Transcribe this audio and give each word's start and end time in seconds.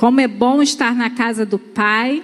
Como 0.00 0.18
é 0.18 0.26
bom 0.26 0.62
estar 0.62 0.94
na 0.94 1.10
casa 1.10 1.44
do 1.44 1.58
Pai. 1.58 2.22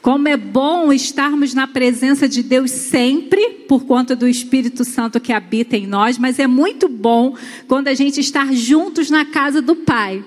Como 0.00 0.26
é 0.26 0.34
bom 0.34 0.90
estarmos 0.90 1.52
na 1.52 1.66
presença 1.66 2.26
de 2.26 2.42
Deus 2.42 2.70
sempre, 2.70 3.66
por 3.68 3.84
conta 3.84 4.16
do 4.16 4.26
Espírito 4.26 4.86
Santo 4.86 5.20
que 5.20 5.34
habita 5.34 5.76
em 5.76 5.86
nós, 5.86 6.16
mas 6.16 6.38
é 6.38 6.46
muito 6.46 6.88
bom 6.88 7.36
quando 7.68 7.88
a 7.88 7.94
gente 7.94 8.20
está 8.20 8.46
juntos 8.54 9.10
na 9.10 9.26
casa 9.26 9.60
do 9.60 9.76
Pai. 9.76 10.24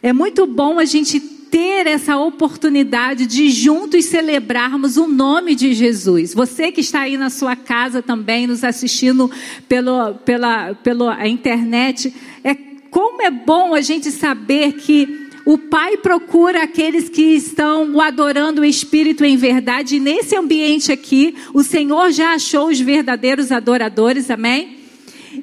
É 0.00 0.12
muito 0.12 0.46
bom 0.46 0.78
a 0.78 0.84
gente 0.84 1.18
ter 1.18 1.88
essa 1.88 2.16
oportunidade 2.16 3.26
de 3.26 3.50
juntos 3.50 4.04
celebrarmos 4.04 4.96
o 4.96 5.08
nome 5.08 5.56
de 5.56 5.74
Jesus. 5.74 6.32
Você 6.32 6.70
que 6.70 6.80
está 6.80 7.00
aí 7.00 7.16
na 7.16 7.28
sua 7.28 7.56
casa 7.56 8.00
também, 8.00 8.46
nos 8.46 8.62
assistindo 8.62 9.28
pelo, 9.68 10.14
pela, 10.14 10.74
pela 10.74 11.26
internet, 11.26 12.14
é 12.44 12.67
como 12.98 13.22
é 13.22 13.30
bom 13.30 13.76
a 13.76 13.80
gente 13.80 14.10
saber 14.10 14.72
que 14.72 15.28
o 15.44 15.56
Pai 15.56 15.96
procura 15.98 16.64
aqueles 16.64 17.08
que 17.08 17.22
estão 17.22 17.92
o 17.92 18.00
adorando 18.00 18.62
o 18.62 18.64
Espírito 18.64 19.24
em 19.24 19.36
verdade. 19.36 19.94
E 19.94 20.00
nesse 20.00 20.34
ambiente 20.34 20.90
aqui, 20.90 21.36
o 21.54 21.62
Senhor 21.62 22.10
já 22.10 22.34
achou 22.34 22.66
os 22.66 22.80
verdadeiros 22.80 23.52
adoradores, 23.52 24.32
amém? 24.32 24.78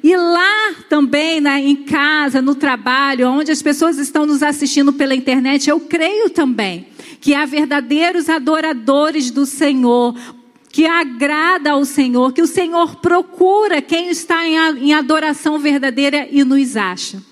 E 0.04 0.14
lá 0.14 0.74
também, 0.90 1.40
né, 1.40 1.58
em 1.58 1.76
casa, 1.76 2.42
no 2.42 2.54
trabalho, 2.54 3.26
onde 3.30 3.50
as 3.50 3.62
pessoas 3.62 3.96
estão 3.96 4.26
nos 4.26 4.42
assistindo 4.42 4.92
pela 4.92 5.14
internet, 5.14 5.70
eu 5.70 5.80
creio 5.80 6.28
também 6.28 6.88
que 7.22 7.34
há 7.34 7.46
verdadeiros 7.46 8.28
adoradores 8.28 9.30
do 9.30 9.46
Senhor, 9.46 10.14
que 10.70 10.84
agrada 10.84 11.70
ao 11.70 11.86
Senhor, 11.86 12.34
que 12.34 12.42
o 12.42 12.46
Senhor 12.46 12.96
procura 12.96 13.80
quem 13.80 14.10
está 14.10 14.46
em 14.46 14.92
adoração 14.92 15.58
verdadeira 15.58 16.28
e 16.30 16.44
nos 16.44 16.76
acha. 16.76 17.22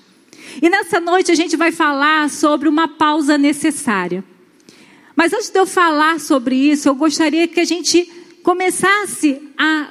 E 0.60 0.68
nessa 0.68 1.00
noite 1.00 1.32
a 1.32 1.34
gente 1.34 1.56
vai 1.56 1.72
falar 1.72 2.30
sobre 2.30 2.68
uma 2.68 2.88
pausa 2.88 3.36
necessária. 3.36 4.24
Mas 5.16 5.32
antes 5.32 5.50
de 5.50 5.58
eu 5.58 5.66
falar 5.66 6.18
sobre 6.20 6.56
isso, 6.56 6.88
eu 6.88 6.94
gostaria 6.94 7.46
que 7.46 7.60
a 7.60 7.64
gente 7.64 8.10
começasse 8.42 9.40
a 9.56 9.88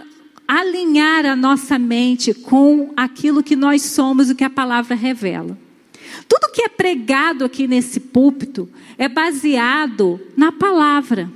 alinhar 0.48 1.26
a 1.26 1.36
nossa 1.36 1.80
mente 1.80 2.34
com 2.34 2.92
aquilo 2.96 3.42
que 3.42 3.56
nós 3.56 3.82
somos, 3.82 4.30
o 4.30 4.36
que 4.36 4.44
a 4.44 4.50
palavra 4.50 4.96
revela. 4.96 5.58
Tudo 6.28 6.52
que 6.52 6.62
é 6.62 6.70
pregado 6.70 7.46
aqui 7.46 7.68
nesse 7.68 8.00
púlpito 8.00 8.70
é 8.98 9.08
baseado 9.08 10.20
na 10.36 10.52
palavra. 10.52 11.32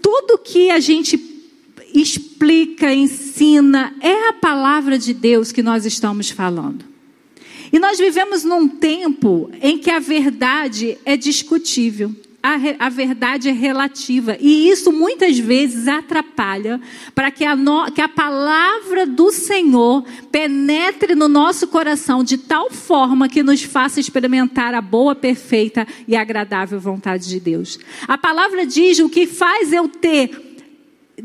tudo 0.00 0.38
que 0.38 0.70
a 0.70 0.78
gente 0.78 1.18
explica, 1.94 2.92
ensina, 2.92 3.94
é 4.00 4.28
a 4.28 4.32
palavra 4.32 4.98
de 4.98 5.14
Deus 5.14 5.52
que 5.52 5.62
nós 5.62 5.84
estamos 5.84 6.30
falando. 6.30 6.93
E 7.74 7.78
nós 7.80 7.98
vivemos 7.98 8.44
num 8.44 8.68
tempo 8.68 9.50
em 9.60 9.76
que 9.76 9.90
a 9.90 9.98
verdade 9.98 10.96
é 11.04 11.16
discutível. 11.16 12.14
A, 12.40 12.86
a, 12.86 12.88
verdade 12.88 13.48
é 13.48 13.52
relativa. 13.52 14.36
E 14.38 14.68
isso 14.68 14.92
muitas 14.92 15.40
vezes 15.40 15.88
atrapalha 15.88 16.80
para 17.16 17.32
que 17.32 17.42
que 17.92 18.00
a 18.00 18.08
palavra 18.08 19.04
do 19.04 19.32
Senhor 19.32 20.04
penetre 20.30 21.16
no 21.16 21.26
nosso 21.26 21.66
coração 21.66 22.22
de 22.22 22.38
tal 22.38 22.70
forma 22.70 23.28
que 23.28 23.42
nos 23.42 23.64
faça 23.64 23.98
experimentar 23.98 24.72
a 24.72 24.80
boa, 24.80 25.16
perfeita 25.16 25.84
e 26.06 26.14
agradável 26.14 26.78
vontade 26.78 27.28
de 27.28 27.40
Deus. 27.40 27.80
A 28.06 28.16
palavra 28.16 28.64
diz 28.64 29.00
o 29.00 29.08
que 29.08 29.26
faz 29.26 29.72
eu 29.72 29.88
ter 29.88 30.53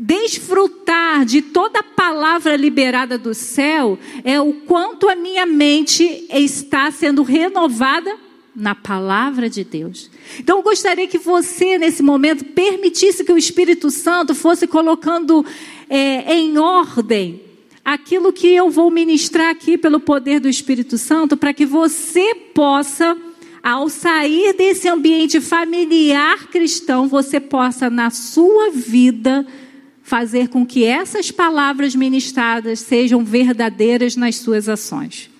desfrutar 0.02 1.26
de 1.26 1.42
toda 1.42 1.82
palavra 1.82 2.56
liberada 2.56 3.18
do 3.18 3.34
céu 3.34 3.98
é 4.24 4.40
o 4.40 4.54
quanto 4.54 5.10
a 5.10 5.14
minha 5.14 5.44
mente 5.44 6.24
está 6.30 6.90
sendo 6.90 7.22
renovada 7.22 8.16
na 8.56 8.74
palavra 8.74 9.50
de 9.50 9.62
Deus. 9.62 10.10
Então 10.38 10.56
eu 10.56 10.62
gostaria 10.62 11.06
que 11.06 11.18
você, 11.18 11.76
nesse 11.76 12.02
momento, 12.02 12.46
permitisse 12.46 13.22
que 13.22 13.32
o 13.32 13.36
Espírito 13.36 13.90
Santo 13.90 14.34
fosse 14.34 14.66
colocando 14.66 15.44
é, 15.90 16.34
em 16.34 16.56
ordem 16.56 17.42
aquilo 17.84 18.32
que 18.32 18.48
eu 18.48 18.70
vou 18.70 18.90
ministrar 18.90 19.50
aqui 19.50 19.76
pelo 19.76 20.00
poder 20.00 20.40
do 20.40 20.48
Espírito 20.48 20.96
Santo, 20.96 21.36
para 21.36 21.52
que 21.52 21.66
você 21.66 22.34
possa, 22.54 23.14
ao 23.62 23.90
sair 23.90 24.54
desse 24.54 24.88
ambiente 24.88 25.42
familiar 25.42 26.46
cristão, 26.46 27.06
você 27.06 27.38
possa, 27.38 27.90
na 27.90 28.08
sua 28.08 28.70
vida, 28.70 29.46
fazer 30.10 30.48
com 30.48 30.66
que 30.66 30.82
essas 30.82 31.30
palavras 31.30 31.94
ministradas 31.94 32.80
sejam 32.80 33.22
verdadeiras 33.22 34.16
nas 34.16 34.34
suas 34.34 34.68
ações. 34.68 35.30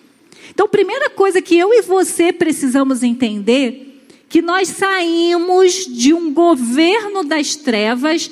Então, 0.49 0.69
primeira 0.69 1.11
coisa 1.11 1.43
que 1.43 1.59
eu 1.59 1.75
e 1.75 1.83
você 1.83 2.33
precisamos 2.33 3.03
entender 3.03 4.07
que 4.29 4.41
nós 4.41 4.69
saímos 4.69 5.89
de 5.89 6.15
um 6.15 6.33
governo 6.33 7.25
das 7.25 7.57
trevas 7.57 8.31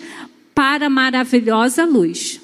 para 0.54 0.86
a 0.86 0.90
maravilhosa 0.90 1.84
luz. 1.84 2.40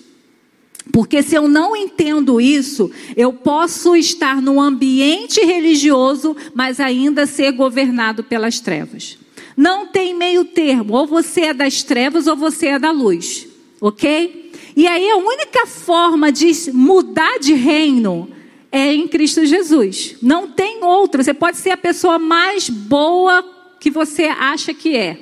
Porque 0.93 1.23
se 1.23 1.37
eu 1.37 1.47
não 1.47 1.77
entendo 1.77 2.41
isso, 2.41 2.91
eu 3.17 3.33
posso 3.33 3.95
estar 3.95 4.43
num 4.43 4.61
ambiente 4.61 5.41
religioso, 5.41 6.37
mas 6.53 6.81
ainda 6.81 7.27
ser 7.27 7.53
governado 7.53 8.25
pelas 8.25 8.59
trevas. 8.59 9.17
Não 9.57 9.87
tem 9.87 10.13
meio 10.13 10.45
termo, 10.45 10.95
ou 10.95 11.07
você 11.07 11.43
é 11.43 11.55
das 11.55 11.85
trevas 11.85 12.27
ou 12.27 12.35
você 12.35 12.67
é 12.67 12.79
da 12.81 12.91
luz 12.91 13.54
ok? 13.85 14.51
E 14.75 14.87
aí 14.87 15.11
a 15.11 15.17
única 15.17 15.67
forma 15.67 16.33
de 16.33 16.51
mudar 16.73 17.39
de 17.39 17.53
reino 17.53 18.31
é 18.73 18.95
em 18.95 19.07
Cristo 19.07 19.45
Jesus. 19.45 20.17
Não 20.23 20.49
tem 20.49 20.83
outra. 20.83 21.23
Você 21.23 21.35
pode 21.35 21.59
ser 21.59 21.71
a 21.71 21.77
pessoa 21.77 22.19
mais 22.19 22.71
boa 22.71 23.45
que 23.79 23.91
você 23.91 24.25
acha 24.25 24.73
que 24.73 24.97
é. 24.97 25.21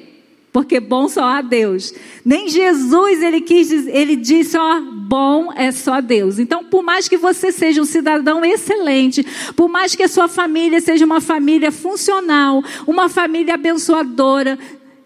Porque 0.52 0.78
bom 0.78 1.08
só 1.08 1.24
há 1.24 1.42
Deus. 1.42 1.92
Nem 2.24 2.48
Jesus 2.48 3.20
ele 3.20 3.40
quis, 3.40 3.72
ele 3.88 4.14
disse, 4.14 4.56
ó, 4.56 4.80
bom 4.80 5.52
é 5.56 5.72
só 5.72 6.00
Deus. 6.00 6.38
Então, 6.38 6.62
por 6.62 6.84
mais 6.84 7.08
que 7.08 7.16
você 7.16 7.50
seja 7.50 7.82
um 7.82 7.86
cidadão 7.86 8.44
excelente, 8.44 9.26
por 9.56 9.68
mais 9.68 9.96
que 9.96 10.04
a 10.04 10.08
sua 10.08 10.28
família 10.28 10.80
seja 10.80 11.04
uma 11.04 11.20
família 11.20 11.72
funcional, 11.72 12.62
uma 12.86 13.08
família 13.08 13.54
abençoadora, 13.54 14.56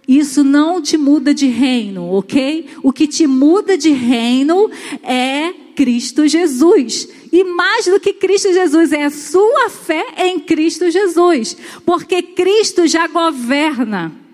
isso 0.06 0.44
não 0.44 0.80
te 0.80 0.96
muda 0.96 1.34
de 1.34 1.46
reino, 1.46 2.10
ok? 2.12 2.66
O 2.82 2.92
que 2.92 3.08
te 3.08 3.26
muda 3.26 3.76
de 3.76 3.90
reino 3.90 4.70
é 5.02 5.52
Cristo 5.74 6.28
Jesus. 6.28 7.08
E 7.32 7.44
mais 7.44 7.86
do 7.86 7.98
que 7.98 8.12
Cristo 8.12 8.52
Jesus, 8.52 8.92
é 8.92 9.04
a 9.04 9.10
sua 9.10 9.68
fé 9.68 10.04
em 10.18 10.38
Cristo 10.38 10.90
Jesus. 10.90 11.56
Porque 11.84 12.22
Cristo 12.22 12.86
já 12.86 13.06
governa. 13.08 14.25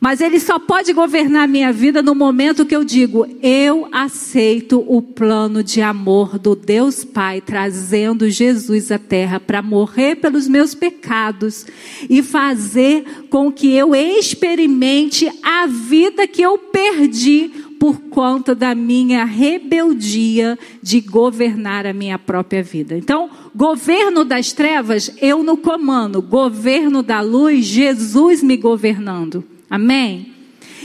Mas 0.00 0.20
ele 0.20 0.38
só 0.38 0.60
pode 0.60 0.92
governar 0.92 1.48
minha 1.48 1.72
vida 1.72 2.00
no 2.00 2.14
momento 2.14 2.64
que 2.64 2.74
eu 2.74 2.84
digo: 2.84 3.26
eu 3.42 3.88
aceito 3.90 4.84
o 4.86 5.02
plano 5.02 5.62
de 5.62 5.82
amor 5.82 6.38
do 6.38 6.54
Deus 6.54 7.04
Pai, 7.04 7.40
trazendo 7.40 8.30
Jesus 8.30 8.92
à 8.92 8.98
terra 8.98 9.40
para 9.40 9.60
morrer 9.60 10.16
pelos 10.16 10.46
meus 10.46 10.72
pecados 10.72 11.66
e 12.08 12.22
fazer 12.22 13.26
com 13.28 13.50
que 13.50 13.72
eu 13.72 13.94
experimente 13.94 15.28
a 15.42 15.66
vida 15.66 16.28
que 16.28 16.42
eu 16.42 16.56
perdi 16.58 17.50
por 17.80 18.00
conta 18.00 18.54
da 18.54 18.74
minha 18.74 19.24
rebeldia 19.24 20.58
de 20.82 21.00
governar 21.00 21.86
a 21.86 21.92
minha 21.92 22.18
própria 22.18 22.62
vida. 22.62 22.96
Então, 22.96 23.30
governo 23.54 24.24
das 24.24 24.52
trevas, 24.52 25.12
eu 25.20 25.42
no 25.42 25.56
comando, 25.56 26.20
governo 26.20 27.02
da 27.02 27.20
luz, 27.20 27.64
Jesus 27.64 28.42
me 28.42 28.56
governando. 28.56 29.57
Amém? 29.70 30.34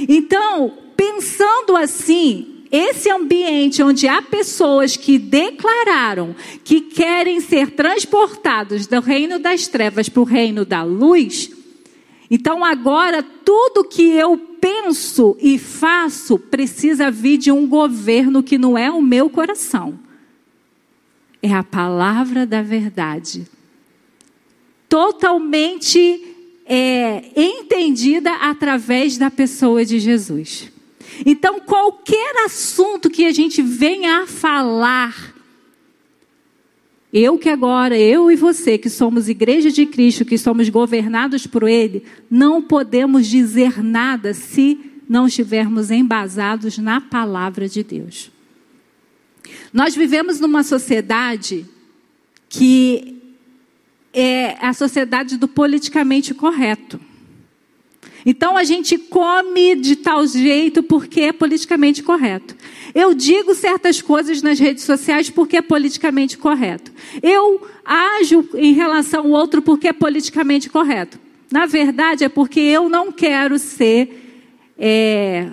Então, 0.07 0.73
pensando 0.95 1.75
assim, 1.75 2.63
esse 2.71 3.09
ambiente 3.09 3.83
onde 3.83 4.07
há 4.07 4.21
pessoas 4.21 4.97
que 4.97 5.19
declararam 5.19 6.35
que 6.63 6.81
querem 6.81 7.39
ser 7.39 7.71
transportados 7.71 8.87
do 8.87 8.99
reino 8.99 9.37
das 9.37 9.67
trevas 9.67 10.09
para 10.09 10.21
o 10.21 10.25
reino 10.25 10.65
da 10.65 10.81
luz, 10.83 11.51
então 12.31 12.65
agora 12.65 13.21
tudo 13.21 13.83
que 13.83 14.01
eu 14.01 14.35
penso 14.59 15.37
e 15.39 15.59
faço 15.59 16.39
precisa 16.39 17.11
vir 17.11 17.37
de 17.37 17.51
um 17.51 17.67
governo 17.67 18.41
que 18.41 18.57
não 18.57 18.75
é 18.75 18.89
o 18.89 19.01
meu 19.01 19.29
coração. 19.29 19.99
É 21.41 21.53
a 21.53 21.63
palavra 21.63 22.45
da 22.45 22.61
verdade. 22.61 23.45
Totalmente 24.89 26.32
é, 26.65 27.31
entendida 27.35 28.33
através 28.35 29.17
da 29.17 29.29
pessoa 29.29 29.83
de 29.83 29.99
Jesus. 29.99 30.71
Então, 31.25 31.59
qualquer 31.59 32.45
assunto 32.45 33.09
que 33.09 33.25
a 33.25 33.31
gente 33.31 33.61
venha 33.61 34.23
a 34.23 34.27
falar, 34.27 35.35
eu 37.11 37.37
que 37.37 37.49
agora, 37.49 37.97
eu 37.97 38.31
e 38.31 38.35
você, 38.35 38.77
que 38.77 38.89
somos 38.89 39.29
igreja 39.29 39.69
de 39.71 39.85
Cristo, 39.85 40.25
que 40.25 40.37
somos 40.37 40.69
governados 40.69 41.45
por 41.45 41.63
Ele, 41.63 42.03
não 42.29 42.61
podemos 42.61 43.27
dizer 43.27 43.83
nada 43.83 44.33
se 44.33 44.79
não 45.07 45.27
estivermos 45.27 45.91
embasados 45.91 46.77
na 46.77 46.99
palavra 46.99 47.67
de 47.67 47.83
Deus. 47.83 48.31
Nós 49.71 49.95
vivemos 49.95 50.39
numa 50.39 50.63
sociedade 50.63 51.65
que 52.49 53.22
é 54.13 54.55
a 54.61 54.73
sociedade 54.73 55.37
do 55.37 55.47
politicamente 55.47 56.33
correto. 56.33 56.99
Então 58.25 58.55
a 58.55 58.63
gente 58.63 58.97
come 58.97 59.75
de 59.75 59.97
tal 59.97 60.25
jeito 60.25 60.81
porque 60.81 61.21
é 61.21 61.33
politicamente 61.33 62.01
correto. 62.01 62.55
Eu 62.95 63.13
digo 63.13 63.53
certas 63.53 64.01
coisas 64.01 64.41
nas 64.41 64.59
redes 64.59 64.83
sociais 64.83 65.29
porque 65.29 65.57
é 65.57 65.61
politicamente 65.61 66.37
correto. 66.37 66.91
Eu 67.21 67.67
ajo 67.83 68.47
em 68.53 68.73
relação 68.73 69.25
ao 69.25 69.31
outro 69.31 69.61
porque 69.61 69.89
é 69.89 69.93
politicamente 69.93 70.69
correto. 70.69 71.19
Na 71.51 71.65
verdade, 71.65 72.23
é 72.23 72.29
porque 72.29 72.59
eu 72.59 72.87
não 72.87 73.11
quero 73.11 73.59
ser 73.59 74.41
é, 74.77 75.49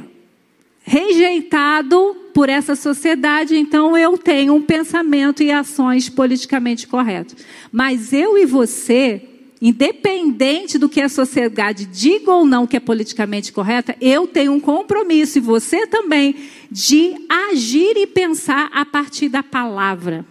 rejeitado 0.82 2.16
por 2.32 2.48
essa 2.48 2.74
sociedade, 2.74 3.56
então 3.56 3.96
eu 3.96 4.16
tenho 4.16 4.54
um 4.54 4.62
pensamento 4.62 5.42
e 5.42 5.50
ações 5.50 6.08
politicamente 6.08 6.86
corretos. 6.86 7.36
Mas 7.70 8.12
eu 8.12 8.38
e 8.38 8.46
você, 8.46 9.22
independente 9.60 10.78
do 10.78 10.88
que 10.88 11.00
a 11.00 11.08
sociedade 11.08 11.86
diga 11.86 12.32
ou 12.32 12.46
não 12.46 12.66
que 12.66 12.76
é 12.76 12.80
politicamente 12.80 13.52
correta, 13.52 13.96
eu 14.00 14.26
tenho 14.26 14.52
um 14.52 14.60
compromisso, 14.60 15.38
e 15.38 15.40
você 15.40 15.86
também, 15.86 16.36
de 16.70 17.14
agir 17.28 17.96
e 17.96 18.06
pensar 18.06 18.70
a 18.72 18.84
partir 18.84 19.28
da 19.28 19.42
palavra. 19.42 20.24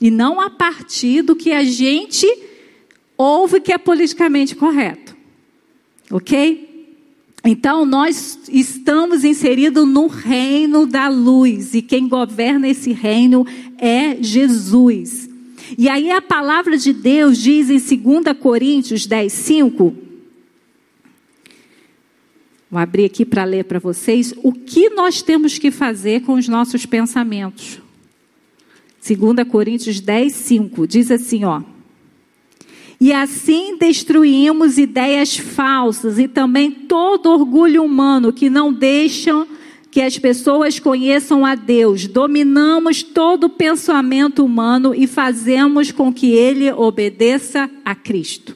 E 0.00 0.10
não 0.10 0.40
a 0.40 0.48
partir 0.48 1.22
do 1.22 1.36
que 1.36 1.52
a 1.52 1.62
gente 1.62 2.26
ouve 3.18 3.60
que 3.60 3.72
é 3.72 3.76
politicamente 3.76 4.56
correto. 4.56 5.14
Ok? 6.10 6.69
Então, 7.44 7.86
nós 7.86 8.38
estamos 8.50 9.24
inseridos 9.24 9.88
no 9.88 10.06
reino 10.06 10.86
da 10.86 11.08
luz, 11.08 11.74
e 11.74 11.80
quem 11.80 12.08
governa 12.08 12.68
esse 12.68 12.92
reino 12.92 13.46
é 13.78 14.22
Jesus. 14.22 15.28
E 15.78 15.88
aí 15.88 16.10
a 16.10 16.20
palavra 16.20 16.76
de 16.76 16.92
Deus 16.92 17.38
diz 17.38 17.70
em 17.70 17.78
2 17.96 18.38
Coríntios 18.38 19.06
10, 19.06 19.32
5. 19.32 19.96
Vou 22.70 22.78
abrir 22.78 23.06
aqui 23.06 23.24
para 23.24 23.44
ler 23.44 23.64
para 23.64 23.78
vocês 23.78 24.32
o 24.42 24.52
que 24.52 24.90
nós 24.90 25.22
temos 25.22 25.58
que 25.58 25.70
fazer 25.70 26.22
com 26.22 26.34
os 26.34 26.46
nossos 26.46 26.86
pensamentos. 26.86 27.80
2 29.04 29.48
Coríntios 29.48 29.98
10, 29.98 30.32
5 30.32 30.86
diz 30.86 31.10
assim: 31.10 31.44
ó. 31.44 31.62
E 33.00 33.14
assim 33.14 33.78
destruímos 33.78 34.76
ideias 34.76 35.34
falsas 35.36 36.18
e 36.18 36.28
também 36.28 36.70
todo 36.70 37.30
orgulho 37.30 37.82
humano 37.82 38.30
que 38.30 38.50
não 38.50 38.70
deixam 38.70 39.46
que 39.90 40.02
as 40.02 40.18
pessoas 40.18 40.78
conheçam 40.78 41.46
a 41.46 41.54
Deus. 41.54 42.06
Dominamos 42.06 43.02
todo 43.02 43.48
pensamento 43.48 44.44
humano 44.44 44.94
e 44.94 45.06
fazemos 45.06 45.90
com 45.90 46.12
que 46.12 46.32
ele 46.32 46.70
obedeça 46.70 47.70
a 47.84 47.94
Cristo. 47.94 48.54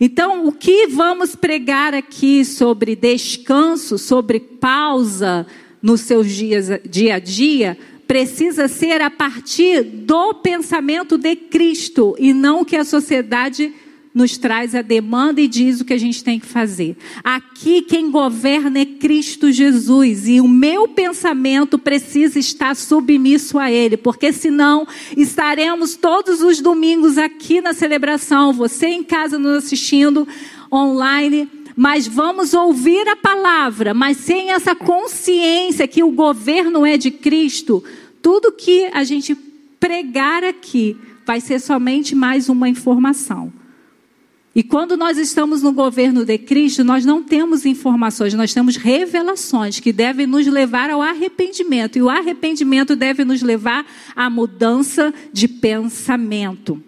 Então, 0.00 0.46
o 0.46 0.52
que 0.52 0.88
vamos 0.88 1.34
pregar 1.34 1.94
aqui 1.94 2.44
sobre 2.44 2.94
descanso, 2.94 3.96
sobre 3.96 4.40
pausa 4.40 5.46
nos 5.80 6.02
seus 6.02 6.30
dias, 6.30 6.68
dia 6.84 7.14
a 7.14 7.18
dia, 7.18 7.78
precisa 8.06 8.68
ser 8.68 9.00
a 9.00 9.10
partir 9.10 9.82
do 9.82 10.34
pensamento 10.34 11.18
de 11.18 11.34
Cristo 11.34 12.14
e 12.18 12.32
não 12.32 12.64
que 12.64 12.76
a 12.76 12.84
sociedade 12.84 13.72
nos 14.16 14.38
traz 14.38 14.74
a 14.74 14.80
demanda 14.80 15.42
e 15.42 15.46
diz 15.46 15.78
o 15.78 15.84
que 15.84 15.92
a 15.92 15.98
gente 15.98 16.24
tem 16.24 16.40
que 16.40 16.46
fazer. 16.46 16.96
Aqui 17.22 17.82
quem 17.82 18.10
governa 18.10 18.78
é 18.78 18.86
Cristo 18.86 19.52
Jesus 19.52 20.26
e 20.26 20.40
o 20.40 20.48
meu 20.48 20.88
pensamento 20.88 21.78
precisa 21.78 22.38
estar 22.38 22.74
submisso 22.74 23.58
a 23.58 23.70
Ele, 23.70 23.94
porque 23.98 24.32
senão 24.32 24.88
estaremos 25.14 25.96
todos 25.96 26.40
os 26.40 26.62
domingos 26.62 27.18
aqui 27.18 27.60
na 27.60 27.74
celebração, 27.74 28.54
você 28.54 28.86
em 28.86 29.04
casa 29.04 29.38
nos 29.38 29.64
assistindo 29.64 30.26
online 30.72 31.55
mas 31.76 32.06
vamos 32.06 32.54
ouvir 32.54 33.06
a 33.06 33.14
palavra, 33.14 33.92
mas 33.92 34.16
sem 34.16 34.50
essa 34.50 34.74
consciência 34.74 35.86
que 35.86 36.02
o 36.02 36.10
governo 36.10 36.86
é 36.86 36.96
de 36.96 37.10
Cristo, 37.10 37.84
tudo 38.22 38.50
que 38.50 38.86
a 38.94 39.04
gente 39.04 39.34
pregar 39.78 40.42
aqui 40.42 40.96
vai 41.26 41.40
ser 41.40 41.60
somente 41.60 42.14
mais 42.14 42.48
uma 42.48 42.68
informação. 42.68 43.52
E 44.54 44.62
quando 44.62 44.96
nós 44.96 45.18
estamos 45.18 45.60
no 45.60 45.70
governo 45.70 46.24
de 46.24 46.38
Cristo, 46.38 46.82
nós 46.82 47.04
não 47.04 47.22
temos 47.22 47.66
informações, 47.66 48.32
nós 48.32 48.54
temos 48.54 48.76
revelações 48.76 49.78
que 49.80 49.92
devem 49.92 50.26
nos 50.26 50.46
levar 50.46 50.88
ao 50.88 51.02
arrependimento. 51.02 51.98
E 51.98 52.02
o 52.02 52.08
arrependimento 52.08 52.96
deve 52.96 53.22
nos 53.22 53.42
levar 53.42 53.84
à 54.16 54.30
mudança 54.30 55.12
de 55.30 55.46
pensamento. 55.46 56.82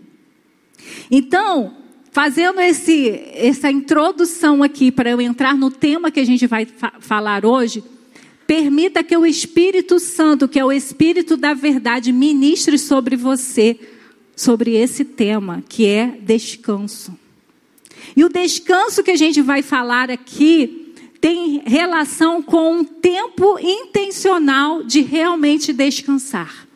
Então, 1.10 1.76
fazendo 2.10 2.60
esse, 2.60 3.08
essa 3.34 3.70
introdução 3.70 4.62
aqui 4.62 4.90
para 4.90 5.10
eu 5.10 5.20
entrar 5.20 5.56
no 5.56 5.70
tema 5.70 6.10
que 6.10 6.20
a 6.20 6.24
gente 6.24 6.46
vai 6.46 6.64
fa 6.66 6.92
falar 7.00 7.44
hoje, 7.44 7.82
permita 8.46 9.02
que 9.02 9.16
o 9.16 9.26
Espírito 9.26 9.98
Santo, 9.98 10.48
que 10.48 10.58
é 10.58 10.64
o 10.64 10.72
Espírito 10.72 11.36
da 11.36 11.54
verdade, 11.54 12.12
ministre 12.12 12.78
sobre 12.78 13.16
você, 13.16 13.78
sobre 14.34 14.74
esse 14.74 15.04
tema, 15.04 15.62
que 15.68 15.86
é 15.86 16.06
descanso. 16.22 17.16
E 18.16 18.24
o 18.24 18.28
descanso 18.28 19.02
que 19.02 19.10
a 19.10 19.16
gente 19.16 19.42
vai 19.42 19.62
falar 19.62 20.10
aqui 20.10 20.94
tem 21.20 21.62
relação 21.66 22.42
com 22.42 22.78
um 22.78 22.84
tempo 22.84 23.58
intencional 23.58 24.82
de 24.82 25.00
realmente 25.00 25.72
descansar. 25.72 26.67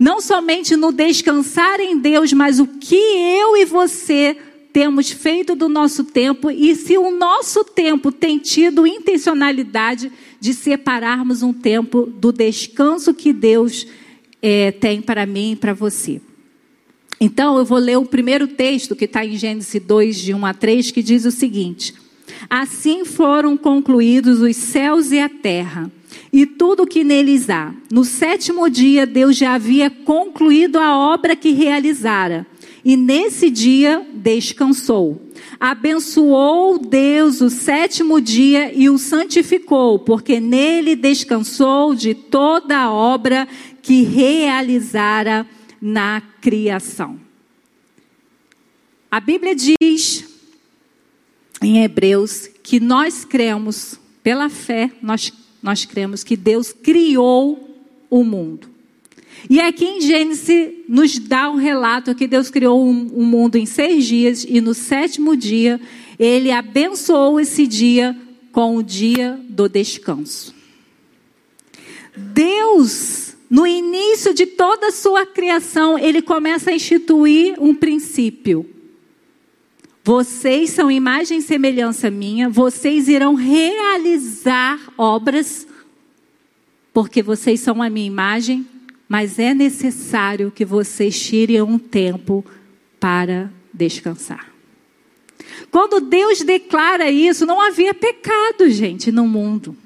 Não 0.00 0.18
somente 0.18 0.76
no 0.76 0.92
descansar 0.92 1.78
em 1.78 1.98
Deus, 1.98 2.32
mas 2.32 2.58
o 2.58 2.66
que 2.66 2.96
eu 2.96 3.54
e 3.54 3.66
você 3.66 4.34
temos 4.72 5.10
feito 5.10 5.54
do 5.54 5.68
nosso 5.68 6.04
tempo 6.04 6.50
e 6.50 6.74
se 6.74 6.96
o 6.96 7.10
nosso 7.10 7.62
tempo 7.64 8.10
tem 8.10 8.38
tido 8.38 8.86
intencionalidade 8.86 10.10
de 10.40 10.54
separarmos 10.54 11.42
um 11.42 11.52
tempo 11.52 12.06
do 12.06 12.32
descanso 12.32 13.12
que 13.12 13.30
Deus 13.30 13.86
é, 14.40 14.72
tem 14.72 15.02
para 15.02 15.26
mim 15.26 15.52
e 15.52 15.56
para 15.56 15.74
você. 15.74 16.22
Então, 17.20 17.58
eu 17.58 17.64
vou 17.66 17.76
ler 17.76 17.98
o 17.98 18.06
primeiro 18.06 18.48
texto 18.48 18.96
que 18.96 19.04
está 19.04 19.22
em 19.22 19.36
Gênesis 19.36 19.82
2, 19.82 20.16
de 20.16 20.32
1 20.32 20.46
a 20.46 20.54
3, 20.54 20.90
que 20.92 21.02
diz 21.02 21.26
o 21.26 21.30
seguinte: 21.30 21.92
Assim 22.48 23.04
foram 23.04 23.54
concluídos 23.54 24.40
os 24.40 24.56
céus 24.56 25.12
e 25.12 25.18
a 25.18 25.28
terra 25.28 25.92
e 26.32 26.46
tudo 26.46 26.86
que 26.86 27.04
neles 27.04 27.50
há. 27.50 27.74
No 27.90 28.04
sétimo 28.04 28.68
dia, 28.68 29.06
Deus 29.06 29.36
já 29.36 29.54
havia 29.54 29.90
concluído 29.90 30.78
a 30.78 30.96
obra 30.96 31.34
que 31.34 31.50
realizara. 31.50 32.46
E 32.84 32.96
nesse 32.96 33.50
dia 33.50 34.06
descansou. 34.14 35.20
Abençoou 35.58 36.78
Deus 36.78 37.40
o 37.40 37.50
sétimo 37.50 38.20
dia 38.20 38.72
e 38.72 38.88
o 38.88 38.96
santificou, 38.96 39.98
porque 39.98 40.40
nele 40.40 40.96
descansou 40.96 41.94
de 41.94 42.14
toda 42.14 42.78
a 42.78 42.90
obra 42.90 43.46
que 43.82 44.02
realizara 44.02 45.46
na 45.80 46.22
criação. 46.40 47.20
A 49.10 49.20
Bíblia 49.20 49.54
diz 49.54 50.24
em 51.62 51.82
Hebreus 51.82 52.48
que 52.62 52.80
nós 52.80 53.24
cremos, 53.24 53.98
pela 54.22 54.48
fé, 54.48 54.90
nós 55.02 55.32
nós 55.62 55.84
cremos 55.84 56.24
que 56.24 56.36
Deus 56.36 56.72
criou 56.72 57.78
o 58.08 58.24
mundo. 58.24 58.68
E 59.48 59.60
aqui 59.60 59.84
em 59.84 60.00
Gênesis 60.00 60.72
nos 60.88 61.18
dá 61.18 61.50
um 61.50 61.56
relato 61.56 62.14
que 62.14 62.26
Deus 62.26 62.50
criou 62.50 62.84
um, 62.84 63.10
um 63.14 63.24
mundo 63.24 63.56
em 63.56 63.64
seis 63.64 64.04
dias 64.06 64.44
e 64.46 64.60
no 64.60 64.74
sétimo 64.74 65.36
dia 65.36 65.80
ele 66.18 66.50
abençoou 66.50 67.40
esse 67.40 67.66
dia 67.66 68.16
com 68.52 68.76
o 68.76 68.82
dia 68.82 69.40
do 69.48 69.68
descanso. 69.68 70.54
Deus, 72.16 73.34
no 73.48 73.66
início 73.66 74.34
de 74.34 74.44
toda 74.44 74.88
a 74.88 74.92
sua 74.92 75.24
criação, 75.24 75.98
ele 75.98 76.20
começa 76.20 76.70
a 76.70 76.74
instituir 76.74 77.56
um 77.58 77.74
princípio. 77.74 78.68
Vocês 80.02 80.70
são 80.70 80.90
imagem 80.90 81.38
e 81.38 81.42
semelhança 81.42 82.10
minha, 82.10 82.48
vocês 82.48 83.06
irão 83.06 83.34
realizar 83.34 84.80
obras, 84.96 85.66
porque 86.92 87.22
vocês 87.22 87.60
são 87.60 87.82
a 87.82 87.90
minha 87.90 88.06
imagem, 88.06 88.66
mas 89.08 89.38
é 89.38 89.52
necessário 89.52 90.50
que 90.50 90.64
vocês 90.64 91.20
tirem 91.20 91.60
um 91.60 91.78
tempo 91.78 92.44
para 92.98 93.50
descansar. 93.74 94.50
Quando 95.70 96.00
Deus 96.00 96.40
declara 96.40 97.10
isso, 97.10 97.44
não 97.44 97.60
havia 97.60 97.92
pecado, 97.92 98.70
gente, 98.70 99.12
no 99.12 99.26
mundo. 99.26 99.76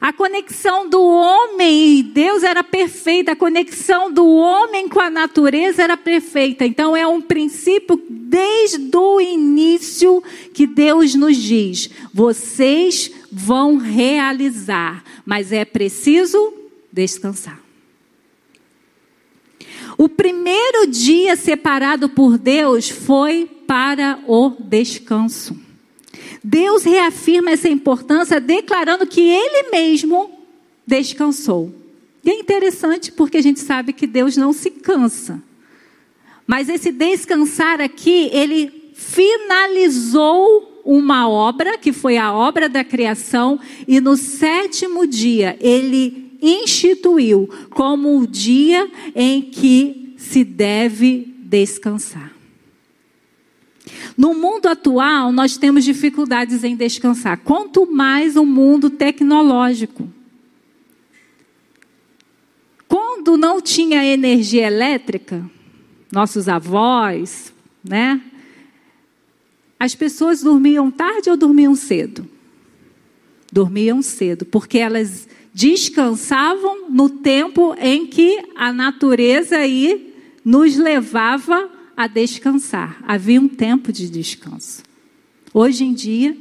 A 0.00 0.14
conexão 0.14 0.88
do 0.88 1.02
homem 1.02 1.98
e 1.98 2.02
Deus 2.02 2.42
era 2.42 2.64
perfeita, 2.64 3.32
a 3.32 3.36
conexão 3.36 4.10
do 4.10 4.26
homem 4.26 4.88
com 4.88 4.98
a 4.98 5.10
natureza 5.10 5.82
era 5.82 5.94
perfeita. 5.94 6.64
Então 6.64 6.96
é 6.96 7.06
um 7.06 7.20
princípio 7.20 8.02
desde 8.08 8.96
o 8.96 9.20
início 9.20 10.22
que 10.54 10.66
Deus 10.66 11.14
nos 11.14 11.36
diz: 11.36 11.90
vocês 12.14 13.10
vão 13.30 13.76
realizar, 13.76 15.04
mas 15.26 15.52
é 15.52 15.66
preciso 15.66 16.54
descansar. 16.90 17.60
O 19.98 20.08
primeiro 20.08 20.86
dia 20.86 21.36
separado 21.36 22.08
por 22.08 22.38
Deus 22.38 22.88
foi 22.88 23.44
para 23.66 24.18
o 24.26 24.56
descanso. 24.58 25.69
Deus 26.42 26.84
reafirma 26.84 27.50
essa 27.50 27.68
importância 27.68 28.40
declarando 28.40 29.06
que 29.06 29.20
Ele 29.20 29.70
mesmo 29.70 30.30
descansou. 30.86 31.74
E 32.24 32.30
é 32.30 32.34
interessante 32.34 33.10
porque 33.12 33.38
a 33.38 33.42
gente 33.42 33.60
sabe 33.60 33.92
que 33.92 34.06
Deus 34.06 34.36
não 34.36 34.52
se 34.52 34.70
cansa. 34.70 35.42
Mas 36.46 36.68
esse 36.68 36.90
descansar 36.90 37.80
aqui, 37.80 38.28
ele 38.32 38.92
finalizou 38.94 40.82
uma 40.84 41.28
obra, 41.28 41.78
que 41.78 41.92
foi 41.92 42.16
a 42.16 42.32
obra 42.32 42.68
da 42.68 42.82
criação, 42.82 43.60
e 43.86 44.00
no 44.00 44.16
sétimo 44.16 45.06
dia 45.06 45.56
ele 45.60 46.36
instituiu 46.42 47.48
como 47.70 48.18
o 48.18 48.26
dia 48.26 48.90
em 49.14 49.42
que 49.42 50.14
se 50.16 50.42
deve 50.42 51.32
descansar. 51.38 52.39
No 54.16 54.34
mundo 54.34 54.66
atual, 54.66 55.32
nós 55.32 55.56
temos 55.56 55.84
dificuldades 55.84 56.64
em 56.64 56.76
descansar, 56.76 57.38
quanto 57.38 57.90
mais 57.90 58.36
o 58.36 58.44
mundo 58.44 58.90
tecnológico. 58.90 60.08
Quando 62.88 63.36
não 63.36 63.60
tinha 63.60 64.04
energia 64.04 64.66
elétrica, 64.66 65.48
nossos 66.10 66.48
avós, 66.48 67.52
né? 67.84 68.20
As 69.78 69.94
pessoas 69.94 70.42
dormiam 70.42 70.90
tarde 70.90 71.30
ou 71.30 71.36
dormiam 71.36 71.74
cedo? 71.74 72.28
Dormiam 73.52 74.02
cedo, 74.02 74.44
porque 74.44 74.78
elas 74.78 75.28
descansavam 75.54 76.90
no 76.90 77.08
tempo 77.08 77.74
em 77.78 78.06
que 78.06 78.42
a 78.54 78.72
natureza 78.72 79.56
aí 79.56 80.14
nos 80.44 80.76
levava 80.76 81.70
a 82.00 82.06
descansar. 82.06 82.96
Havia 83.06 83.38
um 83.38 83.46
tempo 83.46 83.92
de 83.92 84.08
descanso. 84.08 84.82
Hoje 85.52 85.84
em 85.84 85.92
dia, 85.92 86.34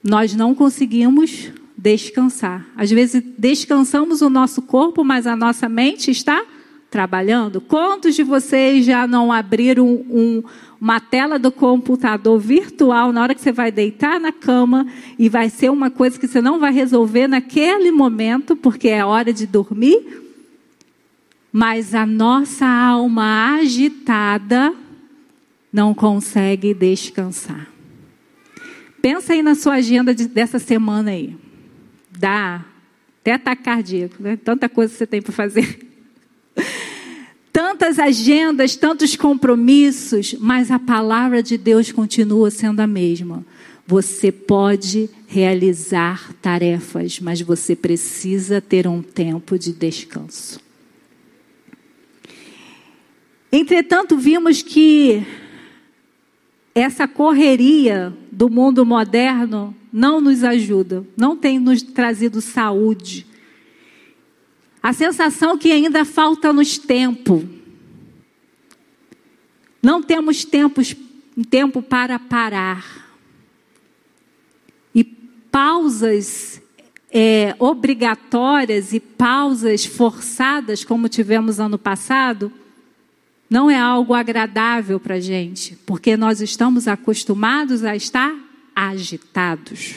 nós 0.00 0.36
não 0.36 0.54
conseguimos 0.54 1.50
descansar. 1.76 2.64
Às 2.76 2.92
vezes 2.92 3.20
descansamos 3.36 4.22
o 4.22 4.30
nosso 4.30 4.62
corpo, 4.62 5.02
mas 5.02 5.26
a 5.26 5.34
nossa 5.34 5.68
mente 5.68 6.12
está 6.12 6.44
trabalhando? 6.88 7.60
Quantos 7.60 8.14
de 8.14 8.22
vocês 8.22 8.84
já 8.86 9.04
não 9.04 9.32
abriram 9.32 9.84
um, 9.84 10.40
uma 10.80 11.00
tela 11.00 11.36
do 11.36 11.50
computador 11.50 12.38
virtual 12.38 13.12
na 13.12 13.20
hora 13.20 13.34
que 13.34 13.40
você 13.40 13.50
vai 13.50 13.72
deitar 13.72 14.20
na 14.20 14.30
cama 14.30 14.86
e 15.18 15.28
vai 15.28 15.50
ser 15.50 15.72
uma 15.72 15.90
coisa 15.90 16.20
que 16.20 16.28
você 16.28 16.40
não 16.40 16.60
vai 16.60 16.72
resolver 16.72 17.26
naquele 17.26 17.90
momento, 17.90 18.54
porque 18.54 18.88
é 18.90 19.04
hora 19.04 19.32
de 19.32 19.44
dormir? 19.44 20.23
Mas 21.56 21.94
a 21.94 22.04
nossa 22.04 22.66
alma 22.66 23.54
agitada 23.54 24.74
não 25.72 25.94
consegue 25.94 26.74
descansar. 26.74 27.68
Pensa 29.00 29.34
aí 29.34 29.40
na 29.40 29.54
sua 29.54 29.74
agenda 29.74 30.12
de, 30.12 30.26
dessa 30.26 30.58
semana 30.58 31.12
aí. 31.12 31.36
Dá 32.10 32.64
até 33.20 33.34
ataque 33.34 33.62
cardíaco, 33.62 34.20
né? 34.20 34.36
Tanta 34.36 34.68
coisa 34.68 34.92
que 34.92 34.98
você 34.98 35.06
tem 35.06 35.22
para 35.22 35.32
fazer 35.32 35.78
tantas 37.52 38.00
agendas, 38.00 38.74
tantos 38.74 39.14
compromissos, 39.14 40.34
mas 40.40 40.72
a 40.72 40.80
palavra 40.80 41.40
de 41.40 41.56
Deus 41.56 41.92
continua 41.92 42.50
sendo 42.50 42.80
a 42.80 42.86
mesma. 42.88 43.46
Você 43.86 44.32
pode 44.32 45.08
realizar 45.28 46.32
tarefas, 46.42 47.20
mas 47.20 47.40
você 47.40 47.76
precisa 47.76 48.60
ter 48.60 48.88
um 48.88 49.00
tempo 49.00 49.56
de 49.56 49.72
descanso. 49.72 50.63
Entretanto, 53.56 54.16
vimos 54.16 54.62
que 54.62 55.24
essa 56.74 57.06
correria 57.06 58.12
do 58.32 58.50
mundo 58.50 58.84
moderno 58.84 59.72
não 59.92 60.20
nos 60.20 60.42
ajuda, 60.42 61.06
não 61.16 61.36
tem 61.36 61.60
nos 61.60 61.80
trazido 61.80 62.40
saúde, 62.40 63.24
a 64.82 64.92
sensação 64.92 65.56
que 65.56 65.70
ainda 65.70 66.04
falta-nos 66.04 66.78
tempo. 66.78 67.48
Não 69.80 70.02
temos 70.02 70.44
tempos, 70.44 70.96
tempo 71.48 71.80
para 71.80 72.18
parar. 72.18 73.08
E 74.92 75.04
pausas 75.04 76.60
é, 77.08 77.54
obrigatórias 77.60 78.92
e 78.92 78.98
pausas 78.98 79.86
forçadas, 79.86 80.82
como 80.82 81.08
tivemos 81.08 81.60
ano 81.60 81.78
passado, 81.78 82.50
não 83.54 83.70
é 83.70 83.78
algo 83.78 84.14
agradável 84.14 84.98
para 84.98 85.14
a 85.14 85.20
gente, 85.20 85.78
porque 85.86 86.16
nós 86.16 86.40
estamos 86.40 86.88
acostumados 86.88 87.84
a 87.84 87.94
estar 87.94 88.34
agitados. 88.74 89.94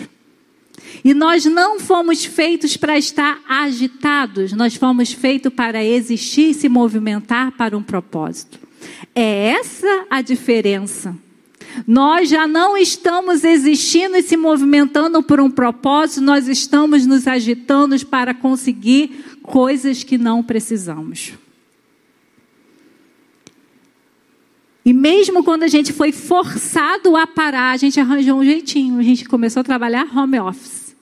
E 1.04 1.12
nós 1.12 1.44
não 1.46 1.80
fomos 1.80 2.24
feitos 2.24 2.78
para 2.78 3.00
estar 3.00 3.42
agitados, 3.50 4.54
nós 4.54 4.76
fomos 4.76 5.12
feitos 5.12 5.52
para 5.52 5.84
existir 5.84 6.52
e 6.52 6.54
se 6.54 6.70
movimentar 6.70 7.52
para 7.54 7.76
um 7.76 7.82
propósito. 7.82 8.60
É 9.16 9.50
essa 9.50 10.06
a 10.08 10.22
diferença. 10.22 11.16
Nós 11.88 12.30
já 12.30 12.46
não 12.46 12.78
estamos 12.78 13.44
existindo 13.44 14.18
e 14.18 14.22
se 14.22 14.38
movimentando 14.38 15.24
por 15.24 15.40
um 15.40 15.50
propósito, 15.50 16.22
nós 16.22 16.48
estamos 16.48 17.08
nos 17.08 17.28
agitando 17.28 17.98
para 18.06 18.36
conseguir 18.36 19.26
coisas 19.42 20.04
que 20.04 20.20
não 20.20 20.44
precisamos. 20.44 21.34
E 24.88 24.94
mesmo 24.94 25.44
quando 25.44 25.64
a 25.64 25.68
gente 25.68 25.92
foi 25.92 26.14
forçado 26.14 27.18
a 27.18 27.28
parar, 27.28 27.72
a 27.72 27.78
gente 27.78 28.00
arranjou 28.00 28.40
um 28.40 28.46
jeitinho. 28.46 28.98
A 28.98 29.04
gente 29.04 29.26
começou 29.26 29.60
a 29.60 29.64
trabalhar 29.66 30.08
home 30.18 30.40
office. 30.40 30.96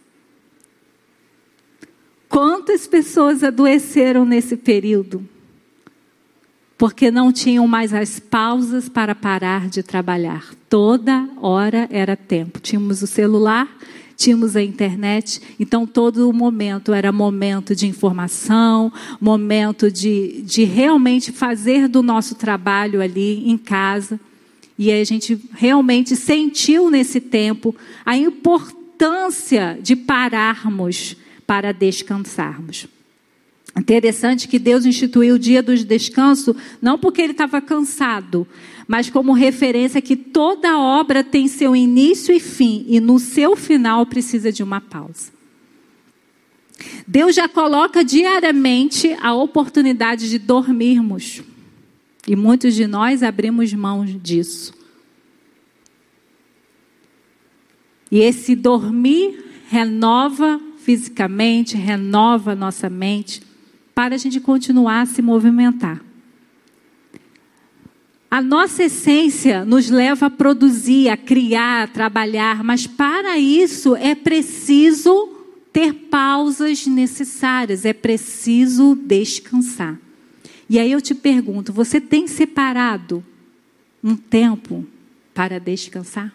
Quantas 2.28 2.88
pessoas 2.88 3.44
adoeceram 3.44 4.26
nesse 4.26 4.58
período? 4.58 5.24
Porque 6.76 7.12
não 7.12 7.32
tinham 7.32 7.68
mais 7.68 7.94
as 7.94 8.20
pausas 8.20 8.90
para 8.90 9.14
parar 9.14 9.70
de 9.70 9.84
trabalhar. 9.84 10.56
Toda 10.68 11.30
hora 11.40 11.88
era 11.92 12.16
tempo. 12.16 12.60
Tínhamos 12.60 13.04
o 13.04 13.08
celular, 13.08 13.70
tínhamos 14.16 14.56
a 14.56 14.62
internet, 14.62 15.42
então 15.60 15.86
todo 15.86 16.32
momento 16.32 16.94
era 16.94 17.12
momento 17.12 17.76
de 17.76 17.88
informação, 17.88 18.92
momento 19.20 19.92
de, 19.92 20.42
de 20.42 20.64
realmente 20.64 21.32
fazer 21.32 21.88
do 21.88 22.02
nosso 22.02 22.36
trabalho 22.36 23.02
ali 23.02 23.50
em 23.50 23.58
casa. 23.58 24.20
E 24.78 24.92
a 24.92 25.04
gente 25.04 25.40
realmente 25.54 26.16
sentiu 26.16 26.90
nesse 26.90 27.20
tempo 27.22 27.76
a 28.06 28.18
importância 28.18 29.78
de 29.82 29.96
pararmos 29.96 31.16
para 31.46 31.72
descansarmos. 31.72 32.88
Interessante 33.78 34.48
que 34.48 34.58
Deus 34.58 34.86
instituiu 34.86 35.36
o 35.36 35.40
dia 35.40 35.62
do 35.62 35.76
descanso, 35.76 36.56
não 36.82 36.98
porque 36.98 37.22
ele 37.22 37.34
estava 37.34 37.60
cansado, 37.60 38.48
mas 38.88 39.10
como 39.10 39.34
referência 39.34 40.02
que 40.02 40.16
toda 40.16 40.80
obra 40.80 41.24
tem 41.24 41.48
seu 41.48 41.76
início 41.76 42.34
e 42.34 42.40
fim, 42.40 42.86
e 42.88 43.02
no 43.02 43.20
seu 43.20 43.56
final 43.56 44.06
precisa 44.06 44.50
de 44.52 44.64
uma 44.64 44.80
pausa. 44.80 45.34
Deus 47.06 47.36
já 47.36 47.50
coloca 47.50 48.04
diariamente 48.04 49.16
a 49.22 49.34
oportunidade 49.34 50.30
de 50.30 50.40
dormirmos. 50.40 51.44
E 52.28 52.36
muitos 52.36 52.74
de 52.74 52.88
nós 52.88 53.22
abrimos 53.22 53.72
mão 53.74 54.06
disso. 54.06 54.74
E 58.12 58.20
esse 58.20 58.56
dormir 58.56 59.44
renova 59.68 60.60
fisicamente, 60.78 61.76
renova 61.76 62.56
nossa 62.56 62.90
mente, 62.90 63.42
para 63.96 64.16
a 64.16 64.18
gente 64.18 64.42
continuar 64.42 65.02
a 65.02 65.06
se 65.06 65.22
movimentar. 65.22 66.02
A 68.30 68.42
nossa 68.42 68.84
essência 68.84 69.64
nos 69.64 69.90
leva 69.90 70.26
a 70.26 70.30
produzir, 70.30 71.08
a 71.08 71.16
criar, 71.16 71.84
a 71.84 71.88
trabalhar, 71.88 72.62
mas 72.66 72.86
para 72.86 73.40
isso 73.40 73.96
é 73.96 74.14
preciso 74.14 75.30
ter 75.72 75.94
pausas 75.94 76.86
necessárias, 76.86 77.86
é 77.86 77.94
preciso 77.94 78.94
descansar. 78.94 79.98
E 80.70 80.78
aí 80.78 80.92
eu 80.92 81.02
te 81.02 81.16
pergunto: 81.16 81.72
você 81.72 82.02
tem 82.02 82.28
separado 82.28 83.24
um 84.04 84.18
tempo 84.18 84.86
para 85.34 85.60
descansar? 85.60 86.34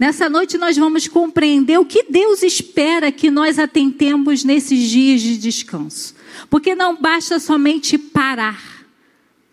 Nessa 0.00 0.30
noite 0.30 0.56
nós 0.56 0.78
vamos 0.78 1.06
compreender 1.06 1.78
o 1.78 1.84
que 1.84 2.04
Deus 2.04 2.42
espera 2.42 3.12
que 3.12 3.30
nós 3.30 3.58
atentemos 3.58 4.42
nesses 4.42 4.88
dias 4.88 5.20
de 5.20 5.36
descanso. 5.36 6.14
Porque 6.48 6.74
não 6.74 6.96
basta 6.96 7.38
somente 7.38 7.98
parar 7.98 8.86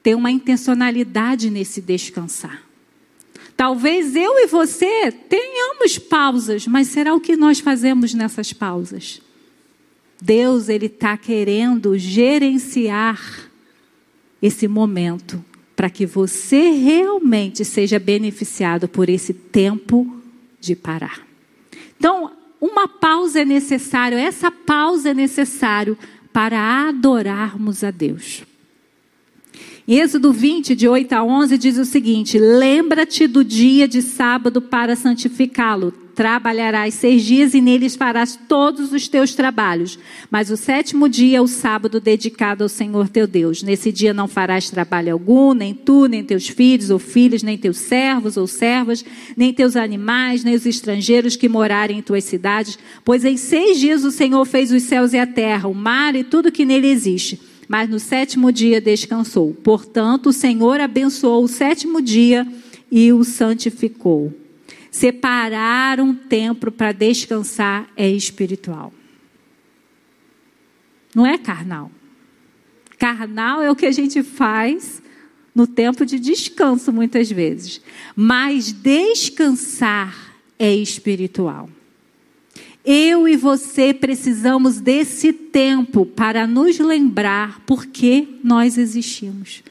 ter 0.02 0.16
uma 0.16 0.32
intencionalidade 0.32 1.50
nesse 1.50 1.82
descansar. 1.82 2.64
Talvez 3.58 4.16
eu 4.16 4.40
e 4.40 4.48
você 4.48 5.12
tenhamos 5.12 5.98
pausas, 5.98 6.66
mas 6.66 6.88
será 6.88 7.14
o 7.14 7.20
que 7.20 7.36
nós 7.36 7.60
fazemos 7.60 8.14
nessas 8.14 8.54
pausas? 8.54 9.22
Deus 10.22 10.70
ele 10.70 10.86
está 10.86 11.18
querendo 11.18 11.98
gerenciar 11.98 13.52
esse 14.42 14.66
momento 14.66 15.44
para 15.76 15.90
que 15.90 16.06
você 16.06 16.70
realmente 16.72 17.66
seja 17.66 18.00
beneficiado 18.00 18.88
por 18.88 19.10
esse 19.10 19.34
tempo 19.34 20.17
de 20.68 20.76
parar. 20.76 21.26
Então, 21.98 22.32
uma 22.60 22.88
pausa 22.88 23.42
é 23.42 23.46
necessário, 23.46 24.18
essa 24.18 24.52
pausa 24.52 25.10
é 25.10 25.14
necessário 25.14 25.98
para 26.34 26.88
adorarmos 26.88 27.84
a 27.84 27.90
Deus. 27.90 28.44
Em 29.88 30.00
Êxodo 30.00 30.34
20, 30.34 30.76
de 30.76 30.88
8 30.88 31.14
a 31.14 31.24
11, 31.24 31.58
diz 31.58 31.78
o 31.78 31.86
seguinte: 31.86 32.38
Lembra-te 32.38 33.26
do 33.26 33.44
dia 33.44 33.88
de 33.88 34.02
sábado 34.02 34.62
para 34.62 34.96
santificá-lo. 34.96 35.94
Trabalharás 36.18 36.96
seis 36.96 37.24
dias 37.24 37.54
e 37.54 37.62
neles 37.62 37.96
farás 37.96 38.36
todos 38.48 38.92
os 38.92 39.08
teus 39.08 39.36
trabalhos. 39.36 40.00
Mas 40.32 40.50
o 40.50 40.58
sétimo 40.58 41.08
dia 41.08 41.38
é 41.38 41.42
o 41.42 41.48
sábado 41.48 42.00
dedicado 42.00 42.64
ao 42.64 42.68
Senhor 42.68 43.08
teu 43.08 43.28
Deus. 43.28 43.62
Nesse 43.62 43.92
dia 43.92 44.16
não 44.16 44.28
farás 44.28 44.68
trabalho 44.68 45.14
algum, 45.14 45.54
nem 45.54 45.76
tu, 45.76 46.08
nem 46.08 46.24
teus 46.24 46.48
filhos 46.48 46.90
ou 46.90 46.98
filhas, 46.98 47.44
nem 47.44 47.56
teus 47.56 47.78
servos 47.78 48.36
ou 48.36 48.48
servas, 48.48 49.06
nem 49.38 49.54
teus 49.54 49.76
animais, 49.76 50.44
nem 50.44 50.56
os 50.56 50.66
estrangeiros 50.66 51.36
que 51.36 51.48
morarem 51.48 52.00
em 52.00 52.02
tuas 52.02 52.24
cidades. 52.24 52.80
Pois 53.06 53.24
em 53.24 53.38
seis 53.38 53.80
dias 53.80 54.04
o 54.04 54.10
Senhor 54.10 54.44
fez 54.44 54.72
os 54.72 54.82
céus 54.82 55.14
e 55.14 55.20
a 55.20 55.28
terra, 55.28 55.70
o 55.70 55.76
mar 55.76 56.16
e 56.16 56.24
tudo 56.24 56.52
que 56.52 56.66
nele 56.66 56.88
existe 56.88 57.40
mas 57.70 57.90
no 57.90 58.00
sétimo 58.00 58.50
dia 58.50 58.80
descansou. 58.80 59.54
Portanto, 59.62 60.30
o 60.30 60.34
Senhor 60.34 60.80
abençoou 60.80 61.44
o 61.44 61.50
sétimo 61.50 62.02
dia 62.02 62.48
e 62.90 63.12
o 63.12 63.26
santificou. 63.26 64.47
Separar 64.92 66.00
um 66.00 66.14
tempo 66.14 66.72
para 66.72 66.92
descansar 66.92 67.88
é 67.96 68.10
espiritual. 68.10 68.94
Não 71.14 71.26
é 71.26 71.38
carnal. 71.38 71.92
Carnal 72.98 73.62
é 73.62 73.70
o 73.70 73.76
que 73.76 73.86
a 73.86 73.92
gente 73.92 74.24
faz 74.24 75.02
no 75.54 75.66
tempo 75.66 76.06
de 76.06 76.20
descanso, 76.20 76.92
muitas 76.94 77.32
vezes. 77.32 77.82
Mas 78.16 78.72
descansar 78.72 80.36
é 80.60 80.74
espiritual. 80.76 81.70
Eu 82.86 83.28
e 83.28 83.36
você 83.36 83.94
precisamos 83.94 84.80
desse 84.80 85.34
tempo 85.34 86.06
para 86.06 86.48
nos 86.48 86.80
lembrar 86.80 87.60
por 87.66 87.86
que 87.86 88.40
nós 88.44 88.78
existimos. 88.78 89.64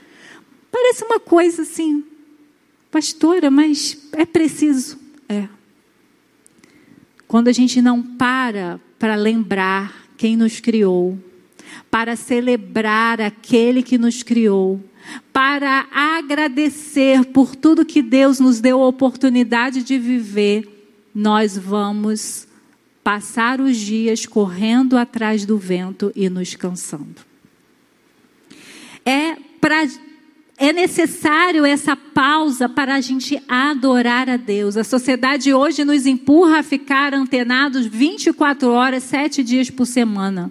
Parece 0.70 1.04
uma 1.04 1.18
coisa 1.18 1.62
assim, 1.62 2.04
pastora, 2.90 3.50
mas 3.50 3.96
é 4.12 4.26
preciso. 4.26 5.05
É. 5.28 5.48
Quando 7.26 7.48
a 7.48 7.52
gente 7.52 7.82
não 7.82 8.02
para 8.02 8.80
para 8.98 9.14
lembrar 9.14 10.06
quem 10.16 10.36
nos 10.36 10.60
criou, 10.60 11.18
para 11.90 12.16
celebrar 12.16 13.20
aquele 13.20 13.82
que 13.82 13.98
nos 13.98 14.22
criou, 14.22 14.82
para 15.32 15.86
agradecer 15.92 17.24
por 17.26 17.54
tudo 17.54 17.84
que 17.84 18.02
Deus 18.02 18.40
nos 18.40 18.60
deu 18.60 18.82
a 18.82 18.88
oportunidade 18.88 19.82
de 19.82 19.98
viver, 19.98 20.66
nós 21.14 21.56
vamos 21.56 22.46
passar 23.04 23.60
os 23.60 23.76
dias 23.76 24.26
correndo 24.26 24.96
atrás 24.96 25.46
do 25.46 25.58
vento 25.58 26.10
e 26.14 26.28
nos 26.28 26.54
cansando. 26.54 27.24
É, 29.04 29.36
pra, 29.60 29.86
é 30.58 30.72
necessário 30.72 31.66
essa 31.66 31.94
pausa 31.94 32.68
para 32.68 32.94
a 32.94 33.00
gente 33.00 33.40
adorar 33.46 34.28
a 34.28 34.38
Deus. 34.38 34.76
A 34.76 34.84
sociedade 34.84 35.52
hoje 35.52 35.84
nos 35.84 36.06
empurra 36.06 36.60
a 36.60 36.62
ficar 36.62 37.12
antenados 37.12 37.86
24 37.86 38.70
horas, 38.70 39.02
7 39.02 39.44
dias 39.44 39.68
por 39.68 39.86
semana. 39.86 40.50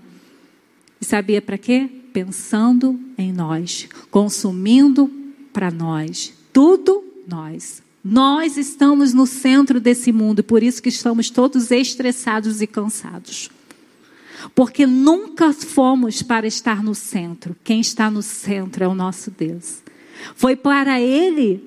E 1.02 1.06
sabia 1.06 1.42
para 1.42 1.58
quê? 1.58 1.90
Pensando 2.14 3.00
em 3.18 3.34
nós, 3.34 3.90
consumindo 4.12 5.12
para 5.52 5.72
nós, 5.72 6.34
tudo 6.54 7.04
nós. 7.28 7.82
Nós 8.04 8.56
estamos 8.56 9.12
no 9.12 9.26
centro 9.26 9.80
desse 9.82 10.12
mundo 10.12 10.44
por 10.44 10.62
isso 10.62 10.84
que 10.84 10.90
estamos 10.90 11.32
todos 11.32 11.72
estressados 11.72 12.62
e 12.62 12.68
cansados. 12.68 13.50
Porque 14.54 14.86
nunca 14.86 15.52
fomos 15.52 16.22
para 16.22 16.46
estar 16.46 16.84
no 16.84 16.94
centro. 16.94 17.56
Quem 17.64 17.82
está 17.82 18.12
no 18.12 18.22
centro 18.22 18.84
é 18.84 18.88
o 18.88 18.94
nosso 18.94 19.32
Deus. 19.32 19.85
Foi 20.34 20.56
para 20.56 21.00
Ele 21.00 21.64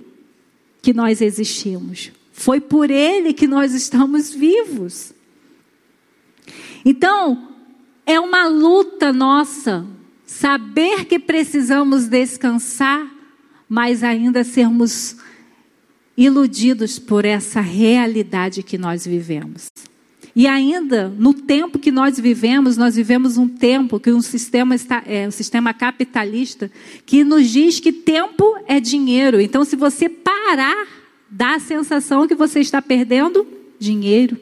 que 0.82 0.92
nós 0.92 1.20
existimos. 1.20 2.10
Foi 2.32 2.60
por 2.60 2.90
Ele 2.90 3.32
que 3.32 3.46
nós 3.46 3.74
estamos 3.74 4.32
vivos. 4.32 5.12
Então, 6.84 7.48
é 8.06 8.18
uma 8.18 8.46
luta 8.46 9.12
nossa 9.12 9.86
saber 10.24 11.04
que 11.04 11.18
precisamos 11.18 12.06
descansar, 12.06 13.06
mas 13.68 14.02
ainda 14.02 14.44
sermos 14.44 15.16
iludidos 16.16 16.98
por 16.98 17.24
essa 17.24 17.60
realidade 17.60 18.62
que 18.62 18.76
nós 18.78 19.06
vivemos. 19.06 19.68
E 20.38 20.46
ainda, 20.46 21.12
no 21.18 21.34
tempo 21.34 21.80
que 21.80 21.90
nós 21.90 22.16
vivemos, 22.16 22.76
nós 22.76 22.94
vivemos 22.94 23.36
um 23.36 23.48
tempo 23.48 23.98
que 23.98 24.12
um 24.12 24.22
sistema, 24.22 24.72
está, 24.72 25.02
é, 25.04 25.26
um 25.26 25.32
sistema 25.32 25.74
capitalista 25.74 26.70
que 27.04 27.24
nos 27.24 27.50
diz 27.50 27.80
que 27.80 27.90
tempo 27.90 28.56
é 28.68 28.78
dinheiro. 28.78 29.40
Então, 29.40 29.64
se 29.64 29.74
você 29.74 30.08
parar, 30.08 30.86
dá 31.28 31.56
a 31.56 31.58
sensação 31.58 32.28
que 32.28 32.36
você 32.36 32.60
está 32.60 32.80
perdendo 32.80 33.44
dinheiro. 33.80 34.36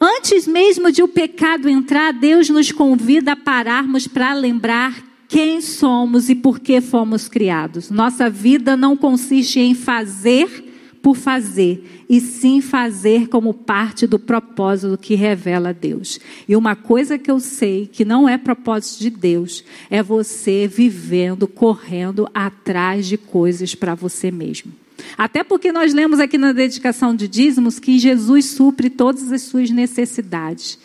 Antes 0.00 0.46
mesmo 0.46 0.92
de 0.92 1.02
o 1.02 1.08
pecado 1.08 1.68
entrar, 1.68 2.12
Deus 2.12 2.48
nos 2.48 2.70
convida 2.70 3.32
a 3.32 3.36
pararmos 3.36 4.06
para 4.06 4.32
lembrar 4.34 5.02
quem 5.26 5.60
somos 5.60 6.28
e 6.28 6.36
por 6.36 6.60
que 6.60 6.80
fomos 6.80 7.26
criados. 7.26 7.90
Nossa 7.90 8.30
vida 8.30 8.76
não 8.76 8.96
consiste 8.96 9.58
em 9.58 9.74
fazer 9.74 10.63
por 11.04 11.16
fazer, 11.16 12.06
e 12.08 12.18
sim 12.18 12.62
fazer 12.62 13.28
como 13.28 13.52
parte 13.52 14.06
do 14.06 14.18
propósito 14.18 14.96
que 14.96 15.14
revela 15.14 15.70
Deus. 15.70 16.18
E 16.48 16.56
uma 16.56 16.74
coisa 16.74 17.18
que 17.18 17.30
eu 17.30 17.38
sei 17.38 17.86
que 17.86 18.06
não 18.06 18.26
é 18.26 18.38
propósito 18.38 19.00
de 19.00 19.10
Deus 19.10 19.62
é 19.90 20.02
você 20.02 20.66
vivendo, 20.66 21.46
correndo 21.46 22.26
atrás 22.32 23.06
de 23.06 23.18
coisas 23.18 23.74
para 23.74 23.94
você 23.94 24.30
mesmo. 24.30 24.72
Até 25.18 25.44
porque 25.44 25.70
nós 25.70 25.92
lemos 25.92 26.18
aqui 26.18 26.38
na 26.38 26.52
dedicação 26.52 27.14
de 27.14 27.28
dízimos 27.28 27.78
que 27.78 27.98
Jesus 27.98 28.46
supre 28.46 28.88
todas 28.88 29.30
as 29.30 29.42
suas 29.42 29.68
necessidades. 29.68 30.78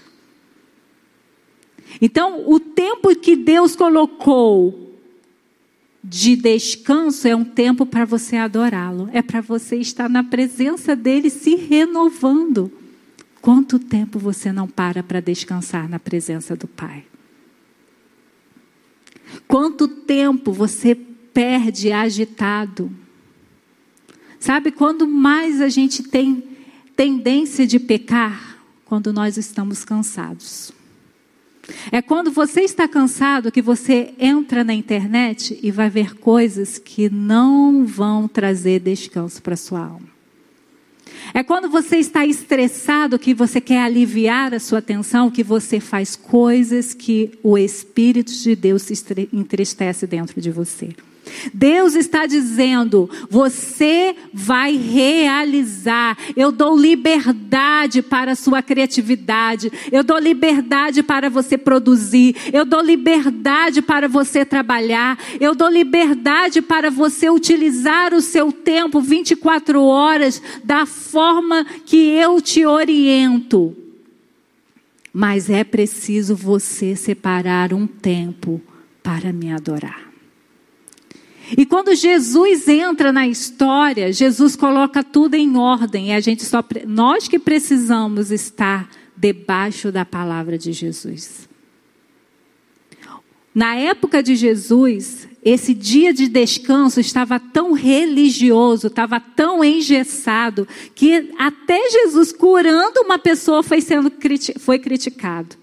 Então, 2.01 2.43
o 2.45 2.59
tempo 2.59 3.15
que 3.15 3.37
Deus 3.37 3.73
colocou 3.73 4.88
de 6.03 6.35
descanso 6.35 7.27
é 7.27 7.35
um 7.35 7.43
tempo 7.43 7.85
para 7.85 8.05
você 8.05 8.37
adorá-lo, 8.37 9.09
é 9.11 9.21
para 9.21 9.41
você 9.41 9.75
estar 9.77 10.09
na 10.09 10.23
presença 10.23 10.95
dele 10.95 11.29
se 11.29 11.55
renovando. 11.55 12.71
Quanto 13.41 13.79
tempo 13.79 14.17
você 14.17 14.51
não 14.51 14.67
para 14.67 15.03
para 15.03 15.19
descansar 15.19 15.89
na 15.89 15.99
presença 15.99 16.55
do 16.55 16.67
Pai? 16.67 17.05
Quanto 19.47 19.87
tempo 19.87 20.51
você 20.51 20.95
perde 20.95 21.91
agitado? 21.91 22.91
Sabe, 24.39 24.71
quando 24.71 25.07
mais 25.07 25.61
a 25.61 25.69
gente 25.69 26.03
tem 26.03 26.43
tendência 26.95 27.67
de 27.67 27.79
pecar? 27.79 28.57
Quando 28.85 29.13
nós 29.13 29.37
estamos 29.37 29.85
cansados. 29.85 30.71
É 31.91 32.01
quando 32.01 32.31
você 32.31 32.61
está 32.61 32.87
cansado 32.87 33.51
que 33.51 33.61
você 33.61 34.13
entra 34.19 34.63
na 34.63 34.73
internet 34.73 35.59
e 35.61 35.71
vai 35.71 35.89
ver 35.89 36.15
coisas 36.15 36.77
que 36.77 37.09
não 37.09 37.85
vão 37.85 38.27
trazer 38.27 38.79
descanso 38.79 39.41
para 39.41 39.55
sua 39.55 39.79
alma. 39.79 40.09
É 41.33 41.43
quando 41.43 41.69
você 41.69 41.97
está 41.97 42.25
estressado 42.25 43.19
que 43.19 43.33
você 43.33 43.61
quer 43.61 43.81
aliviar 43.81 44.53
a 44.53 44.59
sua 44.59 44.79
atenção, 44.79 45.29
que 45.29 45.43
você 45.43 45.79
faz 45.79 46.15
coisas 46.15 46.93
que 46.93 47.31
o 47.43 47.57
Espírito 47.57 48.31
de 48.31 48.55
Deus 48.55 48.83
se 48.83 48.93
entristece 49.31 50.07
dentro 50.07 50.41
de 50.41 50.49
você. 50.49 50.89
Deus 51.53 51.95
está 51.95 52.25
dizendo: 52.25 53.09
você 53.29 54.15
vai 54.33 54.75
realizar. 54.75 56.17
Eu 56.35 56.51
dou 56.51 56.77
liberdade 56.77 58.01
para 58.01 58.31
a 58.31 58.35
sua 58.35 58.61
criatividade. 58.61 59.71
Eu 59.91 60.03
dou 60.03 60.17
liberdade 60.17 61.03
para 61.03 61.29
você 61.29 61.57
produzir. 61.57 62.35
Eu 62.53 62.65
dou 62.65 62.81
liberdade 62.81 63.81
para 63.81 64.07
você 64.07 64.45
trabalhar. 64.45 65.17
Eu 65.39 65.55
dou 65.55 65.69
liberdade 65.69 66.61
para 66.61 66.89
você 66.89 67.29
utilizar 67.29 68.13
o 68.13 68.21
seu 68.21 68.51
tempo 68.51 69.01
24 69.01 69.81
horas 69.83 70.41
da 70.63 70.85
forma 70.85 71.65
que 71.85 71.97
eu 71.97 72.41
te 72.41 72.65
oriento. 72.65 73.75
Mas 75.11 75.49
é 75.49 75.63
preciso 75.63 76.35
você 76.35 76.95
separar 76.95 77.73
um 77.73 77.87
tempo 77.87 78.61
para 79.01 79.33
me 79.33 79.51
adorar. 79.51 80.08
E 81.57 81.65
quando 81.65 81.95
Jesus 81.95 82.67
entra 82.67 83.11
na 83.11 83.27
história, 83.27 84.11
Jesus 84.11 84.55
coloca 84.55 85.03
tudo 85.03 85.35
em 85.35 85.57
ordem. 85.57 86.09
E 86.09 86.11
a 86.11 86.19
gente 86.19 86.43
só 86.43 86.63
nós 86.87 87.27
que 87.27 87.39
precisamos 87.39 88.31
estar 88.31 88.89
debaixo 89.15 89.91
da 89.91 90.05
palavra 90.05 90.57
de 90.57 90.71
Jesus. 90.71 91.49
Na 93.53 93.75
época 93.75 94.23
de 94.23 94.35
Jesus, 94.35 95.27
esse 95.43 95.73
dia 95.73 96.13
de 96.13 96.27
descanso 96.27 96.99
estava 96.99 97.39
tão 97.39 97.73
religioso, 97.73 98.87
estava 98.87 99.19
tão 99.19 99.63
engessado, 99.63 100.67
que 100.93 101.31
até 101.37 101.89
Jesus 101.89 102.31
curando 102.31 103.01
uma 103.01 103.17
pessoa 103.17 103.63
foi 103.63 103.81
sendo 103.81 104.11
foi 104.59 104.79
criticado. 104.79 105.58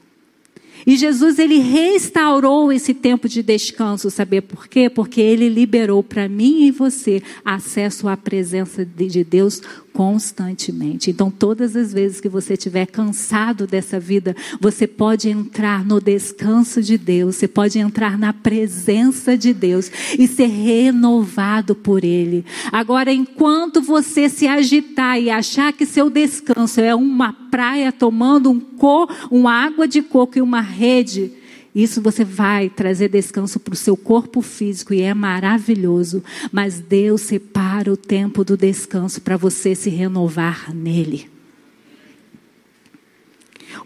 E 0.87 0.96
Jesus 0.96 1.40
ele 1.40 1.59
restaurou 1.59 2.72
esse 2.72 2.94
tempo 2.94 3.29
de 3.29 3.42
descanso, 3.42 4.09
saber 4.09 4.42
por 4.42 4.68
quê? 4.68 4.88
Porque 4.88 5.20
ele 5.20 5.49
liberou 5.49 6.01
para 6.01 6.29
mim 6.29 6.62
e 6.62 6.70
você 6.70 7.20
acesso 7.44 8.07
à 8.07 8.16
presença 8.16 8.85
de 8.85 9.25
Deus 9.25 9.61
constantemente. 9.92 11.11
Então, 11.11 11.31
todas 11.31 11.75
as 11.75 11.90
vezes 11.90 12.20
que 12.20 12.29
você 12.29 12.53
estiver 12.53 12.85
cansado 12.87 13.66
dessa 13.66 13.99
vida, 13.99 14.37
você 14.61 14.87
pode 14.87 15.31
entrar 15.31 15.85
no 15.85 16.01
descanso 16.01 16.83
de 16.83 16.99
Deus, 16.99 17.37
você 17.37 17.49
pode 17.49 17.79
entrar 17.79 18.18
na 18.18 18.33
presença 18.33 19.38
de 19.38 19.55
Deus 19.55 19.90
e 20.18 20.29
ser 20.29 20.49
renovado 20.49 21.75
por 21.75 22.05
Ele. 22.05 22.44
Agora, 22.70 23.11
enquanto 23.11 23.81
você 23.81 24.29
se 24.29 24.46
agitar 24.46 25.18
e 25.18 25.31
achar 25.31 25.72
que 25.72 25.87
seu 25.87 26.11
descanso 26.11 26.81
é 26.81 26.94
uma 26.94 27.33
praia 27.56 27.90
tomando 27.90 28.50
um 28.50 28.60
co, 28.60 29.08
uma 29.30 29.50
água 29.50 29.88
de 29.88 30.02
coco 30.02 30.36
e 30.36 30.42
uma 30.42 30.60
rede, 30.60 31.32
isso 31.74 32.02
você 32.02 32.22
vai 32.22 32.68
trazer 32.68 33.08
descanso 33.08 33.58
para 33.58 33.72
o 33.72 33.76
seu 33.76 33.96
corpo 33.96 34.42
físico 34.42 34.92
e 34.92 35.00
é 35.00 35.14
maravilhoso. 35.14 36.22
Mas 36.52 36.80
Deus 36.80 37.22
separa 37.22 37.90
o 37.90 37.96
tempo 37.96 38.44
do 38.44 38.58
descanso 38.58 39.22
para 39.22 39.38
você 39.38 39.74
se 39.74 39.88
renovar 39.88 40.74
nele. 40.74 41.30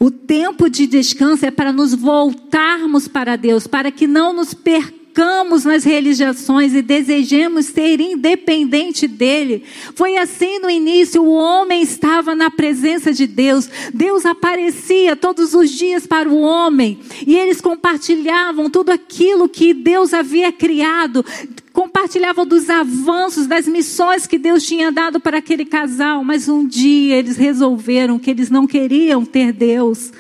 O 0.01 0.11
tempo 0.11 0.69
de 0.69 0.89
descanso 0.89 1.47
é 1.47 1.51
para 1.53 1.73
nos 1.73 1.95
voltarmos 1.95 3.07
para 3.07 3.37
Deus, 3.37 3.69
para 3.69 3.93
que 3.93 4.09
não 4.09 4.33
nos 4.33 4.53
percamos 4.53 5.00
ficamos 5.11 5.65
nas 5.65 5.83
religiões 5.83 6.73
e 6.73 6.81
desejemos 6.81 7.67
ser 7.67 8.01
independente 8.01 9.09
dele. 9.09 9.65
Foi 9.97 10.17
assim 10.17 10.61
no 10.61 10.71
início, 10.71 11.21
o 11.21 11.33
homem 11.33 11.83
estava 11.83 12.33
na 12.33 12.49
presença 12.49 13.13
de 13.13 13.27
Deus. 13.27 13.69
Deus 13.93 14.25
aparecia 14.25 15.17
todos 15.17 15.53
os 15.53 15.69
dias 15.69 16.07
para 16.07 16.29
o 16.29 16.41
homem 16.41 17.01
e 17.27 17.37
eles 17.37 17.61
compartilhavam 17.61 18.71
tudo 18.71 18.91
aquilo 18.91 19.49
que 19.49 19.75
Deus 19.75 20.15
havia 20.15 20.53
criado, 20.53 21.25
compartilhavam 21.73 22.47
dos 22.47 22.71
avanços, 22.71 23.49
das 23.49 23.67
missões 23.67 24.29
que 24.29 24.39
Deus 24.39 24.63
tinha 24.63 24.93
dado 24.93 25.19
para 25.19 25.39
aquele 25.39 25.65
casal, 25.65 26.23
mas 26.23 26.49
um 26.49 26.65
dia 26.65 27.17
eles 27.17 27.37
resolveram 27.37 28.17
que 28.17 28.31
eles 28.31 28.49
não 28.49 28.65
queriam 28.65 29.25
ter 29.25 29.53
Deus. 29.53 30.13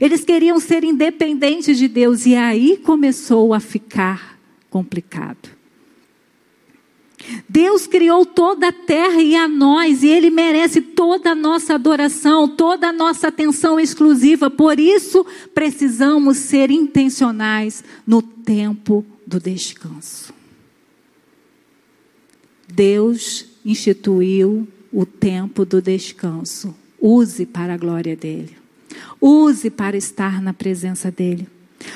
Eles 0.00 0.24
queriam 0.24 0.58
ser 0.58 0.84
independentes 0.84 1.78
de 1.78 1.88
Deus 1.88 2.26
e 2.26 2.34
aí 2.34 2.76
começou 2.76 3.54
a 3.54 3.60
ficar 3.60 4.38
complicado. 4.70 5.54
Deus 7.48 7.86
criou 7.86 8.26
toda 8.26 8.68
a 8.68 8.72
terra 8.72 9.22
e 9.22 9.34
a 9.34 9.48
nós, 9.48 10.02
e 10.02 10.08
Ele 10.08 10.30
merece 10.30 10.80
toda 10.80 11.30
a 11.30 11.34
nossa 11.34 11.74
adoração, 11.74 12.48
toda 12.48 12.88
a 12.88 12.92
nossa 12.92 13.28
atenção 13.28 13.80
exclusiva. 13.80 14.50
Por 14.50 14.78
isso, 14.78 15.24
precisamos 15.54 16.38
ser 16.38 16.70
intencionais 16.70 17.82
no 18.06 18.20
tempo 18.20 19.04
do 19.26 19.40
descanso. 19.40 20.34
Deus 22.68 23.46
instituiu 23.64 24.68
o 24.92 25.06
tempo 25.06 25.64
do 25.64 25.80
descanso. 25.80 26.74
Use 27.00 27.46
para 27.46 27.74
a 27.74 27.78
glória 27.78 28.16
dele. 28.16 28.63
Use 29.20 29.70
para 29.70 29.96
estar 29.96 30.40
na 30.42 30.52
presença 30.52 31.10
dele. 31.10 31.48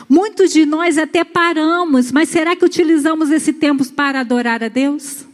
Muitos 0.09 0.53
de 0.53 0.67
nós 0.67 0.99
até 0.99 1.25
paramos, 1.25 2.13
mas 2.13 2.29
será 2.29 2.55
que 2.55 2.65
utilizamos 2.65 3.31
esse 3.31 3.53
tempo 3.53 3.85
para 3.93 4.21
adorar 4.21 4.63
a 4.63 4.69
Deus? 4.69 5.25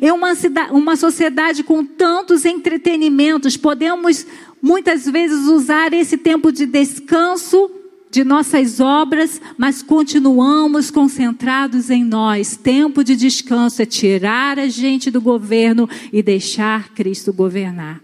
Em 0.00 0.10
uma, 0.10 0.32
uma 0.70 0.96
sociedade 0.96 1.62
com 1.62 1.84
tantos 1.84 2.44
entretenimentos, 2.44 3.56
podemos 3.56 4.26
muitas 4.62 5.04
vezes 5.04 5.46
usar 5.46 5.92
esse 5.92 6.16
tempo 6.16 6.50
de 6.50 6.66
descanso 6.66 7.70
de 8.10 8.22
nossas 8.22 8.78
obras, 8.78 9.40
mas 9.58 9.82
continuamos 9.82 10.88
concentrados 10.88 11.90
em 11.90 12.04
nós. 12.04 12.56
Tempo 12.56 13.02
de 13.02 13.16
descanso 13.16 13.82
é 13.82 13.86
tirar 13.86 14.56
a 14.56 14.68
gente 14.68 15.10
do 15.10 15.20
governo 15.20 15.88
e 16.12 16.22
deixar 16.22 16.90
Cristo 16.90 17.32
governar. 17.32 18.00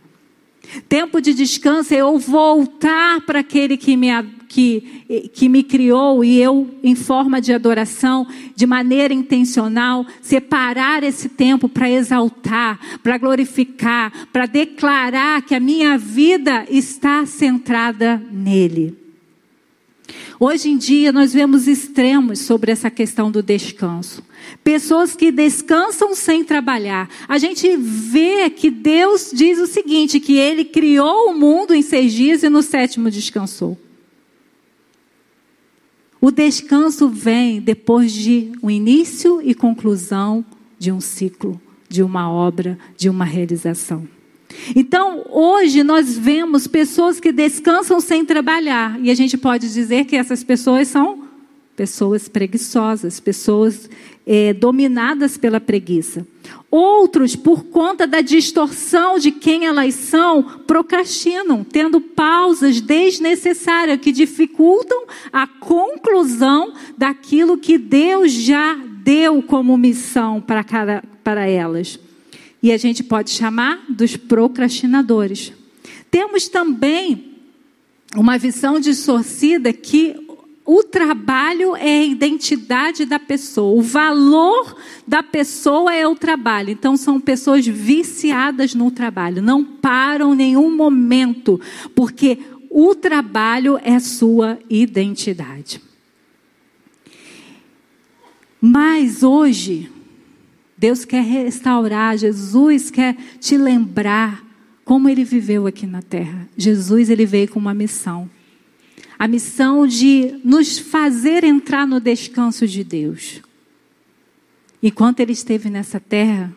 Tempo 0.88 1.20
de 1.20 1.34
descanso 1.34 1.94
é 1.94 1.98
eu 1.98 2.18
voltar 2.18 3.20
para 3.22 3.40
aquele 3.40 3.76
que 3.76 3.96
me, 3.96 4.08
que, 4.48 5.30
que 5.32 5.48
me 5.48 5.62
criou 5.62 6.24
e 6.24 6.40
eu, 6.40 6.68
em 6.82 6.94
forma 6.94 7.40
de 7.40 7.52
adoração, 7.52 8.26
de 8.54 8.66
maneira 8.66 9.14
intencional, 9.14 10.06
separar 10.20 11.02
esse 11.02 11.28
tempo 11.28 11.68
para 11.68 11.90
exaltar, 11.90 12.78
para 13.02 13.18
glorificar, 13.18 14.12
para 14.32 14.46
declarar 14.46 15.42
que 15.42 15.54
a 15.54 15.60
minha 15.60 15.96
vida 15.96 16.66
está 16.68 17.26
centrada 17.26 18.22
nele. 18.30 19.09
Hoje 20.42 20.70
em 20.70 20.78
dia 20.78 21.12
nós 21.12 21.34
vemos 21.34 21.68
extremos 21.68 22.38
sobre 22.38 22.72
essa 22.72 22.90
questão 22.90 23.30
do 23.30 23.42
descanso. 23.42 24.24
Pessoas 24.64 25.14
que 25.14 25.30
descansam 25.30 26.14
sem 26.14 26.42
trabalhar. 26.42 27.10
A 27.28 27.36
gente 27.36 27.76
vê 27.76 28.48
que 28.48 28.70
Deus 28.70 29.32
diz 29.34 29.58
o 29.58 29.66
seguinte: 29.66 30.18
que 30.18 30.38
Ele 30.38 30.64
criou 30.64 31.28
o 31.28 31.38
mundo 31.38 31.74
em 31.74 31.82
seis 31.82 32.14
dias 32.14 32.42
e 32.42 32.48
no 32.48 32.62
sétimo 32.62 33.10
descansou. 33.10 33.78
O 36.18 36.30
descanso 36.30 37.06
vem 37.10 37.60
depois 37.60 38.10
de 38.10 38.50
um 38.62 38.70
início 38.70 39.42
e 39.42 39.54
conclusão 39.54 40.42
de 40.78 40.90
um 40.90 41.02
ciclo, 41.02 41.60
de 41.86 42.02
uma 42.02 42.32
obra, 42.32 42.78
de 42.96 43.10
uma 43.10 43.26
realização. 43.26 44.08
Então, 44.74 45.24
hoje 45.30 45.82
nós 45.82 46.16
vemos 46.16 46.66
pessoas 46.66 47.20
que 47.20 47.32
descansam 47.32 48.00
sem 48.00 48.24
trabalhar, 48.24 48.98
e 49.00 49.10
a 49.10 49.14
gente 49.14 49.36
pode 49.38 49.72
dizer 49.72 50.04
que 50.04 50.16
essas 50.16 50.42
pessoas 50.44 50.88
são 50.88 51.30
pessoas 51.76 52.28
preguiçosas, 52.28 53.20
pessoas 53.20 53.88
é, 54.26 54.52
dominadas 54.52 55.38
pela 55.38 55.58
preguiça. 55.58 56.26
Outros, 56.70 57.34
por 57.34 57.64
conta 57.64 58.06
da 58.06 58.20
distorção 58.20 59.18
de 59.18 59.30
quem 59.30 59.64
elas 59.64 59.94
são, 59.94 60.42
procrastinam, 60.66 61.64
tendo 61.64 61.98
pausas 61.98 62.82
desnecessárias 62.82 63.98
que 63.98 64.12
dificultam 64.12 65.04
a 65.32 65.46
conclusão 65.46 66.74
daquilo 66.98 67.56
que 67.56 67.78
Deus 67.78 68.30
já 68.30 68.78
deu 69.02 69.42
como 69.42 69.78
missão 69.78 70.38
para, 70.38 70.62
para 71.24 71.46
elas 71.48 71.98
e 72.62 72.72
a 72.72 72.76
gente 72.76 73.02
pode 73.02 73.30
chamar 73.30 73.84
dos 73.88 74.16
procrastinadores. 74.16 75.52
Temos 76.10 76.48
também 76.48 77.36
uma 78.16 78.36
visão 78.36 78.80
distorcida 78.80 79.72
que 79.72 80.16
o 80.64 80.82
trabalho 80.82 81.74
é 81.74 82.00
a 82.00 82.04
identidade 82.04 83.04
da 83.04 83.18
pessoa, 83.18 83.76
o 83.76 83.82
valor 83.82 84.76
da 85.06 85.22
pessoa 85.22 85.92
é 85.94 86.06
o 86.06 86.14
trabalho. 86.14 86.70
Então 86.70 86.96
são 86.96 87.20
pessoas 87.20 87.66
viciadas 87.66 88.74
no 88.74 88.90
trabalho, 88.90 89.42
não 89.42 89.64
param 89.64 90.34
nenhum 90.34 90.74
momento, 90.74 91.60
porque 91.94 92.38
o 92.70 92.94
trabalho 92.94 93.80
é 93.82 93.98
sua 93.98 94.58
identidade. 94.68 95.82
Mas 98.60 99.22
hoje, 99.22 99.90
Deus 100.80 101.04
quer 101.04 101.22
restaurar, 101.22 102.16
Jesus 102.16 102.90
quer 102.90 103.14
te 103.38 103.58
lembrar 103.58 104.42
como 104.82 105.10
ele 105.10 105.24
viveu 105.24 105.66
aqui 105.66 105.86
na 105.86 106.00
terra. 106.00 106.48
Jesus 106.56 107.10
ele 107.10 107.26
veio 107.26 107.50
com 107.50 107.58
uma 107.58 107.74
missão. 107.74 108.30
A 109.18 109.28
missão 109.28 109.86
de 109.86 110.40
nos 110.42 110.78
fazer 110.78 111.44
entrar 111.44 111.86
no 111.86 112.00
descanso 112.00 112.66
de 112.66 112.82
Deus. 112.82 113.42
Enquanto 114.82 115.20
ele 115.20 115.32
esteve 115.32 115.68
nessa 115.68 116.00
terra, 116.00 116.50